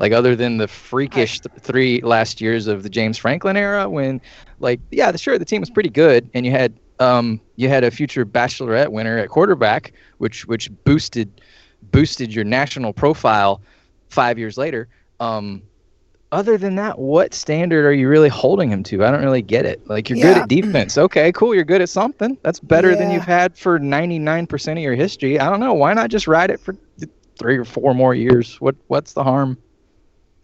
Like 0.01 0.13
other 0.13 0.35
than 0.35 0.57
the 0.57 0.67
freakish 0.67 1.41
th- 1.41 1.61
three 1.61 2.01
last 2.01 2.41
years 2.41 2.65
of 2.65 2.81
the 2.81 2.89
James 2.89 3.19
Franklin 3.19 3.55
era, 3.55 3.87
when 3.87 4.19
like 4.59 4.79
yeah, 4.89 5.15
sure 5.15 5.37
the 5.37 5.45
team 5.45 5.59
was 5.61 5.69
pretty 5.69 5.91
good, 5.91 6.27
and 6.33 6.43
you 6.43 6.51
had 6.51 6.73
um 6.99 7.39
you 7.55 7.69
had 7.69 7.83
a 7.83 7.91
future 7.91 8.25
Bachelorette 8.25 8.89
winner 8.89 9.19
at 9.19 9.29
quarterback, 9.29 9.93
which 10.17 10.47
which 10.47 10.71
boosted 10.85 11.39
boosted 11.83 12.33
your 12.33 12.43
national 12.43 12.93
profile 12.93 13.61
five 14.09 14.39
years 14.39 14.57
later. 14.57 14.87
Um, 15.19 15.61
other 16.31 16.57
than 16.57 16.77
that, 16.77 16.97
what 16.97 17.35
standard 17.35 17.85
are 17.85 17.93
you 17.93 18.09
really 18.09 18.29
holding 18.29 18.71
him 18.71 18.81
to? 18.85 19.05
I 19.05 19.11
don't 19.11 19.23
really 19.23 19.43
get 19.43 19.67
it. 19.67 19.87
Like 19.87 20.09
you're 20.09 20.17
good 20.17 20.37
at 20.37 20.49
defense, 20.49 20.97
okay, 20.97 21.31
cool. 21.31 21.53
You're 21.53 21.63
good 21.63 21.81
at 21.81 21.89
something. 21.89 22.39
That's 22.41 22.59
better 22.59 22.95
than 22.95 23.11
you've 23.11 23.21
had 23.21 23.55
for 23.55 23.79
99% 23.79 24.71
of 24.71 24.77
your 24.79 24.95
history. 24.95 25.39
I 25.39 25.47
don't 25.47 25.59
know. 25.59 25.73
Why 25.75 25.93
not 25.93 26.09
just 26.09 26.27
ride 26.27 26.49
it 26.49 26.59
for 26.59 26.75
three 27.37 27.57
or 27.57 27.65
four 27.65 27.93
more 27.93 28.15
years? 28.15 28.59
What 28.59 28.75
What's 28.87 29.13
the 29.13 29.23
harm? 29.23 29.59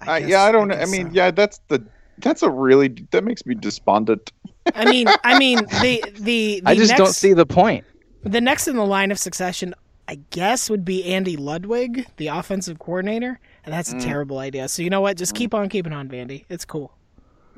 Uh, 0.02 0.20
guess- 0.20 0.30
yeah, 0.30 0.44
I 0.44 0.52
don't. 0.52 0.72
I, 0.72 0.78
guess 0.78 0.92
mean, 0.92 1.08
so. 1.08 1.14
yeah, 1.14 1.32
that's 1.32 1.60
the 1.70 1.84
that's 2.20 2.42
a 2.44 2.50
really 2.50 2.90
that 3.12 3.24
makes 3.24 3.46
me 3.46 3.56
despondent. 3.56 4.32
I 4.76 4.86
mean, 4.86 5.08
I 5.24 5.38
mean 5.40 5.60
the 5.82 6.04
the. 6.20 6.62
the 6.62 6.62
I 6.66 6.76
just 6.76 6.96
don't 6.96 7.08
see 7.14 7.34
the 7.34 7.46
point. 7.46 7.86
The 8.24 8.42
next 8.42 8.68
in 8.68 8.76
the 8.76 8.86
line 8.86 9.12
of 9.12 9.20
succession, 9.20 9.74
I 10.08 10.20
guess, 10.32 10.70
would 10.70 10.84
be 10.84 11.06
Andy 11.06 11.38
Ludwig, 11.38 12.06
the 12.18 12.28
offensive 12.28 12.80
coordinator, 12.80 13.40
and 13.64 13.74
that's 13.74 13.92
a 13.94 13.96
Mm. 13.96 14.04
terrible 14.04 14.40
idea. 14.40 14.68
So 14.68 14.82
you 14.84 14.90
know 14.90 15.02
what? 15.02 15.18
Just 15.18 15.34
keep 15.36 15.54
on 15.54 15.70
keeping 15.70 15.94
on, 15.94 16.10
Vandy. 16.10 16.46
It's 16.50 16.66
cool. 16.66 16.94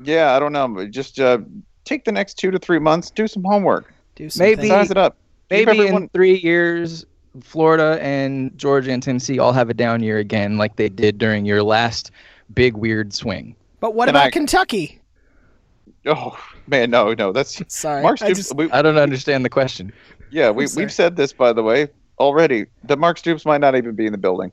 Yeah, 0.02 0.34
I 0.34 0.38
don't 0.38 0.52
know. 0.52 0.86
Just 0.86 1.18
uh, 1.18 1.38
take 1.84 2.04
the 2.04 2.12
next 2.12 2.34
two 2.34 2.50
to 2.52 2.58
three 2.58 2.78
months, 2.78 3.10
do 3.10 3.26
some 3.26 3.42
homework, 3.44 3.92
Do 4.14 4.30
some 4.30 4.44
Maybe- 4.46 4.68
size 4.68 4.90
it 4.90 4.96
up. 4.96 5.16
Maybe 5.50 5.72
everyone- 5.72 6.04
in 6.04 6.08
three 6.10 6.38
years, 6.38 7.04
Florida 7.42 7.98
and 8.00 8.56
Georgia 8.56 8.92
and 8.92 9.02
Tennessee 9.02 9.38
all 9.40 9.52
have 9.52 9.68
a 9.70 9.74
down 9.74 10.02
year 10.02 10.18
again, 10.18 10.56
like 10.58 10.76
they 10.76 10.88
did 10.88 11.18
during 11.18 11.44
your 11.44 11.62
last 11.64 12.10
big 12.54 12.76
weird 12.76 13.12
swing. 13.12 13.54
But 13.80 13.94
what 13.94 14.08
And 14.08 14.16
about 14.16 14.26
I- 14.26 14.30
Kentucky? 14.30 15.00
Oh 16.06 16.38
man, 16.66 16.90
no, 16.90 17.12
no, 17.14 17.32
that's 17.32 17.62
Sorry, 17.72 18.02
Mark 18.02 18.22
I 18.22 18.26
Stoops. 18.26 18.38
just- 18.38 18.56
we, 18.56 18.70
I 18.70 18.82
don't 18.82 18.96
understand 18.98 19.44
the 19.44 19.50
question. 19.50 19.92
yeah, 20.30 20.50
we 20.50 20.66
we've 20.76 20.92
said 20.92 21.16
this 21.16 21.32
by 21.32 21.52
the 21.52 21.62
way 21.62 21.88
already. 22.18 22.66
That 22.84 22.98
Mark 22.98 23.18
Stoops 23.18 23.44
might 23.44 23.60
not 23.60 23.74
even 23.74 23.94
be 23.94 24.06
in 24.06 24.12
the 24.12 24.18
building. 24.18 24.52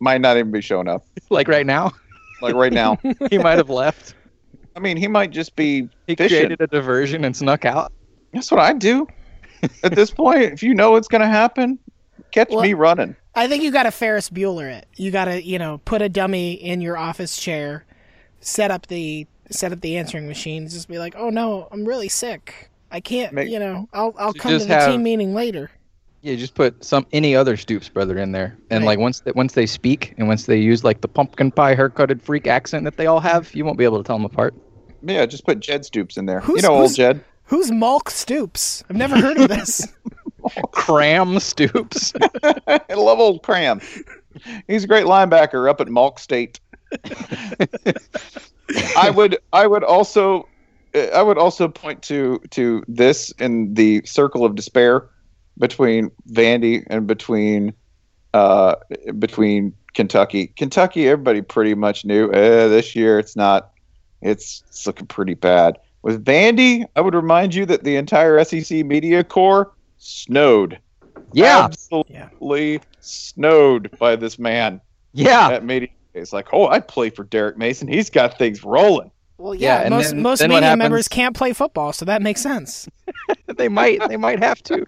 Might 0.00 0.20
not 0.20 0.36
even 0.36 0.50
be 0.52 0.60
showing 0.60 0.88
up. 0.88 1.04
Like 1.30 1.48
right 1.48 1.66
now, 1.66 1.92
Like 2.42 2.54
right 2.54 2.72
now. 2.72 2.98
he 3.30 3.38
might 3.38 3.56
have 3.58 3.70
left. 3.70 4.14
I 4.76 4.80
mean, 4.80 4.96
he 4.96 5.06
might 5.08 5.30
just 5.30 5.54
be 5.56 5.88
He 6.06 6.14
fishing. 6.16 6.38
created 6.38 6.60
a 6.60 6.66
diversion 6.66 7.24
and 7.24 7.36
snuck 7.36 7.64
out. 7.64 7.92
That's 8.32 8.50
what 8.50 8.60
I 8.60 8.72
do. 8.72 9.06
At 9.82 9.94
this 9.94 10.10
point, 10.10 10.42
if 10.42 10.62
you 10.62 10.74
know 10.74 10.90
what's 10.90 11.08
going 11.08 11.20
to 11.22 11.26
happen, 11.28 11.78
catch 12.32 12.50
Well- 12.50 12.60
me 12.62 12.74
running. 12.74 13.16
I 13.36 13.48
think 13.48 13.62
you 13.62 13.70
got 13.72 13.84
to 13.84 13.90
Ferris 13.90 14.30
Bueller 14.30 14.70
it. 14.72 14.86
You 14.96 15.10
got 15.10 15.24
to, 15.26 15.42
you 15.42 15.58
know, 15.58 15.78
put 15.84 16.02
a 16.02 16.08
dummy 16.08 16.52
in 16.52 16.80
your 16.80 16.96
office 16.96 17.36
chair, 17.36 17.84
set 18.40 18.70
up 18.70 18.86
the 18.86 19.26
set 19.50 19.72
up 19.72 19.80
the 19.80 19.96
answering 19.96 20.26
machine, 20.26 20.68
just 20.68 20.88
be 20.88 20.98
like, 20.98 21.14
"Oh 21.16 21.30
no, 21.30 21.68
I'm 21.70 21.84
really 21.84 22.08
sick. 22.08 22.70
I 22.90 23.00
can't, 23.00 23.32
Make- 23.32 23.50
you 23.50 23.58
know, 23.58 23.88
I'll 23.92 24.14
I'll 24.18 24.32
So 24.34 24.38
come 24.40 24.58
to 24.58 24.64
the 24.64 24.74
have- 24.74 24.90
team 24.90 25.02
meeting 25.02 25.34
later." 25.34 25.70
Yeah, 26.22 26.36
just 26.36 26.54
put 26.54 26.82
some 26.82 27.06
any 27.12 27.36
other 27.36 27.54
Stoops 27.58 27.88
brother 27.90 28.16
in 28.16 28.32
there, 28.32 28.56
and 28.70 28.80
Right. 28.84 28.92
like 28.92 28.98
once 28.98 29.20
they, 29.20 29.32
once 29.32 29.52
they 29.52 29.66
speak 29.66 30.14
and 30.16 30.26
once 30.26 30.46
they 30.46 30.56
use 30.56 30.82
like 30.82 31.02
the 31.02 31.08
pumpkin 31.08 31.50
pie 31.50 31.74
haircutted 31.74 32.22
freak 32.22 32.46
accent 32.46 32.84
that 32.84 32.96
they 32.96 33.06
all 33.06 33.20
have, 33.20 33.54
you 33.54 33.62
won't 33.64 33.76
be 33.76 33.84
able 33.84 33.98
to 33.98 34.06
tell 34.06 34.16
them 34.16 34.24
apart. 34.24 34.54
Yeah, 35.02 35.26
just 35.26 35.44
put 35.44 35.60
Jed 35.60 35.84
Stoops 35.84 36.16
in 36.16 36.24
there. 36.24 36.40
Who's- 36.40 36.62
you 36.62 36.68
know, 36.68 36.74
old 36.76 36.94
Jed. 36.94 37.22
Who's 37.48 37.70
Malk 37.70 38.08
Stoops? 38.08 38.82
I've 38.88 38.96
never 38.96 39.20
heard 39.20 39.36
of 39.36 39.48
this. 39.50 39.86
Cram 40.72 41.38
Stoops. 41.38 42.12
I 42.66 42.94
love 42.94 43.18
old 43.18 43.42
Cram. 43.42 43.80
He's 44.66 44.84
a 44.84 44.86
great 44.86 45.06
linebacker 45.06 45.68
up 45.68 45.80
at 45.80 45.88
Malk 45.88 46.18
State. 46.18 46.60
I 48.96 49.10
would 49.10 49.38
I 49.52 49.66
would 49.66 49.84
also 49.84 50.48
I 50.94 51.22
would 51.22 51.38
also 51.38 51.68
point 51.68 52.02
to 52.04 52.40
to 52.50 52.82
this 52.88 53.30
in 53.38 53.74
the 53.74 54.02
circle 54.04 54.44
of 54.44 54.54
despair 54.54 55.08
between 55.58 56.10
Vandy 56.30 56.84
and 56.88 57.06
between 57.06 57.72
uh 58.32 58.76
between 59.18 59.74
Kentucky. 59.92 60.48
Kentucky 60.48 61.08
everybody 61.08 61.42
pretty 61.42 61.74
much 61.74 62.04
knew 62.04 62.30
eh, 62.32 62.68
this 62.68 62.96
year 62.96 63.18
it's 63.18 63.36
not 63.36 63.70
it's, 64.22 64.64
it's 64.68 64.86
looking 64.86 65.06
pretty 65.06 65.34
bad. 65.34 65.78
With 66.02 66.24
Vandy, 66.24 66.86
I 66.96 67.00
would 67.00 67.14
remind 67.14 67.54
you 67.54 67.66
that 67.66 67.84
the 67.84 67.96
entire 67.96 68.42
SEC 68.44 68.84
media 68.84 69.22
corps 69.22 69.70
snowed. 70.04 70.78
Yeah, 71.32 71.64
Absolutely 71.64 72.80
snowed 73.00 73.96
by 73.98 74.16
this 74.16 74.38
man 74.38 74.80
yeah. 75.12 75.48
at 75.50 75.64
media. 75.64 75.88
It's 76.12 76.32
like, 76.32 76.48
oh, 76.52 76.66
I'd 76.66 76.86
play 76.86 77.10
for 77.10 77.24
Derek 77.24 77.56
Mason. 77.56 77.88
He's 77.88 78.10
got 78.10 78.38
things 78.38 78.62
rolling. 78.62 79.10
Well, 79.36 79.54
Yeah, 79.54 79.78
yeah, 79.78 79.80
and 79.82 79.90
most 79.90 80.10
then- 80.10 80.22
most 80.22 80.38
then 80.38 80.50
media 80.50 80.76
members 80.76 81.08
can't 81.08 81.34
play 81.36 81.52
football, 81.52 81.92
so 81.92 82.04
that 82.04 82.22
makes 82.22 82.40
sense. 82.40 82.88
they 83.56 83.68
might 83.68 84.06
they 84.08 84.16
might 84.16 84.38
have 84.38 84.62
to. 84.64 84.86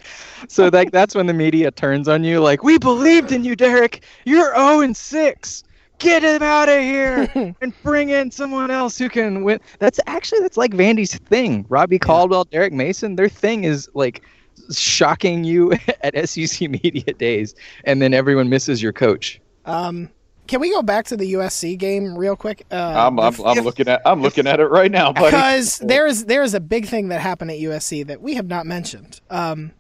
So 0.49 0.69
like 0.73 0.93
that's 0.93 1.17
when 1.17 1.27
the 1.27 1.33
media 1.33 1.73
turns 1.73 2.07
on 2.07 2.23
you 2.23 2.41
like, 2.41 2.63
"We 2.63 2.79
believed 2.79 3.33
in 3.33 3.43
you, 3.43 3.57
Derek. 3.57 4.05
You're 4.25 4.55
0 4.55 4.81
and 4.81 4.97
6. 4.97 5.63
Get 5.99 6.23
him 6.23 6.43
out 6.43 6.69
of 6.69 6.79
here 6.79 7.29
and 7.61 7.73
bring 7.83 8.11
in 8.11 8.31
someone 8.31 8.71
else 8.71 8.97
who 8.97 9.09
can 9.09 9.43
win." 9.43 9.59
That's 9.81 9.99
actually 10.07 10.41
that's 10.41 10.57
like 10.57 10.73
Vandy's 10.73 11.17
thing. 11.19 11.67
Robbie 11.69 11.99
Caldwell, 11.99 12.45
Derek 12.45 12.73
Mason, 12.73 13.17
their 13.17 13.29
thing 13.29 13.65
is 13.65 13.89
like 13.95 14.23
shocking 14.71 15.45
you 15.45 15.73
at 16.03 16.29
SEC 16.29 16.69
media 16.71 17.13
days 17.15 17.55
and 17.85 18.01
then 18.03 18.13
everyone 18.15 18.49
misses 18.49 18.83
your 18.83 18.93
coach. 18.93 19.41
Um, 19.65 20.11
can 20.47 20.61
we 20.61 20.71
go 20.71 20.81
back 20.83 21.07
to 21.07 21.17
the 21.17 21.33
USC 21.33 21.77
game 21.77 22.17
real 22.17 22.37
quick? 22.37 22.65
Uh, 22.71 22.77
I'm, 22.77 23.19
I'm, 23.19 23.35
I'm 23.45 23.65
looking 23.65 23.89
at 23.89 24.01
I'm 24.07 24.23
looking 24.23 24.47
at 24.47 24.61
it 24.61 24.67
right 24.67 24.91
now, 24.93 25.13
buddy. 25.13 25.27
because 25.27 25.79
there's 25.79 26.25
there's 26.27 26.55
a 26.55 26.61
big 26.61 26.87
thing 26.87 27.09
that 27.09 27.21
happened 27.21 27.51
at 27.51 27.59
USC 27.59 28.07
that 28.07 28.21
we 28.21 28.35
have 28.35 28.47
not 28.47 28.65
mentioned. 28.65 29.21
Um, 29.29 29.73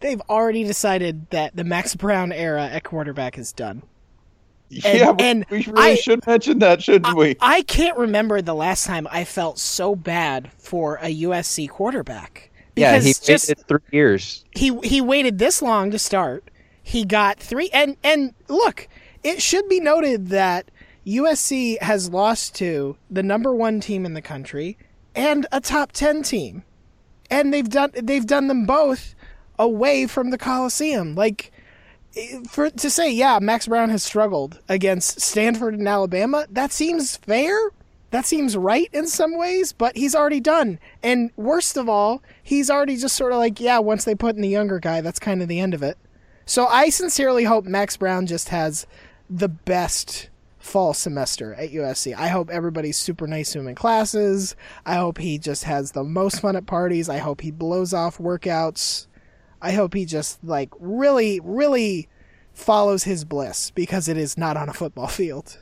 they've 0.00 0.20
already 0.28 0.62
decided 0.62 1.28
that 1.30 1.56
the 1.56 1.64
Max 1.64 1.96
Brown 1.96 2.30
era 2.30 2.66
at 2.66 2.84
quarterback 2.84 3.38
is 3.38 3.52
done. 3.52 3.82
yeah, 4.68 5.10
we- 5.10 5.24
and 5.24 5.44
we 5.50 5.64
really 5.64 5.90
I- 5.92 5.94
should 5.96 6.24
mention 6.28 6.60
that, 6.60 6.80
shouldn't 6.82 7.16
we? 7.16 7.34
I 7.40 7.62
can't 7.62 7.98
remember 7.98 8.40
the 8.42 8.54
last 8.54 8.86
time 8.86 9.08
I 9.10 9.24
felt 9.24 9.58
so 9.58 9.96
bad 9.96 10.52
for 10.58 10.96
a 11.02 11.12
USC 11.22 11.68
quarterback. 11.68 12.50
Yeah, 12.76 12.98
he 12.98 13.14
just 13.14 13.48
waited 13.48 13.66
3 13.66 13.78
years. 13.90 14.44
he 14.52 14.78
he 14.84 15.00
waited 15.00 15.38
this 15.38 15.62
long 15.62 15.90
to 15.90 15.98
start. 15.98 16.50
He 16.82 17.04
got 17.04 17.40
three, 17.40 17.70
and 17.72 17.96
and 18.04 18.34
look, 18.48 18.88
it 19.24 19.42
should 19.42 19.68
be 19.68 19.80
noted 19.80 20.28
that 20.28 20.70
USC 21.06 21.80
has 21.82 22.10
lost 22.10 22.54
to 22.56 22.96
the 23.10 23.22
number 23.22 23.54
one 23.54 23.80
team 23.80 24.04
in 24.06 24.14
the 24.14 24.22
country 24.22 24.76
and 25.14 25.46
a 25.50 25.60
top 25.60 25.92
ten 25.92 26.22
team, 26.22 26.62
and 27.30 27.52
they've 27.52 27.68
done 27.68 27.90
they've 27.94 28.26
done 28.26 28.48
them 28.48 28.66
both 28.66 29.14
away 29.58 30.06
from 30.06 30.30
the 30.30 30.38
Coliseum. 30.38 31.14
Like 31.14 31.50
for 32.48 32.70
to 32.70 32.90
say, 32.90 33.10
yeah, 33.10 33.38
Max 33.40 33.66
Brown 33.66 33.90
has 33.90 34.02
struggled 34.02 34.60
against 34.68 35.20
Stanford 35.20 35.74
and 35.74 35.88
Alabama. 35.88 36.46
That 36.50 36.72
seems 36.72 37.16
fair. 37.16 37.58
That 38.10 38.24
seems 38.24 38.56
right 38.56 38.88
in 38.92 39.08
some 39.08 39.36
ways, 39.36 39.72
but 39.72 39.96
he's 39.96 40.14
already 40.14 40.40
done. 40.40 40.78
And 41.02 41.30
worst 41.36 41.76
of 41.76 41.88
all, 41.88 42.22
he's 42.42 42.70
already 42.70 42.96
just 42.96 43.16
sort 43.16 43.32
of 43.32 43.38
like, 43.38 43.60
yeah, 43.60 43.78
once 43.78 44.04
they 44.04 44.14
put 44.14 44.36
in 44.36 44.42
the 44.42 44.48
younger 44.48 44.78
guy, 44.78 45.00
that's 45.00 45.18
kind 45.18 45.42
of 45.42 45.48
the 45.48 45.60
end 45.60 45.74
of 45.74 45.82
it. 45.82 45.98
So 46.44 46.66
I 46.66 46.90
sincerely 46.90 47.44
hope 47.44 47.64
Max 47.64 47.96
Brown 47.96 48.26
just 48.26 48.50
has 48.50 48.86
the 49.28 49.48
best 49.48 50.30
fall 50.58 50.94
semester 50.94 51.54
at 51.54 51.70
USC. 51.70 52.14
I 52.14 52.28
hope 52.28 52.50
everybody's 52.50 52.96
super 52.96 53.26
nice 53.26 53.52
to 53.52 53.60
him 53.60 53.68
in 53.68 53.74
classes. 53.74 54.54
I 54.84 54.94
hope 54.96 55.18
he 55.18 55.38
just 55.38 55.64
has 55.64 55.92
the 55.92 56.04
most 56.04 56.40
fun 56.40 56.56
at 56.56 56.66
parties. 56.66 57.08
I 57.08 57.18
hope 57.18 57.40
he 57.40 57.50
blows 57.50 57.92
off 57.92 58.18
workouts. 58.18 59.06
I 59.60 59.72
hope 59.72 59.94
he 59.94 60.04
just 60.04 60.42
like 60.44 60.70
really, 60.78 61.40
really 61.42 62.08
follows 62.52 63.04
his 63.04 63.24
bliss 63.24 63.70
because 63.70 64.08
it 64.08 64.16
is 64.16 64.38
not 64.38 64.56
on 64.56 64.68
a 64.68 64.74
football 64.74 65.06
field. 65.08 65.58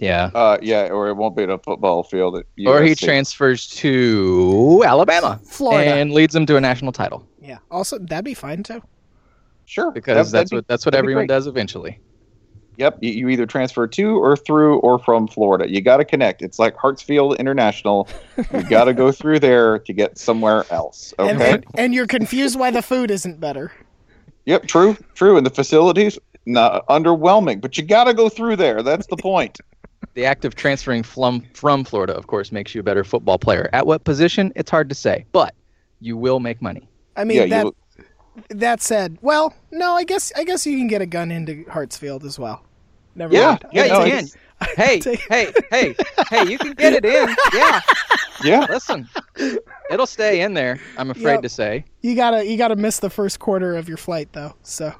Yeah. 0.00 0.30
Uh, 0.34 0.58
yeah, 0.60 0.88
or 0.88 1.08
it 1.08 1.14
won't 1.14 1.36
be 1.36 1.44
in 1.44 1.50
a 1.50 1.58
football 1.58 2.02
field. 2.02 2.36
At 2.36 2.44
Or 2.66 2.82
he 2.82 2.94
transfers 2.94 3.66
to 3.68 4.82
Alabama, 4.84 5.40
Florida. 5.44 5.94
and 5.94 6.12
leads 6.12 6.34
them 6.34 6.46
to 6.46 6.56
a 6.56 6.60
national 6.60 6.92
title. 6.92 7.26
Yeah. 7.40 7.58
Also, 7.70 7.98
that'd 7.98 8.24
be 8.24 8.34
fine 8.34 8.62
too. 8.62 8.82
Sure, 9.66 9.90
Because 9.90 10.30
That- 10.30 10.38
that's 10.38 10.50
be- 10.50 10.56
what 10.56 10.68
that's 10.68 10.84
what 10.84 10.94
everyone 10.94 11.26
does 11.26 11.46
eventually. 11.46 11.98
Yep, 12.76 12.98
you, 13.02 13.12
you 13.12 13.28
either 13.28 13.46
transfer 13.46 13.86
to 13.86 14.16
or 14.18 14.36
through 14.36 14.80
or 14.80 14.98
from 14.98 15.28
Florida. 15.28 15.70
You 15.70 15.80
got 15.80 15.98
to 15.98 16.04
connect. 16.04 16.42
It's 16.42 16.58
like 16.58 16.74
Hartsfield 16.76 17.38
International. 17.38 18.08
You 18.52 18.62
got 18.68 18.86
to 18.86 18.92
go 18.92 19.12
through 19.12 19.38
there 19.38 19.78
to 19.78 19.92
get 19.92 20.18
somewhere 20.18 20.64
else. 20.72 21.14
And, 21.20 21.40
Okay. 21.40 21.50
and, 21.52 21.64
and 21.76 21.94
you're 21.94 22.08
confused 22.08 22.58
why 22.58 22.72
the 22.72 22.82
food 22.82 23.12
isn't 23.12 23.38
better. 23.38 23.70
Yep, 24.46 24.66
true, 24.66 24.96
true. 25.14 25.36
And 25.36 25.46
the 25.46 25.50
facilities 25.50 26.18
not 26.46 26.84
underwhelming, 26.88 27.60
but 27.60 27.78
you 27.78 27.84
got 27.84 28.04
to 28.04 28.12
go 28.12 28.28
through 28.28 28.56
there. 28.56 28.82
That's 28.82 29.06
the 29.06 29.16
point. 29.16 29.60
The 30.14 30.24
act 30.24 30.44
of 30.44 30.54
transferring 30.54 31.02
from 31.02 31.42
from 31.54 31.84
Florida, 31.84 32.14
of 32.14 32.26
course, 32.28 32.52
makes 32.52 32.74
you 32.74 32.80
a 32.80 32.84
better 32.84 33.02
football 33.04 33.38
player. 33.38 33.68
At 33.72 33.86
what 33.86 34.04
position? 34.04 34.52
It's 34.54 34.70
hard 34.70 34.88
to 34.88 34.94
say, 34.94 35.26
but 35.32 35.54
you 36.00 36.16
will 36.16 36.38
make 36.40 36.62
money. 36.62 36.88
I 37.16 37.24
mean 37.24 37.38
Yeah, 37.38 37.46
that 37.46 37.64
you- 37.64 37.74
that 38.50 38.80
said, 38.82 39.16
well, 39.22 39.54
no, 39.70 39.94
I 39.94 40.04
guess 40.04 40.32
I 40.36 40.44
guess 40.44 40.66
you 40.66 40.76
can 40.78 40.88
get 40.88 41.00
a 41.02 41.06
gun 41.06 41.30
into 41.30 41.64
Hartsfield 41.64 42.24
as 42.24 42.38
well. 42.38 42.64
Never 43.16 43.32
Yeah, 43.34 43.46
mind. 43.50 43.64
Yeah, 43.72 43.86
no, 43.86 44.04
you 44.04 44.12
can. 44.12 44.28
Hey, 44.76 45.00
hey, 45.30 45.52
hey, 45.70 45.94
hey! 46.30 46.44
You 46.48 46.58
can 46.58 46.72
get 46.72 46.92
it 46.94 47.04
in. 47.04 47.34
Yeah, 47.52 47.80
Yeah, 48.42 48.66
listen, 48.68 49.08
it'll 49.90 50.06
stay 50.06 50.40
in 50.42 50.54
there. 50.54 50.80
I'm 50.96 51.10
afraid 51.10 51.34
Yep. 51.34 51.42
to 51.42 51.48
say. 51.48 51.84
You 52.02 52.14
gotta 52.16 52.44
you 52.46 52.56
gotta 52.56 52.76
miss 52.76 52.98
the 53.00 53.10
first 53.10 53.38
quarter 53.40 53.76
of 53.76 53.88
your 53.88 53.96
flight 53.96 54.28
though. 54.32 54.54
So 54.62 54.92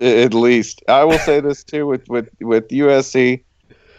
at 0.00 0.34
least 0.34 0.82
I 0.88 1.04
will 1.04 1.18
say 1.20 1.40
this 1.40 1.62
too 1.64 1.86
with 1.86 2.08
with 2.08 2.28
with 2.40 2.68
USC. 2.68 3.42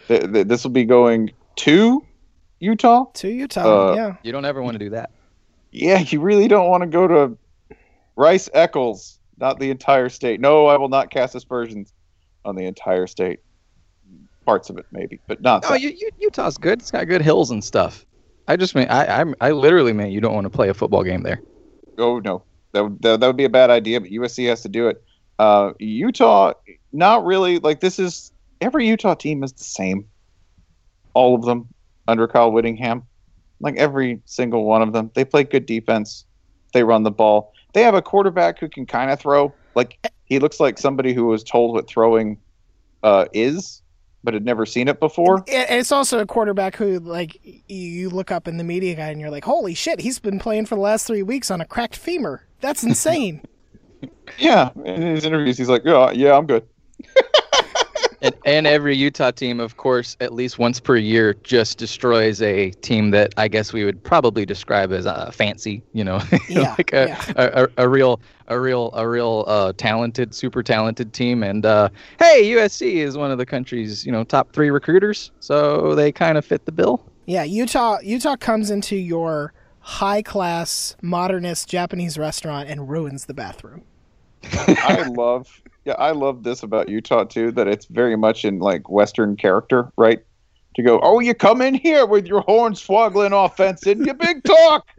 Th- 0.08 0.32
th- 0.32 0.46
this 0.46 0.64
will 0.64 0.70
be 0.70 0.84
going 0.84 1.32
to 1.56 2.04
Utah. 2.60 3.04
to 3.14 3.28
Utah, 3.28 3.92
Uh, 3.92 3.94
yeah. 3.94 4.16
You 4.22 4.32
don't 4.32 4.44
ever 4.44 4.62
want 4.62 4.74
to 4.74 4.78
do 4.78 4.90
that. 4.90 5.10
Yeah, 5.72 5.98
you 5.98 6.20
really 6.20 6.48
don't 6.48 6.68
want 6.68 6.82
to 6.82 6.86
go 6.86 7.06
to 7.08 7.36
Rice 8.16 8.48
Eccles, 8.54 9.18
not 9.38 9.58
the 9.58 9.70
entire 9.70 10.08
state. 10.08 10.40
No, 10.40 10.66
I 10.66 10.76
will 10.76 10.88
not 10.88 11.10
cast 11.10 11.34
aspersions 11.34 11.92
on 12.44 12.54
the 12.54 12.64
entire 12.66 13.06
state. 13.06 13.40
Parts 14.46 14.68
of 14.68 14.76
it, 14.76 14.84
maybe, 14.92 15.20
but 15.26 15.40
not. 15.40 15.62
No, 15.68 15.74
you, 15.74 15.88
you, 15.88 16.10
Utah's 16.20 16.58
good. 16.58 16.80
It's 16.80 16.90
got 16.90 17.08
good 17.08 17.22
hills 17.22 17.50
and 17.50 17.64
stuff. 17.64 18.04
I 18.46 18.56
just 18.56 18.74
mean 18.74 18.86
I 18.88 19.22
I, 19.22 19.24
I 19.40 19.50
literally 19.52 19.94
mean 19.94 20.12
you 20.12 20.20
don't 20.20 20.34
want 20.34 20.44
to 20.44 20.50
play 20.50 20.68
a 20.68 20.74
football 20.74 21.02
game 21.02 21.22
there. 21.22 21.40
Oh 21.96 22.18
no, 22.18 22.42
that 22.72 22.84
would 22.84 23.00
that, 23.00 23.20
that 23.20 23.26
would 23.26 23.38
be 23.38 23.44
a 23.46 23.48
bad 23.48 23.70
idea. 23.70 24.02
But 24.02 24.10
USC 24.10 24.46
has 24.50 24.60
to 24.60 24.68
do 24.68 24.88
it. 24.88 25.02
Uh, 25.38 25.72
Utah, 25.78 26.52
not 26.92 27.24
really. 27.24 27.58
Like 27.58 27.80
this 27.80 27.98
is 27.98 28.32
every 28.64 28.88
Utah 28.88 29.14
team 29.14 29.44
is 29.44 29.52
the 29.52 29.64
same. 29.64 30.08
All 31.12 31.34
of 31.34 31.42
them 31.42 31.68
under 32.08 32.26
Kyle 32.26 32.50
Whittingham, 32.50 33.04
like 33.60 33.76
every 33.76 34.20
single 34.24 34.64
one 34.64 34.82
of 34.82 34.92
them. 34.92 35.10
They 35.14 35.24
play 35.24 35.44
good 35.44 35.66
defense. 35.66 36.24
They 36.72 36.82
run 36.82 37.02
the 37.02 37.10
ball. 37.10 37.52
They 37.74 37.82
have 37.82 37.94
a 37.94 38.02
quarterback 38.02 38.58
who 38.58 38.68
can 38.68 38.86
kind 38.86 39.10
of 39.10 39.20
throw. 39.20 39.52
Like 39.74 40.10
he 40.24 40.38
looks 40.38 40.58
like 40.58 40.78
somebody 40.78 41.12
who 41.12 41.26
was 41.26 41.44
told 41.44 41.74
what 41.74 41.86
throwing 41.86 42.38
uh, 43.02 43.26
is, 43.32 43.82
but 44.24 44.32
had 44.32 44.44
never 44.44 44.64
seen 44.64 44.88
it 44.88 44.98
before. 44.98 45.44
And 45.46 45.78
it's 45.78 45.92
also 45.92 46.18
a 46.20 46.26
quarterback 46.26 46.76
who, 46.76 46.98
like, 47.00 47.38
you 47.68 48.08
look 48.08 48.32
up 48.32 48.48
in 48.48 48.56
the 48.56 48.64
media 48.64 48.94
guide 48.94 49.10
and 49.10 49.20
you're 49.20 49.30
like, 49.30 49.44
"Holy 49.44 49.74
shit, 49.74 50.00
he's 50.00 50.18
been 50.18 50.38
playing 50.38 50.66
for 50.66 50.74
the 50.74 50.80
last 50.80 51.06
three 51.06 51.22
weeks 51.22 51.50
on 51.50 51.60
a 51.60 51.66
cracked 51.66 51.96
femur. 51.96 52.46
That's 52.60 52.82
insane." 52.82 53.42
Yeah, 54.38 54.68
in 54.84 55.00
his 55.00 55.24
interviews, 55.24 55.56
he's 55.56 55.70
like, 55.70 55.80
"Yeah, 55.82 56.10
yeah, 56.10 56.36
I'm 56.36 56.46
good." 56.46 56.66
And, 58.24 58.34
and 58.46 58.66
every 58.66 58.96
Utah 58.96 59.30
team, 59.30 59.60
of 59.60 59.76
course, 59.76 60.16
at 60.20 60.32
least 60.32 60.58
once 60.58 60.80
per 60.80 60.96
year, 60.96 61.34
just 61.44 61.78
destroys 61.78 62.40
a 62.42 62.70
team 62.70 63.10
that 63.10 63.34
I 63.36 63.48
guess 63.48 63.72
we 63.72 63.84
would 63.84 64.02
probably 64.02 64.46
describe 64.46 64.92
as 64.92 65.06
uh, 65.06 65.30
fancy. 65.30 65.82
You 65.92 66.04
know, 66.04 66.20
Yeah, 66.48 66.74
like 66.78 66.92
a, 66.92 67.06
yeah. 67.08 67.32
a, 67.36 67.64
a, 67.64 67.68
a 67.84 67.88
real, 67.88 68.20
a 68.48 68.58
real, 68.58 68.90
a 68.94 69.06
real 69.06 69.44
uh, 69.46 69.72
talented, 69.76 70.34
super 70.34 70.62
talented 70.62 71.12
team. 71.12 71.42
And 71.42 71.66
uh, 71.66 71.90
hey, 72.18 72.50
USC 72.52 72.94
is 72.94 73.16
one 73.16 73.30
of 73.30 73.38
the 73.38 73.46
country's 73.46 74.04
you 74.06 74.10
know 74.12 74.24
top 74.24 74.52
three 74.52 74.70
recruiters, 74.70 75.30
so 75.40 75.94
they 75.94 76.10
kind 76.10 76.38
of 76.38 76.44
fit 76.44 76.64
the 76.64 76.72
bill. 76.72 77.04
yeah, 77.26 77.44
Utah. 77.44 77.98
Utah 78.02 78.36
comes 78.36 78.70
into 78.70 78.96
your 78.96 79.52
high 79.80 80.22
class 80.22 80.96
modernist 81.02 81.68
Japanese 81.68 82.16
restaurant 82.16 82.70
and 82.70 82.88
ruins 82.88 83.26
the 83.26 83.34
bathroom. 83.34 83.82
I 84.44 85.02
love 85.08 85.60
yeah, 85.84 85.94
I 85.98 86.12
love 86.12 86.42
this 86.42 86.62
about 86.62 86.88
Utah 86.88 87.24
too, 87.24 87.50
that 87.52 87.68
it's 87.68 87.86
very 87.86 88.16
much 88.16 88.44
in 88.44 88.58
like 88.58 88.88
Western 88.90 89.36
character, 89.36 89.92
right? 89.96 90.20
To 90.76 90.82
go, 90.82 90.98
oh, 91.02 91.20
you 91.20 91.34
come 91.34 91.62
in 91.62 91.74
here 91.74 92.04
with 92.06 92.26
your 92.26 92.40
horn 92.40 92.74
swaggling 92.74 93.32
offense 93.32 93.86
and 93.86 94.04
your 94.04 94.14
big 94.14 94.42
talk. 94.42 94.86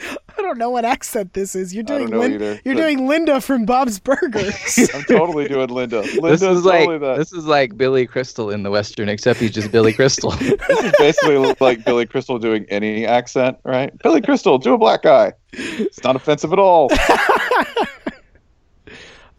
I 0.00 0.42
don't 0.42 0.58
know 0.58 0.70
what 0.70 0.84
accent 0.84 1.32
this 1.34 1.54
is. 1.54 1.72
You're 1.72 1.84
I 1.84 1.86
don't 1.86 1.98
doing 2.00 2.10
know 2.10 2.18
Lin- 2.18 2.32
either, 2.34 2.60
you're 2.64 2.74
but- 2.74 2.80
doing 2.82 3.06
Linda 3.06 3.40
from 3.40 3.64
Bob's 3.64 4.00
Burgers. 4.00 4.90
I'm 4.94 5.04
totally 5.04 5.46
doing 5.48 5.68
Linda. 5.70 6.02
This 6.02 6.16
Linda's 6.18 6.42
is 6.42 6.64
like 6.64 6.80
totally 6.80 6.98
that. 6.98 7.16
this 7.16 7.32
is 7.32 7.46
like 7.46 7.76
Billy 7.78 8.04
Crystal 8.06 8.50
in 8.50 8.64
the 8.64 8.70
Western, 8.70 9.08
except 9.08 9.38
he's 9.38 9.52
just 9.52 9.70
Billy 9.70 9.92
Crystal. 9.92 10.32
This 10.40 10.80
is 10.84 10.92
basically 10.98 11.54
like 11.60 11.84
Billy 11.84 12.04
Crystal 12.06 12.38
doing 12.38 12.66
any 12.68 13.06
accent, 13.06 13.56
right? 13.64 13.96
Billy 14.02 14.20
Crystal, 14.20 14.58
do 14.58 14.74
a 14.74 14.78
black 14.78 15.02
guy. 15.02 15.32
It's 15.52 16.02
not 16.02 16.16
offensive 16.16 16.52
at 16.52 16.58
all. 16.58 16.90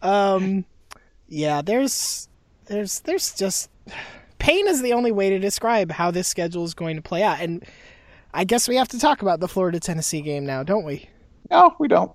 Um, 0.05 0.65
yeah, 1.27 1.61
there's, 1.61 2.29
there's, 2.65 2.99
there's 3.01 3.33
just 3.33 3.69
pain 4.39 4.67
is 4.67 4.81
the 4.81 4.93
only 4.93 5.11
way 5.11 5.29
to 5.31 5.39
describe 5.39 5.91
how 5.91 6.11
this 6.11 6.27
schedule 6.27 6.63
is 6.63 6.73
going 6.73 6.95
to 6.95 7.01
play 7.01 7.23
out, 7.23 7.39
and 7.39 7.63
I 8.33 8.43
guess 8.43 8.67
we 8.67 8.75
have 8.75 8.89
to 8.89 8.99
talk 8.99 9.21
about 9.21 9.39
the 9.39 9.47
Florida 9.47 9.79
Tennessee 9.79 10.21
game 10.21 10.45
now, 10.45 10.63
don't 10.63 10.85
we? 10.85 11.09
No, 11.49 11.75
we 11.79 11.87
don't. 11.87 12.11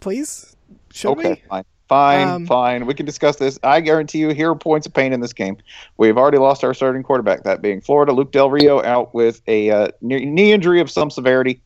Please, 0.00 0.56
should 0.92 1.10
okay, 1.12 1.30
we? 1.30 1.48
fine. 1.48 1.64
Fine, 1.88 2.28
Um, 2.28 2.46
fine. 2.46 2.84
We 2.84 2.92
can 2.92 3.06
discuss 3.06 3.36
this. 3.36 3.58
I 3.62 3.80
guarantee 3.80 4.18
you, 4.18 4.34
here 4.34 4.50
are 4.50 4.54
points 4.54 4.86
of 4.86 4.92
pain 4.92 5.14
in 5.14 5.20
this 5.20 5.32
game. 5.32 5.56
We've 5.96 6.18
already 6.18 6.36
lost 6.36 6.62
our 6.62 6.74
starting 6.74 7.02
quarterback, 7.02 7.44
that 7.44 7.62
being 7.62 7.80
Florida. 7.80 8.12
Luke 8.12 8.30
Del 8.30 8.50
Rio 8.50 8.82
out 8.82 9.14
with 9.14 9.40
a 9.46 9.70
uh, 9.70 9.88
knee 10.02 10.26
knee 10.26 10.52
injury 10.52 10.82
of 10.82 10.90
some 10.90 11.10
severity. 11.10 11.62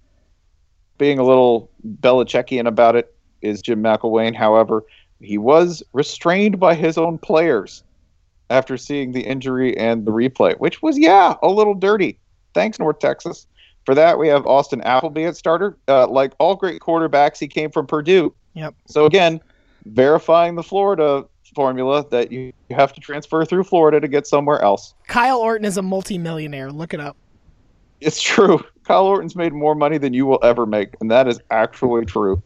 Being 0.97 1.19
a 1.19 1.25
little 1.25 1.69
Belichickian 2.01 2.69
about 2.69 2.95
it 2.95 3.13
is 3.41 3.63
Jim 3.63 3.83
McElwain. 3.83 4.37
However, 4.37 4.85
he 5.23 5.39
was 5.39 5.83
restrained 5.93 6.59
by 6.59 6.75
his 6.75 6.99
own 6.99 7.19
players 7.19 7.83
after 8.51 8.77
seeing 8.77 9.13
the 9.13 9.23
injury 9.23 9.77
and 9.77 10.05
the 10.05 10.13
replay, 10.13 10.59
which 10.59 10.83
was, 10.83 10.99
yeah, 10.99 11.35
a 11.43 11.49
little 11.49 11.75
dirty. 11.75 12.19
Thanks, 12.55 12.79
North 12.79 12.99
Texas. 12.99 13.47
For 13.87 13.95
that, 13.95 14.19
we 14.19 14.29
have 14.29 14.47
Austin 14.47 14.81
Appleby 14.83 15.25
at 15.25 15.37
starter. 15.37 15.77
Uh, 15.89 16.07
like 16.07 16.33
all 16.39 16.55
great 16.55 16.81
quarterbacks, 16.81 17.39
he 17.39 17.49
came 17.49 17.71
from 17.71 17.87
Purdue. 17.87 18.35
Yep. 18.55 18.75
So 18.87 19.07
again, 19.07 19.41
verifying 19.87 20.55
the 20.55 20.63
Florida 20.63 21.25
formula 21.55 22.07
that 22.11 22.33
you 22.33 22.53
you 22.69 22.77
have 22.77 22.93
to 22.95 23.01
transfer 23.01 23.45
through 23.45 23.65
Florida 23.65 24.01
to 24.01 24.09
get 24.09 24.27
somewhere 24.27 24.61
else. 24.63 24.95
Kyle 25.07 25.39
Orton 25.39 25.67
is 25.67 25.77
a 25.77 25.83
multimillionaire. 25.83 26.71
Look 26.71 26.95
it 26.95 27.01
up. 27.01 27.17
It's 28.01 28.21
true. 28.21 28.65
Kyle 28.85 29.07
Orton's 29.07 29.37
made 29.37 29.53
more 29.53 29.75
money 29.75 29.99
than 29.99 30.15
you 30.15 30.27
will 30.27 30.41
ever 30.43 30.67
make, 30.67 30.95
and 31.01 31.11
that 31.11 31.29
is 31.29 31.41
actually 31.51 32.07
true. 32.07 32.43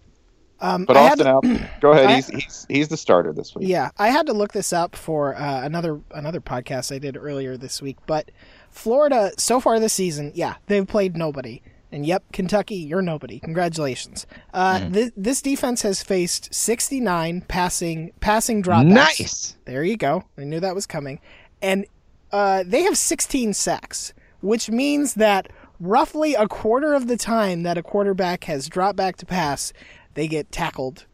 Um, 0.61 0.85
But 0.87 0.97
Austin, 0.97 1.27
to- 1.27 1.31
Al- 1.31 1.69
go 1.81 1.93
ahead. 1.93 2.07
I- 2.07 2.15
He's, 2.17 2.27
he's 2.29 2.67
he's 2.69 2.89
the 2.89 2.97
starter 2.97 3.33
this 3.33 3.55
week. 3.55 3.69
Yeah, 3.69 3.91
I 3.99 4.09
had 4.09 4.27
to 4.27 4.33
look 4.33 4.53
this 4.53 4.73
up 4.73 4.97
for 4.97 5.35
uh, 5.37 5.63
another 5.65 6.01
another 6.13 6.41
podcast 6.41 6.95
I 6.95 6.99
did 6.99 7.17
earlier 7.17 7.57
this 7.57 7.83
week. 7.83 7.99
But 8.07 8.31
Florida, 8.71 9.33
so 9.39 9.61
far 9.61 9.79
this 9.81 9.93
season, 9.93 10.33
yeah, 10.35 10.55
they've 10.67 10.87
played 10.87 11.17
nobody. 11.17 11.63
And 11.93 12.05
yep, 12.05 12.25
Kentucky, 12.33 12.75
you're 12.77 13.01
nobody. 13.03 13.39
Congratulations. 13.41 14.27
Uh, 14.53 14.79
Mm. 14.81 14.93
thi- 14.95 15.13
this 15.17 15.41
defense 15.41 15.83
has 15.83 16.03
faced 16.03 16.53
69 16.53 17.43
passing 17.43 18.13
passing 18.21 18.63
dropbacks. 18.63 18.87
Nice. 18.93 19.57
There 19.67 19.85
you 19.85 19.97
go. 19.97 20.25
I 20.37 20.45
knew 20.45 20.61
that 20.61 20.75
was 20.75 20.87
coming. 20.87 21.21
And 21.63 21.87
uh, 22.33 22.65
they 22.67 22.83
have 22.83 22.99
16 22.99 23.55
sacks, 23.55 24.13
which 24.41 24.69
means 24.69 25.15
that 25.15 25.49
roughly 25.79 26.35
a 26.35 26.49
quarter 26.49 26.93
of 26.93 27.07
the 27.07 27.17
time 27.17 27.63
that 27.63 27.79
a 27.79 27.83
quarterback 27.83 28.45
has 28.45 28.69
dropped 28.69 28.97
back 28.97 29.17
to 29.19 29.27
pass, 29.27 29.73
they 30.17 30.27
get 30.27 30.51
tackled 30.51 31.07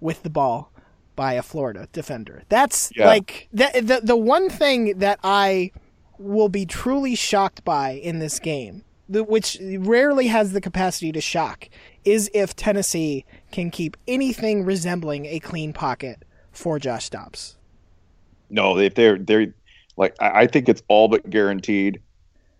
with 0.00 0.22
the 0.24 0.30
ball 0.30 0.72
by 1.14 1.34
a 1.34 1.42
Florida 1.42 1.88
defender. 1.92 2.42
That's 2.48 2.90
Yeah. 2.96 3.06
like 3.06 3.48
the, 3.52 3.70
the 3.82 4.00
the 4.02 4.16
one 4.16 4.50
thing 4.50 4.98
that 4.98 5.18
I 5.22 5.70
will 6.18 6.48
be 6.48 6.66
truly 6.66 7.14
shocked 7.14 7.64
by 7.64 7.90
in 7.90 8.18
this 8.18 8.38
game, 8.38 8.82
the, 9.08 9.22
which 9.22 9.58
rarely 9.78 10.26
has 10.26 10.52
the 10.52 10.60
capacity 10.60 11.12
to 11.12 11.20
shock, 11.20 11.68
is 12.04 12.30
if 12.34 12.56
Tennessee 12.56 13.24
can 13.52 13.70
keep 13.70 13.96
anything 14.08 14.64
resembling 14.64 15.26
a 15.26 15.38
clean 15.38 15.72
pocket 15.72 16.22
for 16.52 16.78
Josh 16.78 17.08
Dobbs. 17.10 17.56
No, 18.50 18.78
if 18.78 18.94
they're 18.94 19.18
they're 19.18 19.54
like 19.96 20.14
I 20.20 20.42
I 20.42 20.46
think 20.46 20.68
it's 20.68 20.82
all 20.88 21.08
but 21.08 21.28
guaranteed 21.30 22.00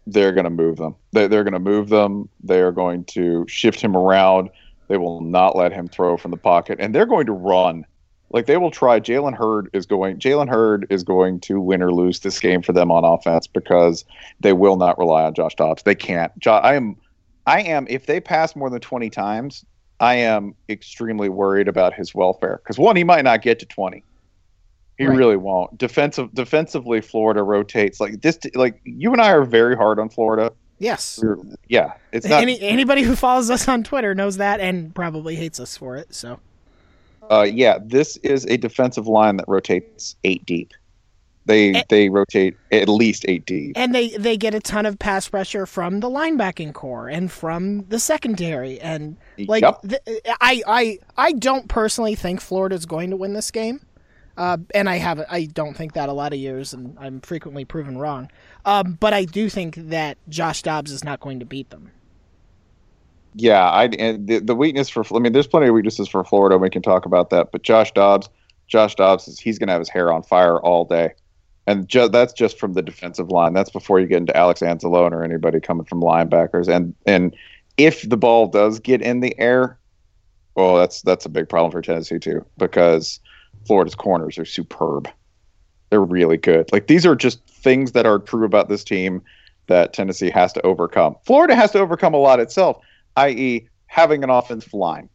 they're 0.09 0.33
going 0.33 0.45
to 0.45 0.51
move 0.51 0.77
them. 0.77 0.95
They're, 1.13 1.27
they're 1.29 1.43
going 1.43 1.53
to 1.55 1.59
move 1.59 1.89
them. 1.89 2.29
They 2.43 2.61
are 2.61 2.71
going 2.71 3.05
to 3.07 3.45
shift 3.49 3.81
him 3.81 3.97
around. 3.97 4.51
They 4.89 4.97
will 4.99 5.21
not 5.21 5.57
let 5.57 5.73
him 5.73 5.89
throw 5.89 6.17
from 6.17 6.31
the 6.31 6.37
pocket, 6.37 6.79
and 6.81 6.95
they're 6.95 7.07
going 7.07 7.27
to 7.27 7.33
run. 7.33 7.85
Like 8.31 8.47
they 8.47 8.57
will 8.57 8.71
try. 8.73 8.99
Jalen 8.99 9.35
Hurd 9.37 9.71
is 9.73 9.87
going. 9.87 10.19
Jalen 10.19 10.49
Hurd 10.49 10.87
is 10.91 11.03
going 11.05 11.41
to 11.41 11.61
win 11.61 11.83
or 11.83 11.93
lose 11.93 12.21
this 12.21 12.41
game 12.41 12.61
for 12.63 12.73
them 12.73 12.91
on 12.91 13.05
offense 13.05 13.47
because 13.47 14.05
they 14.41 14.53
will 14.53 14.77
not 14.77 14.99
rely 14.99 15.25
on 15.25 15.35
Josh 15.35 15.55
Dobbs. 15.55 15.83
They 15.85 15.95
can't. 15.95 16.37
Jo- 16.39 16.55
I 16.55 16.75
am. 16.75 16.97
I 17.47 17.63
am. 17.63 17.87
If 17.89 18.07
they 18.07 18.21
pass 18.21 18.57
more 18.57 18.69
than 18.69 18.81
twenty 18.81 19.11
times, 19.11 19.65
I 20.01 20.17
am 20.17 20.55
extremely 20.69 21.29
worried 21.29 21.69
about 21.69 21.95
his 21.95 22.15
welfare 22.15 22.61
because 22.63 22.79
one, 22.79 22.97
he 22.97 23.05
might 23.05 23.23
not 23.25 23.43
get 23.43 23.61
to 23.61 23.67
twenty. 23.67 24.03
He 24.99 25.07
Right. 25.07 25.17
really 25.17 25.37
won't. 25.37 25.77
Defensive, 25.79 26.33
defensively, 26.35 27.01
Florida 27.03 27.43
rotates 27.43 28.01
like 28.01 28.23
this. 28.23 28.39
Like 28.55 28.81
you 28.85 29.13
and 29.13 29.21
I 29.21 29.31
are 29.31 29.45
very 29.45 29.77
hard 29.77 29.99
on 30.01 30.09
Florida. 30.09 30.53
Yes. 30.79 31.19
We're, 31.23 31.39
yeah, 31.69 31.93
it's 32.13 32.27
not. 32.27 32.43
Any, 32.43 32.61
anybody 32.61 33.03
who 33.03 33.17
follows 33.17 33.51
us 33.51 33.67
on 33.69 33.83
Twitter 33.85 34.15
knows 34.15 34.37
that 34.37 34.61
and 34.61 34.95
probably 34.95 35.35
hates 35.37 35.59
us 35.59 35.77
for 35.77 35.97
it. 35.97 36.15
So 36.15 36.39
Uh, 37.31 37.47
yeah, 37.51 37.79
this 37.83 38.17
is 38.19 38.45
a 38.47 38.57
defensive 38.57 39.07
line 39.07 39.37
that 39.39 39.47
rotates 39.49 40.17
eight 40.25 40.45
deep. 40.47 40.73
They 41.47 41.85
they 41.89 42.09
rotate 42.09 42.57
at 42.73 42.89
least 42.89 43.25
eight 43.29 43.47
deep. 43.47 43.73
and 43.79 43.95
they 43.95 44.09
they 44.17 44.37
get 44.37 44.53
a 44.55 44.59
ton 44.61 44.85
of 44.85 44.99
pass 44.99 45.29
pressure 45.29 45.65
from 45.65 46.01
the 46.01 46.11
linebacking 46.11 46.73
core 46.73 47.09
and 47.09 47.31
from 47.31 47.85
the 47.87 48.01
secondary 48.01 48.81
and 48.81 49.17
like 49.39 49.63
Yep. 49.63 49.81
th- 49.89 50.21
I 50.41 50.63
I 50.67 50.99
I 51.17 51.33
don't 51.33 51.69
personally 51.69 52.17
think 52.17 52.41
Florida's 52.41 52.85
going 52.85 53.11
to 53.11 53.17
win 53.17 53.33
this 53.35 53.53
game. 53.53 53.81
Uh, 54.37 54.59
and 54.75 54.89
I 54.89 54.97
have 54.97 55.25
I 55.31 55.47
don't 55.47 55.77
think 55.77 55.95
that 55.95 56.09
a 56.09 56.13
lot 56.13 56.33
of 56.33 56.39
years, 56.39 56.75
and 56.75 56.97
I'm 57.01 57.21
frequently 57.21 57.65
proven 57.65 57.97
wrong. 57.99 58.31
Um, 58.65 58.97
but 59.01 59.15
I 59.15 59.25
do 59.25 59.49
think 59.49 59.77
that 59.77 60.19
Josh 60.29 60.63
Dobbs 60.63 60.91
is 60.91 61.05
not 61.05 61.21
going 61.21 61.41
to 61.41 61.47
beat 61.47 61.71
them. 61.71 61.91
Yeah, 63.35 63.71
I 63.71 63.89
the, 63.89 64.41
the 64.43 64.55
weakness 64.55 64.89
for 64.89 65.05
I 65.15 65.19
mean, 65.19 65.33
there's 65.33 65.47
plenty 65.47 65.69
of 65.69 65.75
weaknesses 65.75 66.09
for 66.09 66.25
Florida. 66.25 66.59
We 66.59 66.71
can 66.71 66.83
talk 66.83 67.07
about 67.07 67.31
that, 67.31 67.53
but 67.53 67.63
Josh 67.63 67.93
Dobbs, 67.93 68.29
Josh 68.67 68.95
Dobbs 68.95 69.29
is 69.29 69.39
he's 69.39 69.59
going 69.59 69.69
to 69.69 69.73
have 69.73 69.81
his 69.81 69.89
hair 69.89 70.13
on 70.13 70.23
fire 70.23 70.59
all 70.59 70.85
day, 70.85 71.13
and 71.67 71.89
ju- 71.89 72.09
that's 72.09 72.33
just 72.33 72.59
from 72.59 72.75
the 72.75 72.83
defensive 72.83 73.31
line. 73.31 73.55
That's 73.55 73.71
before 73.71 74.01
you 74.01 74.07
get 74.07 74.19
into 74.19 74.37
Alex 74.37 74.61
Anzalone 74.61 75.13
or 75.13 75.23
anybody 75.23 75.61
coming 75.61 75.85
from 75.85 76.01
linebackers. 76.01 76.69
And 76.69 76.95
and 77.07 77.35
if 77.77 78.09
the 78.09 78.17
ball 78.17 78.47
does 78.49 78.81
get 78.81 79.03
in 79.03 79.21
the 79.21 79.39
air, 79.39 79.79
well, 80.55 80.77
that's 80.77 81.03
that's 81.03 81.27
a 81.27 81.31
big 81.31 81.49
problem 81.49 81.71
for 81.71 81.83
Tennessee 81.83 82.19
too 82.19 82.45
because 82.57 83.21
Florida's 83.67 83.95
corners 83.95 84.39
are 84.39 84.45
superb. 84.45 85.09
They're 85.91 86.03
really 86.03 86.37
good. 86.37 86.71
Like 86.73 86.87
these 86.87 87.07
are 87.07 87.15
just 87.15 87.45
things 87.47 87.93
that 87.93 88.07
are 88.07 88.19
true 88.19 88.45
about 88.45 88.69
this 88.69 88.85
team 88.85 89.23
that 89.67 89.93
Tennessee 89.93 90.31
has 90.31 90.53
to 90.55 90.63
overcome. 90.63 91.17
Florida 91.25 91.55
has 91.55 91.73
to 91.73 91.79
overcome 91.79 92.15
a 92.15 92.19
lot 92.19 92.41
itself, 92.41 92.79
i.e., 93.17 93.69
having 93.87 94.23
an 94.25 94.31
offensive 94.31 94.75
line. 94.75 95.09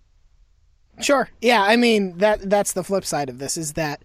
Sure. 0.99 1.29
Yeah, 1.41 1.63
I 1.63 1.75
mean 1.75 2.17
that 2.17 2.49
that's 2.49 2.73
the 2.73 2.83
flip 2.83 3.05
side 3.05 3.29
of 3.29 3.39
this 3.39 3.57
is 3.57 3.73
that 3.73 4.03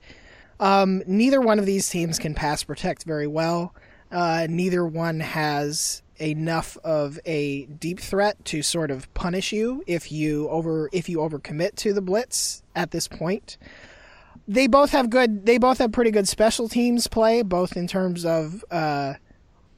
um, 0.60 1.02
neither 1.06 1.40
one 1.40 1.58
of 1.58 1.66
these 1.66 1.88
teams 1.88 2.18
can 2.18 2.34
pass 2.34 2.62
protect 2.62 3.04
very 3.04 3.26
well. 3.26 3.74
Uh, 4.10 4.46
neither 4.48 4.86
one 4.86 5.20
has 5.20 6.02
enough 6.20 6.78
of 6.82 7.18
a 7.26 7.66
deep 7.66 8.00
threat 8.00 8.42
to 8.46 8.62
sort 8.62 8.90
of 8.90 9.12
punish 9.12 9.52
you 9.52 9.82
if 9.86 10.10
you 10.10 10.48
over 10.48 10.88
if 10.92 11.08
you 11.08 11.18
overcommit 11.18 11.74
to 11.76 11.92
the 11.92 12.00
blitz 12.00 12.62
at 12.74 12.90
this 12.90 13.08
point. 13.08 13.58
They 14.48 14.66
both 14.66 14.90
have 14.90 15.10
good. 15.10 15.46
They 15.46 15.58
both 15.58 15.78
have 15.78 15.92
pretty 15.92 16.10
good 16.10 16.28
special 16.28 16.68
teams 16.68 17.06
play, 17.08 17.42
both 17.42 17.76
in 17.76 17.86
terms 17.86 18.24
of 18.24 18.64
uh, 18.70 19.14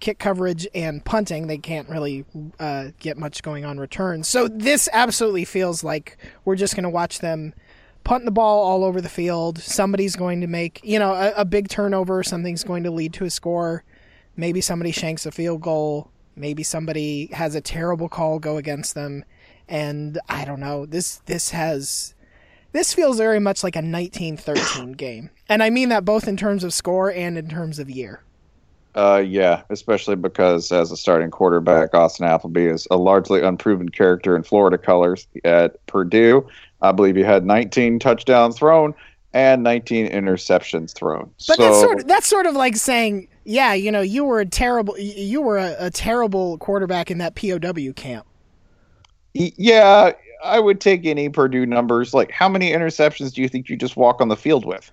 kick 0.00 0.18
coverage 0.18 0.66
and 0.74 1.04
punting. 1.04 1.46
They 1.46 1.58
can't 1.58 1.88
really 1.88 2.24
uh, 2.60 2.88
get 2.98 3.16
much 3.16 3.42
going 3.42 3.64
on 3.64 3.78
returns. 3.78 4.28
So 4.28 4.48
this 4.48 4.88
absolutely 4.92 5.44
feels 5.44 5.82
like 5.82 6.18
we're 6.44 6.56
just 6.56 6.74
going 6.74 6.84
to 6.84 6.90
watch 6.90 7.20
them 7.20 7.54
punt 8.04 8.24
the 8.24 8.30
ball 8.30 8.64
all 8.64 8.84
over 8.84 9.00
the 9.00 9.08
field. 9.08 9.58
Somebody's 9.58 10.16
going 10.16 10.40
to 10.40 10.46
make, 10.46 10.80
you 10.82 10.98
know, 10.98 11.12
a, 11.12 11.32
a 11.38 11.44
big 11.44 11.68
turnover. 11.68 12.22
Something's 12.22 12.64
going 12.64 12.84
to 12.84 12.90
lead 12.90 13.12
to 13.14 13.24
a 13.24 13.30
score. 13.30 13.84
Maybe 14.36 14.60
somebody 14.60 14.92
shanks 14.92 15.26
a 15.26 15.30
field 15.30 15.60
goal. 15.62 16.10
Maybe 16.36 16.62
somebody 16.62 17.26
has 17.32 17.54
a 17.54 17.60
terrible 17.60 18.08
call 18.08 18.38
go 18.38 18.56
against 18.56 18.94
them. 18.94 19.24
And 19.68 20.18
I 20.28 20.44
don't 20.44 20.60
know. 20.60 20.86
This 20.86 21.16
this 21.26 21.50
has 21.50 22.14
this 22.72 22.94
feels 22.94 23.18
very 23.18 23.40
much 23.40 23.62
like 23.62 23.76
a 23.76 23.78
1913 23.78 24.92
game. 24.92 25.30
And 25.48 25.62
I 25.62 25.70
mean 25.70 25.88
that 25.88 26.04
both 26.04 26.28
in 26.28 26.36
terms 26.36 26.64
of 26.64 26.72
score 26.72 27.10
and 27.10 27.38
in 27.38 27.48
terms 27.48 27.78
of 27.78 27.90
year. 27.90 28.22
Uh, 28.94 29.22
yeah, 29.24 29.62
especially 29.70 30.16
because 30.16 30.72
as 30.72 30.90
a 30.90 30.96
starting 30.96 31.30
quarterback, 31.30 31.94
Austin 31.94 32.26
Appleby 32.26 32.66
is 32.66 32.88
a 32.90 32.96
largely 32.96 33.42
unproven 33.42 33.88
character 33.88 34.34
in 34.34 34.42
Florida 34.42 34.76
colors 34.76 35.28
at 35.44 35.84
Purdue. 35.86 36.46
I 36.82 36.92
believe 36.92 37.14
he 37.14 37.22
had 37.22 37.44
19 37.44 37.98
touchdowns 37.98 38.56
thrown 38.56 38.94
and 39.34 39.62
19 39.62 40.08
interceptions 40.10 40.94
thrown. 40.94 41.30
But 41.46 41.56
so, 41.56 41.62
that's 41.62 41.80
sort 41.80 42.00
of 42.00 42.08
that's 42.08 42.26
sort 42.26 42.46
of 42.46 42.54
like 42.54 42.76
saying, 42.76 43.28
yeah, 43.44 43.74
you 43.74 43.92
know, 43.92 44.00
you 44.00 44.24
were 44.24 44.40
a 44.40 44.46
terrible 44.46 44.98
you 44.98 45.42
were 45.42 45.58
a, 45.58 45.76
a 45.78 45.90
terrible 45.90 46.58
quarterback 46.58 47.10
in 47.10 47.18
that 47.18 47.36
POW 47.36 47.92
camp. 47.94 48.26
yeah, 49.34 50.12
I 50.44 50.60
would 50.60 50.80
take 50.80 51.04
any 51.06 51.28
Purdue 51.28 51.66
numbers. 51.66 52.14
Like, 52.14 52.30
how 52.30 52.48
many 52.48 52.72
interceptions 52.72 53.32
do 53.32 53.42
you 53.42 53.48
think 53.48 53.68
you 53.68 53.76
just 53.76 53.96
walk 53.96 54.20
on 54.20 54.28
the 54.28 54.36
field 54.36 54.64
with? 54.64 54.90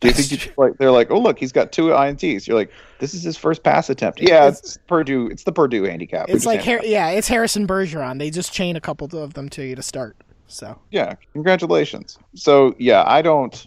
Do 0.00 0.08
you 0.08 0.14
think 0.14 0.30
you 0.32 0.36
just, 0.36 0.58
like 0.58 0.76
they're 0.78 0.90
like, 0.90 1.10
oh 1.10 1.18
look, 1.18 1.38
he's 1.38 1.52
got 1.52 1.70
two 1.70 1.88
ints? 1.88 2.46
You're 2.46 2.56
like, 2.56 2.72
this 2.98 3.14
is 3.14 3.22
his 3.22 3.36
first 3.36 3.62
pass 3.62 3.88
attempt. 3.88 4.20
Yeah, 4.20 4.48
it's, 4.48 4.76
Purdue. 4.88 5.28
It's 5.28 5.44
the 5.44 5.52
Purdue 5.52 5.84
handicap. 5.84 6.28
It's 6.28 6.44
like 6.44 6.60
hand- 6.62 6.80
Har- 6.80 6.88
yeah, 6.88 7.10
it's 7.10 7.28
Harrison 7.28 7.66
Bergeron. 7.66 8.18
They 8.18 8.30
just 8.30 8.52
chain 8.52 8.74
a 8.74 8.80
couple 8.80 9.08
of 9.16 9.34
them 9.34 9.48
to 9.50 9.62
you 9.62 9.76
to 9.76 9.82
start. 9.82 10.16
So 10.48 10.78
yeah 10.90 11.14
congratulations 11.32 12.18
so 12.34 12.74
yeah 12.78 13.04
i 13.06 13.22
don't 13.22 13.66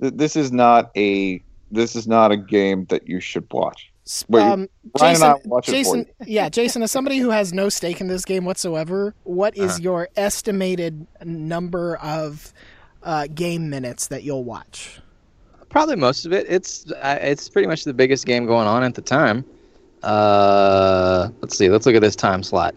th- 0.00 0.12
this 0.14 0.36
is 0.36 0.52
not 0.52 0.92
a 0.96 1.42
this 1.72 1.96
is 1.96 2.06
not 2.06 2.30
a 2.30 2.36
game 2.36 2.84
that 2.90 3.08
you 3.08 3.18
should 3.18 3.44
watch 3.52 3.91
Wait, 4.28 4.42
um, 4.42 4.68
Jason, 4.98 5.22
and 5.22 5.24
I 5.24 5.32
will 5.34 5.40
watch 5.44 5.68
it 5.68 5.70
for 5.72 5.76
Jason, 5.76 5.98
you. 6.20 6.26
yeah, 6.26 6.48
Jason, 6.48 6.82
as 6.82 6.90
somebody 6.90 7.18
who 7.18 7.30
has 7.30 7.52
no 7.52 7.68
stake 7.68 8.00
in 8.00 8.08
this 8.08 8.24
game 8.24 8.44
whatsoever, 8.44 9.14
what 9.24 9.56
is 9.56 9.72
Uh-huh. 9.74 9.80
your 9.82 10.08
estimated 10.16 11.06
number 11.24 11.96
of 11.98 12.52
uh, 13.04 13.26
game 13.32 13.70
minutes 13.70 14.08
that 14.08 14.24
you'll 14.24 14.44
watch? 14.44 15.00
Probably 15.68 15.96
most 15.96 16.26
of 16.26 16.32
it. 16.32 16.46
It's 16.48 16.90
uh, 16.90 17.18
it's 17.20 17.48
pretty 17.48 17.68
much 17.68 17.84
the 17.84 17.94
biggest 17.94 18.26
game 18.26 18.44
going 18.44 18.66
on 18.66 18.82
at 18.82 18.94
the 18.94 19.02
time. 19.02 19.44
Uh, 20.02 21.28
let's 21.40 21.56
see. 21.56 21.68
Let's 21.70 21.86
look 21.86 21.94
at 21.94 22.02
this 22.02 22.16
time 22.16 22.42
slot. 22.42 22.74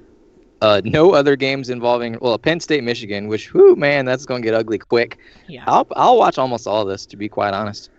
Uh, 0.62 0.82
no 0.86 1.14
other 1.14 1.36
games 1.36 1.70
involving 1.70 2.18
well, 2.22 2.38
Penn 2.38 2.60
State, 2.60 2.84
Michigan. 2.84 3.28
Which, 3.28 3.54
whoo, 3.54 3.76
man, 3.76 4.06
that's 4.06 4.26
gonna 4.26 4.42
get 4.42 4.54
ugly 4.54 4.78
quick. 4.78 5.18
Yeah. 5.48 5.64
I'll 5.68 5.88
I'll 5.96 6.18
watch 6.18 6.38
almost 6.38 6.68
all 6.68 6.84
of 6.84 6.88
this 6.88 7.06
to 7.08 7.18
be 7.18 7.28
quite 7.28 7.54
honest. 7.54 7.90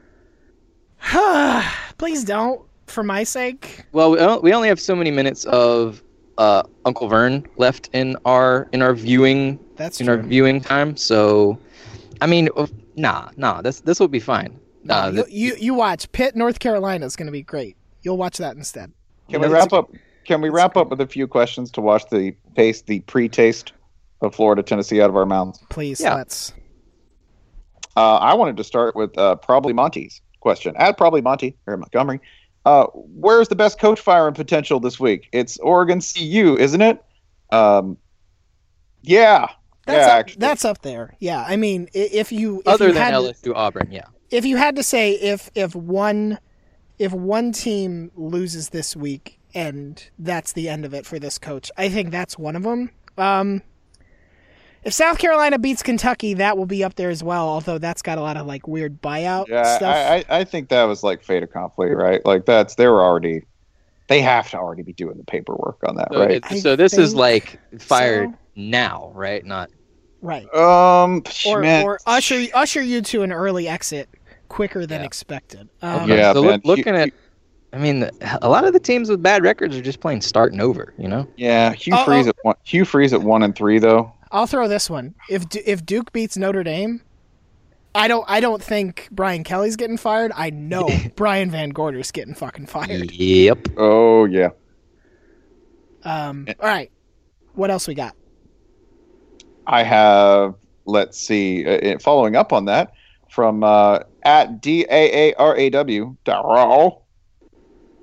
Please 1.99 2.25
don't, 2.25 2.61
for 2.87 3.03
my 3.03 3.25
sake. 3.25 3.85
Well, 3.93 4.11
we 4.13 4.39
we 4.51 4.53
only 4.55 4.69
have 4.69 4.81
so 4.81 4.95
many 4.97 5.11
minutes 5.11 5.45
of 5.47 6.03
uh, 6.39 6.63
Uncle 6.85 7.09
Verne 7.09 7.47
left 7.57 7.89
in 7.93 8.17
our 8.25 8.69
in 8.73 8.83
our 8.83 8.95
viewing 8.95 9.59
That's 9.77 10.01
in 10.01 10.09
our 10.09 10.19
viewing 10.19 10.61
time. 10.61 10.97
So, 10.97 11.59
I 12.21 12.27
mean, 12.27 12.49
uh, 12.57 12.67
nah, 12.97 13.31
nah. 13.37 13.63
This 13.63 13.81
this 13.81 13.99
will 14.01 14.09
be 14.09 14.21
fine. 14.21 14.59
Nah, 14.85 15.09
you, 15.09 15.13
th- 15.25 15.29
you 15.31 15.57
you 15.59 15.75
watch 15.75 16.11
Pitt, 16.13 16.37
North 16.37 16.59
Carolina 16.59 17.05
is 17.07 17.17
going 17.17 17.27
to 17.27 17.33
be 17.33 17.43
great. 17.43 17.77
You'll 18.03 18.19
watch 18.19 18.37
that 18.39 18.57
instead. 18.57 18.93
can 19.31 19.41
we 19.41 19.49
wrap 19.49 19.73
up 19.73 19.91
can 20.25 20.41
we 20.41 20.49
wrap 20.49 20.77
up 20.77 20.91
with 20.91 21.01
a 21.01 21.07
few 21.07 21.27
questions 21.27 21.71
to 21.73 21.81
wash 21.81 22.05
the 22.07 22.35
taste 22.57 22.87
the 22.87 23.01
pre-taste 23.01 23.73
of 24.21 24.35
florida 24.35 24.63
tennessee 24.63 25.01
out 25.03 25.11
of 25.11 25.17
our 25.17 25.27
mouths 25.27 25.59
Please, 25.71 26.01
Yeah. 26.01 26.15
let's. 26.15 26.53
uh, 27.97 28.17
i 28.17 28.35
wanted 28.35 28.57
to 28.57 28.65
start 28.65 28.95
with 28.97 29.17
uh, 29.19 29.37
probably 29.37 29.73
monty's 29.73 30.21
question 30.41 30.75
at 30.79 30.97
probably 30.97 31.21
monty 31.21 31.57
here 31.65 31.75
in 31.75 31.81
montgomery 31.81 32.21
uh, 32.67 32.87
where's 32.93 33.49
the 33.49 33.57
best 33.57 33.79
coach 33.81 33.99
firing 34.01 34.35
potential 34.35 34.79
this 34.81 35.01
week 35.01 35.29
it's 35.33 35.57
oregon 35.61 36.01
cu 36.01 36.57
isn't 36.59 36.83
it 36.83 37.03
um, 37.53 37.97
Yeah. 39.03 39.49
That's 39.87 39.99
yeah, 39.99 40.13
up, 40.13 40.19
actually. 40.19 40.41
that's 40.41 40.65
up 40.65 40.83
there. 40.83 41.15
Yeah, 41.21 41.45
I 41.47 41.55
mean, 41.55 41.89
if 41.95 42.33
you 42.33 42.59
if 42.59 42.67
Other 42.67 42.89
you 42.89 42.93
than 42.95 43.03
had 43.03 43.11
to- 43.13 43.19
LSU 43.19 43.55
Auburn, 43.55 43.87
yeah. 43.93 44.07
if 44.31 44.45
you 44.45 44.57
had 44.57 44.75
to 44.75 44.83
say 44.83 45.13
if 45.13 45.49
if 45.55 45.77
one 45.77 46.41
if 46.99 47.13
one 47.13 47.53
team 47.53 48.11
loses 48.17 48.71
this 48.71 48.97
week 48.97 49.39
and 49.55 50.03
that's 50.19 50.53
the 50.55 50.69
end 50.69 50.85
of 50.85 50.93
it 50.93 51.07
for 51.07 51.21
this 51.21 51.39
coach, 51.39 51.71
I 51.77 51.89
think 51.89 52.11
that's 52.11 52.37
one 52.37 52.57
of 52.57 52.65
them. 52.65 52.91
Um, 53.17 53.63
if 54.87 54.93
South 54.95 55.19
Carolina 55.19 55.59
beats 55.59 55.83
Kentucky, 55.83 56.33
that 56.35 56.57
will 56.57 56.65
be 56.65 56.83
up 56.85 56.95
there 56.95 57.11
as 57.11 57.23
well. 57.23 57.49
Although 57.49 57.77
that's 57.79 58.01
got 58.03 58.17
a 58.19 58.21
lot 58.23 58.37
of 58.39 58.47
like 58.47 58.67
weird 58.67 59.03
buyout 59.03 59.49
Yeah, 59.49 59.77
stuff. 59.77 59.95
I, 59.95 60.17
I, 60.35 60.41
I 60.41 60.45
think 60.45 60.69
that 60.71 60.85
was 60.85 61.03
like 61.03 61.23
fait 61.23 61.43
accompli, 61.43 61.91
right? 61.91 62.25
Like 62.25 62.47
that's 62.47 62.77
they 62.77 62.87
were 62.87 63.03
already, 63.03 63.43
they 64.09 64.23
have 64.23 64.49
to 64.51 64.57
already 64.57 64.83
be 64.83 64.93
doing 64.93 65.19
the 65.19 65.25
paperwork 65.25 65.79
on 65.87 65.97
that, 65.97 66.09
So, 66.13 66.21
right? 66.21 66.31
it- 66.51 66.61
so 66.63 66.77
this 66.77 66.95
is 66.95 67.15
like 67.15 67.59
fired 67.81 68.31
so. 68.31 68.37
now, 68.55 69.11
right? 69.15 69.45
Not 69.45 69.71
right. 70.23 70.47
Um, 70.55 71.23
Or 71.47 71.61
man, 71.61 71.85
or 71.85 71.99
usher 72.07 72.45
usher 72.55 72.81
you 72.83 73.03
to 73.03 73.23
an 73.23 73.33
early 73.33 73.67
exit 73.69 74.09
quicker 74.49 74.87
than 74.87 75.01
Yeah. 75.01 75.07
expected. 75.07 75.69
Um, 75.83 76.03
Okay, 76.05 76.17
Yeah, 76.19 76.33
so 76.33 76.43
man, 76.43 76.53
look, 76.53 76.65
looking 76.65 76.95
you- 76.95 77.01
at, 77.01 77.11
I 77.73 77.79
mean, 77.79 78.09
a 78.41 78.49
lot 78.49 78.65
of 78.65 78.73
the 78.73 78.79
teams 78.81 79.11
with 79.11 79.21
bad 79.23 79.43
records 79.43 79.77
are 79.77 79.83
just 79.83 79.99
playing 80.01 80.21
starting 80.21 80.61
over. 80.61 80.95
You 80.97 81.09
know, 81.09 81.27
yeah, 81.37 81.73
Hugh 81.73 81.95
Uh-oh. 81.95 82.05
Freeze 82.05 82.29
at 82.29 82.37
one, 82.43 82.55
Hugh 82.63 82.85
Freeze 82.85 83.13
at 83.13 83.21
one 83.21 83.43
and 83.43 83.55
three 83.57 83.81
though. 83.81 84.13
I'll 84.33 84.47
throw 84.47 84.69
this 84.69 84.91
one. 84.91 85.15
If 85.31 85.49
Du- 85.49 85.63
if 85.71 85.85
Duke 85.87 86.13
beats 86.13 86.37
Notre 86.37 86.63
Dame, 86.65 87.01
I 87.95 88.09
don't 88.09 88.25
I 88.29 88.41
don't 88.41 88.63
think 88.63 89.09
Brian 89.11 89.45
Kelly's 89.45 89.77
getting 89.77 89.97
fired. 89.97 90.33
I 90.35 90.51
know 90.51 90.89
Brian 91.17 91.51
Van 91.51 91.71
Gorder's 91.71 92.11
getting 92.11 92.35
fucking 92.35 92.67
fired. 92.67 93.13
Yep. 93.13 93.69
Oh 93.77 94.25
yeah, 94.27 94.51
Um, 96.03 96.47
all 96.61 96.69
right, 96.69 96.91
what 97.55 97.71
else 97.71 97.87
we 97.89 97.95
got? 97.95 98.15
I 99.67 99.83
have. 99.83 100.55
Let's 100.85 101.19
see. 101.19 101.67
Uh, 101.67 101.95
uh, 101.95 101.99
following 101.99 102.37
up 102.37 102.53
on 102.53 102.67
that 102.67 102.93
from 103.31 103.65
uh, 103.65 104.01
at 104.25 104.61
D 104.61 104.87
A 104.91 105.31
A 105.31 105.35
R 105.35 105.57
A 105.57 105.71
W. 105.71 106.17
Darrell. 106.25 107.03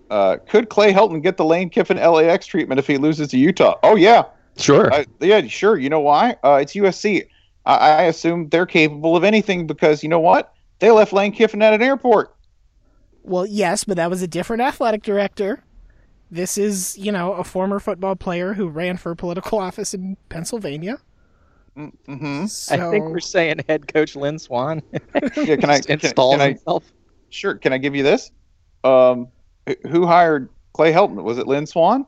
Uh, 0.10 0.38
could 0.48 0.70
Clay 0.70 0.92
Helton 0.94 1.24
get 1.24 1.38
the 1.38 1.46
Lane 1.46 1.70
Kiffin 1.70 1.98
LAX 1.98 2.46
treatment 2.46 2.78
if 2.80 2.86
he 2.88 2.98
loses 2.98 3.30
to 3.30 3.38
Utah? 3.38 3.76
Oh 3.84 3.96
yeah, 3.96 4.24
Sure. 4.58 4.94
I, 4.94 5.06
yeah, 5.20 5.46
sure. 5.48 5.78
You 5.78 5.90
know 5.90 6.00
why? 6.00 6.36
Uh, 6.44 6.60
it's 6.62 6.74
USC. 6.74 7.28
I, 7.66 7.76
I 7.76 8.02
assume 8.04 8.50
they're 8.50 8.66
capable 8.66 9.16
of 9.16 9.24
anything 9.24 9.68
because 9.68 10.04
you 10.04 10.10
know 10.10 10.20
what? 10.20 10.54
They 10.80 10.92
left 10.92 11.14
Lane 11.14 11.32
Kiffin 11.32 11.62
at 11.62 11.74
an 11.74 11.82
airport. 11.82 12.36
Well, 13.24 13.46
yes, 13.46 13.84
but 13.84 13.98
that 13.98 14.10
was 14.10 14.22
a 14.22 14.28
different 14.28 14.62
athletic 14.62 15.02
director. 15.02 15.64
This 16.30 16.58
is, 16.58 16.98
you 16.98 17.12
know, 17.12 17.34
a 17.34 17.44
former 17.44 17.80
football 17.80 18.16
player 18.16 18.54
who 18.54 18.68
ran 18.68 18.98
for 18.98 19.16
political 19.16 19.60
office 19.60 19.94
in 19.94 20.18
Pennsylvania. 20.30 20.98
Mm-hmm. 21.78 22.46
So, 22.48 22.76
I 22.76 22.92
think 22.92 23.06
we're 23.06 23.20
saying 23.20 23.62
head 23.68 23.92
coach 23.92 24.16
Lynn 24.16 24.38
Swann 24.38 24.84
Yeah, 25.38 25.56
can 25.56 25.70
I 25.70 25.78
just 25.78 25.88
can, 25.88 26.00
installed 26.00 26.40
can 26.40 26.56
I 26.68 26.80
sure? 27.30 27.56
Can 27.56 27.74
I 27.74 27.80
give 27.80 27.96
you 27.96 28.04
this? 28.04 28.32
Um, 28.84 29.28
who 29.88 30.06
hired 30.06 30.50
Clay 30.74 30.92
Helton? 30.92 31.24
Was 31.24 31.38
it 31.38 31.48
Lynn 31.48 31.66
Swann? 31.66 32.06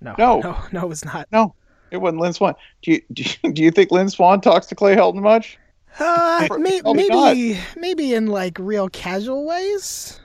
no, 0.00 0.14
no. 0.18 0.40
no, 0.44 0.64
no, 0.72 0.82
it 0.82 0.88
was 0.88 1.04
not. 1.04 1.26
No, 1.32 1.54
it 1.90 1.98
wasn't 1.98 2.20
Lynn 2.20 2.32
Swann. 2.32 2.54
Do 2.82 2.92
you 2.92 3.02
do 3.12 3.22
you, 3.22 3.52
do 3.52 3.62
you 3.62 3.70
think 3.70 3.90
Lynn 3.90 4.08
Swann 4.08 4.40
talks 4.40 4.66
to 4.68 4.74
Clay 4.74 4.94
Helton 4.96 5.22
much? 5.22 5.58
Uh, 5.98 6.46
may, 6.58 6.80
Probably 6.82 7.08
maybe, 7.08 7.58
maybe 7.76 8.14
in 8.14 8.26
like 8.28 8.56
real 8.60 8.88
casual 8.88 9.44
ways. 9.44 10.20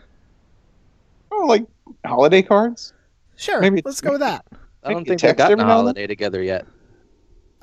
Oh, 1.31 1.45
like 1.47 1.65
holiday 2.05 2.41
cards? 2.43 2.93
Sure, 3.35 3.59
Maybe- 3.59 3.81
let's 3.83 3.99
go 3.99 4.11
with 4.11 4.21
that. 4.21 4.45
I 4.83 4.91
don't 4.93 5.05
think 5.05 5.19
they've 5.19 5.35
gotten 5.35 5.59
a 5.59 5.63
now 5.63 5.63
and 5.63 5.69
then? 5.69 5.75
holiday 5.85 6.07
together 6.07 6.43
yet. 6.43 6.65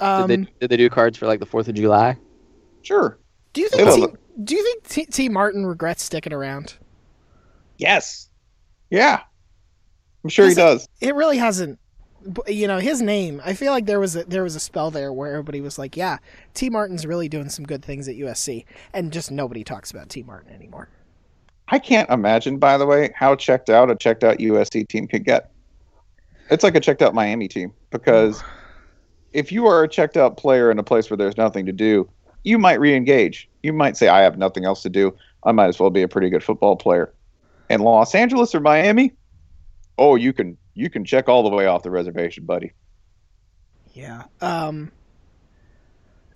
Um, 0.01 0.27
did 0.27 0.41
they 0.47 0.53
did 0.61 0.71
they 0.71 0.77
do 0.77 0.91
cards 0.91 1.17
for 1.17 1.27
like 1.27 1.39
the 1.39 1.47
Fourth 1.47 1.69
of 1.69 1.75
July? 1.77 2.17
Sure. 2.83 3.19
do 3.53 3.61
you 3.61 3.69
think 3.69 3.85
don't 3.85 4.11
T, 4.11 4.19
do 4.43 4.57
you 4.57 4.65
think 4.65 4.89
T, 4.89 5.07
Tee 5.07 5.29
Martin 5.29 5.65
regrets 5.65 6.03
sticking 6.03 6.33
around? 6.33 6.75
Yes. 7.79 8.29
Yeah. 8.91 9.21
I'm 10.25 10.31
sure 10.31 10.49
he 10.49 10.55
Does 10.55 10.83
does. 10.83 10.89
It 11.01 11.15
really 11.15 11.39
hasn't. 11.39 11.79
You 12.47 12.69
know 12.69 12.79
his 12.79 13.03
name. 13.03 13.41
I 13.45 13.55
feel 13.55 13.73
like 13.73 13.87
there 13.87 14.01
was 14.01 14.17
a 14.17 14.25
there 14.25 14.43
was 14.43 14.55
a 14.55 14.61
spell 14.61 14.91
there 14.91 15.13
where 15.13 15.31
everybody 15.33 15.61
was 15.61 15.79
like, 15.79 15.97
"Yeah, 15.97 16.19
Tee 16.55 16.71
Martin's 16.71 17.07
really 17.07 17.29
doing 17.29 17.49
some 17.49 17.65
good 17.65 17.85
things 17.85 18.09
at 18.09 18.17
USC," 18.17 18.65
and 18.93 19.13
just 19.13 19.31
nobody 19.31 19.65
talks 19.65 19.91
about 19.91 20.09
Tee 20.09 20.23
Martin 20.23 20.53
anymore. 20.53 20.89
I 21.69 21.79
can't 21.79 22.09
imagine, 22.11 22.59
by 22.59 22.77
the 22.79 22.87
way, 22.87 23.13
how 23.17 23.35
checked 23.35 23.71
out 23.71 23.91
a 23.91 23.97
checked 23.97 24.25
out 24.25 24.39
USC 24.39 24.87
team 24.87 25.07
could 25.07 25.25
get. 25.25 25.51
It's 26.51 26.63
like 26.63 26.75
a 26.75 26.81
checked 26.81 27.03
out 27.03 27.15
Miami 27.15 27.49
team 27.49 27.73
because 27.91 28.43
if 29.33 29.51
you 29.51 29.67
are 29.67 29.83
a 29.83 29.89
checked 29.89 30.17
out 30.17 30.37
player 30.37 30.71
in 30.71 30.79
a 30.79 30.83
place 30.83 31.11
where 31.11 31.17
there's 31.17 31.37
nothing 31.37 31.67
to 31.67 31.73
do, 31.73 32.09
you 32.45 32.59
might 32.59 32.79
re-engage. 32.81 33.49
You 33.63 33.73
might 33.73 33.97
say, 33.97 34.09
"I 34.09 34.21
have 34.21 34.39
nothing 34.39 34.65
else 34.65 34.83
to 34.83 34.91
do. 34.91 35.15
I 35.45 35.53
might 35.53 35.69
as 35.69 35.81
well 35.81 35.91
be 35.91 36.03
a 36.03 36.09
pretty 36.09 36.31
good 36.31 36.45
football 36.45 36.77
player." 36.77 37.13
In 37.71 37.81
Los 37.81 38.15
Angeles 38.15 38.55
or 38.55 38.61
Miami, 38.61 39.13
oh, 39.99 40.17
you 40.17 40.33
can 40.33 40.57
you 40.75 40.89
can 40.91 41.05
check 41.05 41.29
all 41.29 41.43
the 41.49 41.55
way 41.55 41.67
off 41.67 41.83
the 41.83 41.91
reservation, 41.91 42.45
buddy. 42.45 42.73
Yeah. 43.95 44.25
Um. 44.41 44.91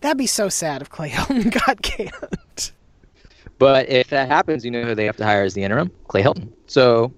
That'd 0.03 0.19
be 0.19 0.27
so 0.27 0.49
sad 0.49 0.83
if 0.83 0.91
Clay 0.91 1.09
Helton 1.11 1.51
got 1.67 1.81
canned. 1.83 2.71
But 3.59 3.89
if 3.89 4.09
that 4.11 4.29
happens, 4.29 4.65
you 4.65 4.71
know 4.71 4.83
who 4.83 4.95
they 4.95 5.07
have 5.07 5.17
to 5.17 5.25
hire 5.25 5.43
as 5.43 5.55
the 5.55 5.63
interim? 5.65 5.91
Clay 6.09 6.23
Helton. 6.23 6.53
So 6.67 7.13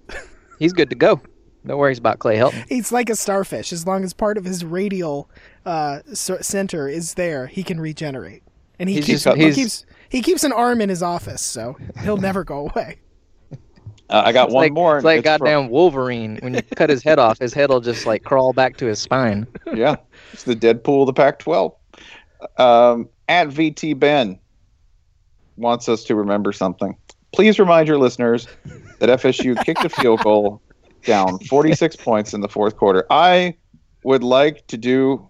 he's 0.60 0.72
good 0.72 0.88
to 0.90 0.96
go. 0.96 1.20
No 1.64 1.76
worries 1.76 1.98
about 1.98 2.20
Clay 2.20 2.36
Helton. 2.36 2.64
He's 2.68 2.92
like 2.92 3.10
a 3.10 3.16
starfish. 3.16 3.72
As 3.72 3.84
long 3.86 4.04
as 4.04 4.12
part 4.14 4.38
of 4.38 4.44
his 4.44 4.64
radial 4.64 5.28
uh, 5.66 6.00
center 6.14 6.88
is 6.88 7.14
there, 7.14 7.48
he 7.48 7.64
can 7.64 7.80
regenerate, 7.80 8.44
and 8.78 8.88
he 8.88 8.94
He's 8.96 9.06
keeps 9.06 9.24
just- 9.24 9.36
he 9.36 9.52
keeps 9.52 9.86
he 10.08 10.22
keeps 10.22 10.44
an 10.44 10.52
arm 10.52 10.80
in 10.80 10.88
his 10.88 11.02
office, 11.02 11.42
so 11.42 11.76
he'll 12.02 12.16
never 12.16 12.44
go 12.44 12.68
away. 12.70 13.00
Uh, 14.10 14.22
I 14.24 14.32
got 14.32 14.46
It's 14.46 14.54
one 14.54 14.62
like, 14.64 14.72
more. 14.72 14.96
It's 14.96 15.04
like 15.04 15.18
it's 15.20 15.28
from- 15.28 15.38
goddamn 15.46 15.68
Wolverine. 15.68 16.38
When 16.42 16.54
you 16.54 16.62
cut 16.62 16.88
his 16.90 17.02
head 17.02 17.18
off, 17.18 17.38
his 17.38 17.52
head 17.52 17.68
will 17.68 17.80
just 17.80 18.06
like 18.06 18.24
crawl 18.24 18.52
back 18.52 18.76
to 18.78 18.86
his 18.86 18.98
spine. 18.98 19.46
yeah, 19.74 19.96
it's 20.32 20.44
the 20.44 20.56
Deadpool 20.56 21.02
of 21.02 21.06
the 21.06 21.12
Pac-12. 21.12 21.74
Um, 22.56 23.08
at 23.28 23.48
VT 23.48 23.98
Ben 23.98 24.38
wants 25.56 25.88
us 25.88 26.04
to 26.04 26.14
remember 26.14 26.52
something. 26.52 26.96
Please 27.34 27.58
remind 27.58 27.88
your 27.88 27.98
listeners 27.98 28.46
that 29.00 29.08
FSU 29.20 29.62
kicked 29.64 29.84
a 29.84 29.88
field 29.88 30.20
goal 30.22 30.62
down 31.04 31.38
46 31.40 31.96
points 32.04 32.32
in 32.32 32.40
the 32.40 32.48
fourth 32.48 32.76
quarter. 32.76 33.04
I 33.10 33.56
would 34.04 34.22
like 34.22 34.66
to 34.68 34.76
do 34.78 35.28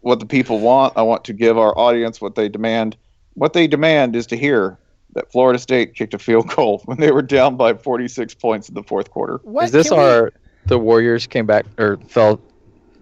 what 0.00 0.20
the 0.20 0.26
people 0.26 0.60
want. 0.60 0.96
I 0.96 1.02
want 1.02 1.24
to 1.24 1.32
give 1.32 1.58
our 1.58 1.76
audience 1.76 2.20
what 2.20 2.36
they 2.36 2.48
demand. 2.48 2.96
What 3.34 3.52
they 3.52 3.66
demand 3.66 4.16
is 4.16 4.26
to 4.28 4.36
hear 4.36 4.78
that 5.16 5.32
Florida 5.32 5.58
State 5.58 5.94
kicked 5.94 6.14
a 6.14 6.18
field 6.18 6.48
goal 6.54 6.82
when 6.84 6.98
they 7.00 7.10
were 7.10 7.22
down 7.22 7.56
by 7.56 7.74
46 7.74 8.34
points 8.34 8.68
in 8.68 8.74
the 8.74 8.82
fourth 8.82 9.10
quarter. 9.10 9.40
What 9.42 9.64
Is 9.64 9.70
this 9.72 9.88
can 9.88 9.98
we- 9.98 10.04
our 10.04 10.32
the 10.66 10.78
Warriors 10.78 11.26
came 11.26 11.46
back 11.46 11.64
or 11.78 11.96
fell? 12.08 12.40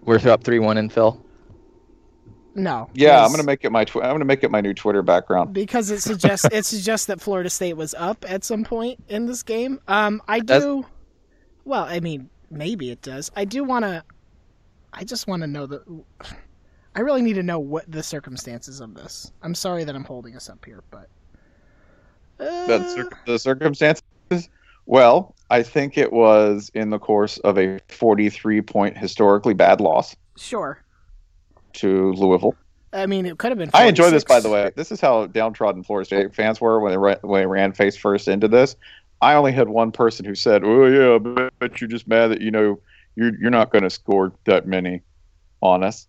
We're 0.03 0.19
up 0.29 0.43
three 0.43 0.59
one 0.59 0.77
and 0.77 0.91
fell. 0.91 1.21
No. 2.57 2.89
Yeah, 2.93 3.23
I'm 3.23 3.31
gonna 3.31 3.43
make 3.43 3.65
it 3.65 3.71
my 3.71 3.83
tw- 3.83 3.97
I'm 3.97 4.13
gonna 4.13 4.23
make 4.25 4.43
it 4.43 4.49
my 4.51 4.61
new 4.61 4.73
Twitter 4.73 5.01
background. 5.01 5.53
because 5.53 5.89
it 5.91 6.01
suggests 6.01 6.47
it 6.51 6.65
suggests 6.65 7.07
that 7.07 7.19
Florida 7.19 7.49
State 7.49 7.73
was 7.75 7.93
up 7.95 8.23
at 8.29 8.43
some 8.45 8.63
point 8.63 9.03
in 9.09 9.25
this 9.25 9.43
game. 9.43 9.79
Um, 9.87 10.21
I 10.27 10.39
Does- 10.39 10.63
do. 10.63 10.85
Well, 11.65 11.83
I 11.83 11.99
mean, 11.99 12.29
maybe 12.51 12.91
it 12.91 13.01
does. 13.01 13.29
I 13.35 13.43
do 13.45 13.63
want 13.63 13.83
to. 13.83 14.03
I 14.93 15.03
just 15.03 15.27
want 15.27 15.41
to 15.41 15.47
know 15.47 15.65
the. 15.65 15.83
I 16.95 17.01
really 17.01 17.21
need 17.23 17.33
to 17.33 17.43
know 17.43 17.59
what 17.59 17.91
the 17.91 18.01
circumstances 18.03 18.79
of 18.79 18.93
this. 18.93 19.31
I'm 19.41 19.55
sorry 19.55 19.83
that 19.83 19.93
I'm 19.95 20.05
holding 20.05 20.35
us 20.35 20.47
up 20.49 20.63
here, 20.63 20.81
but. 20.91 21.09
Uh, 22.39 22.67
the, 22.67 22.87
cir- 22.95 23.09
the 23.25 23.39
circumstances? 23.39 24.03
Well, 24.85 25.35
I 25.49 25.63
think 25.63 25.97
it 25.97 26.11
was 26.11 26.69
in 26.73 26.89
the 26.89 26.99
course 26.99 27.37
of 27.39 27.57
a 27.57 27.79
43 27.89 28.61
point 28.61 28.97
historically 28.97 29.53
bad 29.53 29.81
loss 29.81 30.15
sure. 30.35 30.83
to 31.73 32.13
Louisville. 32.13 32.55
I 32.93 33.07
mean, 33.07 33.25
it 33.25 33.37
could 33.37 33.51
have 33.51 33.57
been. 33.57 33.69
I 33.73 33.85
enjoy 33.85 34.09
this, 34.09 34.23
by 34.23 34.39
the 34.39 34.49
way. 34.49 34.71
This 34.75 34.91
is 34.91 35.01
how 35.01 35.25
downtrodden 35.27 35.83
Florida 35.83 36.05
State 36.05 36.33
fans 36.33 36.61
were 36.61 36.79
when 36.79 36.91
they, 36.91 36.97
ran, 36.97 37.17
when 37.21 37.41
they 37.41 37.45
ran 37.45 37.73
face 37.73 37.97
first 37.97 38.27
into 38.27 38.47
this. 38.47 38.75
I 39.21 39.33
only 39.33 39.51
had 39.51 39.67
one 39.67 39.91
person 39.91 40.25
who 40.25 40.35
said, 40.35 40.63
"Oh 40.63 40.85
yeah, 40.85 41.15
I 41.15 41.49
bet 41.59 41.81
you're 41.81 41.89
just 41.89 42.07
mad 42.07 42.27
that 42.27 42.41
you 42.41 42.51
know 42.51 42.79
you're 43.15 43.37
you're 43.39 43.51
not 43.51 43.71
going 43.71 43.83
to 43.83 43.89
score 43.89 44.33
that 44.45 44.65
many 44.65 45.01
on 45.61 45.83
us," 45.83 46.07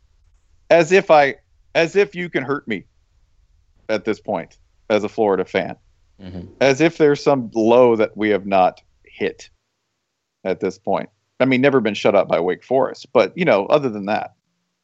as 0.70 0.92
if 0.92 1.10
I, 1.10 1.36
as 1.74 1.96
if 1.96 2.14
you 2.14 2.28
can 2.28 2.44
hurt 2.44 2.68
me 2.68 2.84
at 3.88 4.04
this 4.04 4.20
point 4.20 4.58
as 4.88 5.02
a 5.02 5.08
Florida 5.08 5.44
fan. 5.44 5.76
Mhm. 6.20 6.48
as 6.60 6.80
if 6.80 6.98
there's 6.98 7.22
some 7.22 7.50
low 7.54 7.96
that 7.96 8.16
we 8.16 8.30
have 8.30 8.46
not 8.46 8.82
hit 9.04 9.50
at 10.44 10.60
this 10.60 10.78
point. 10.78 11.08
I 11.40 11.44
mean, 11.44 11.60
never 11.60 11.80
been 11.80 11.94
shut 11.94 12.14
up 12.14 12.28
by 12.28 12.40
Wake 12.40 12.64
Forest, 12.64 13.08
but 13.12 13.36
you 13.36 13.44
know, 13.44 13.66
other 13.66 13.90
than 13.90 14.06
that, 14.06 14.34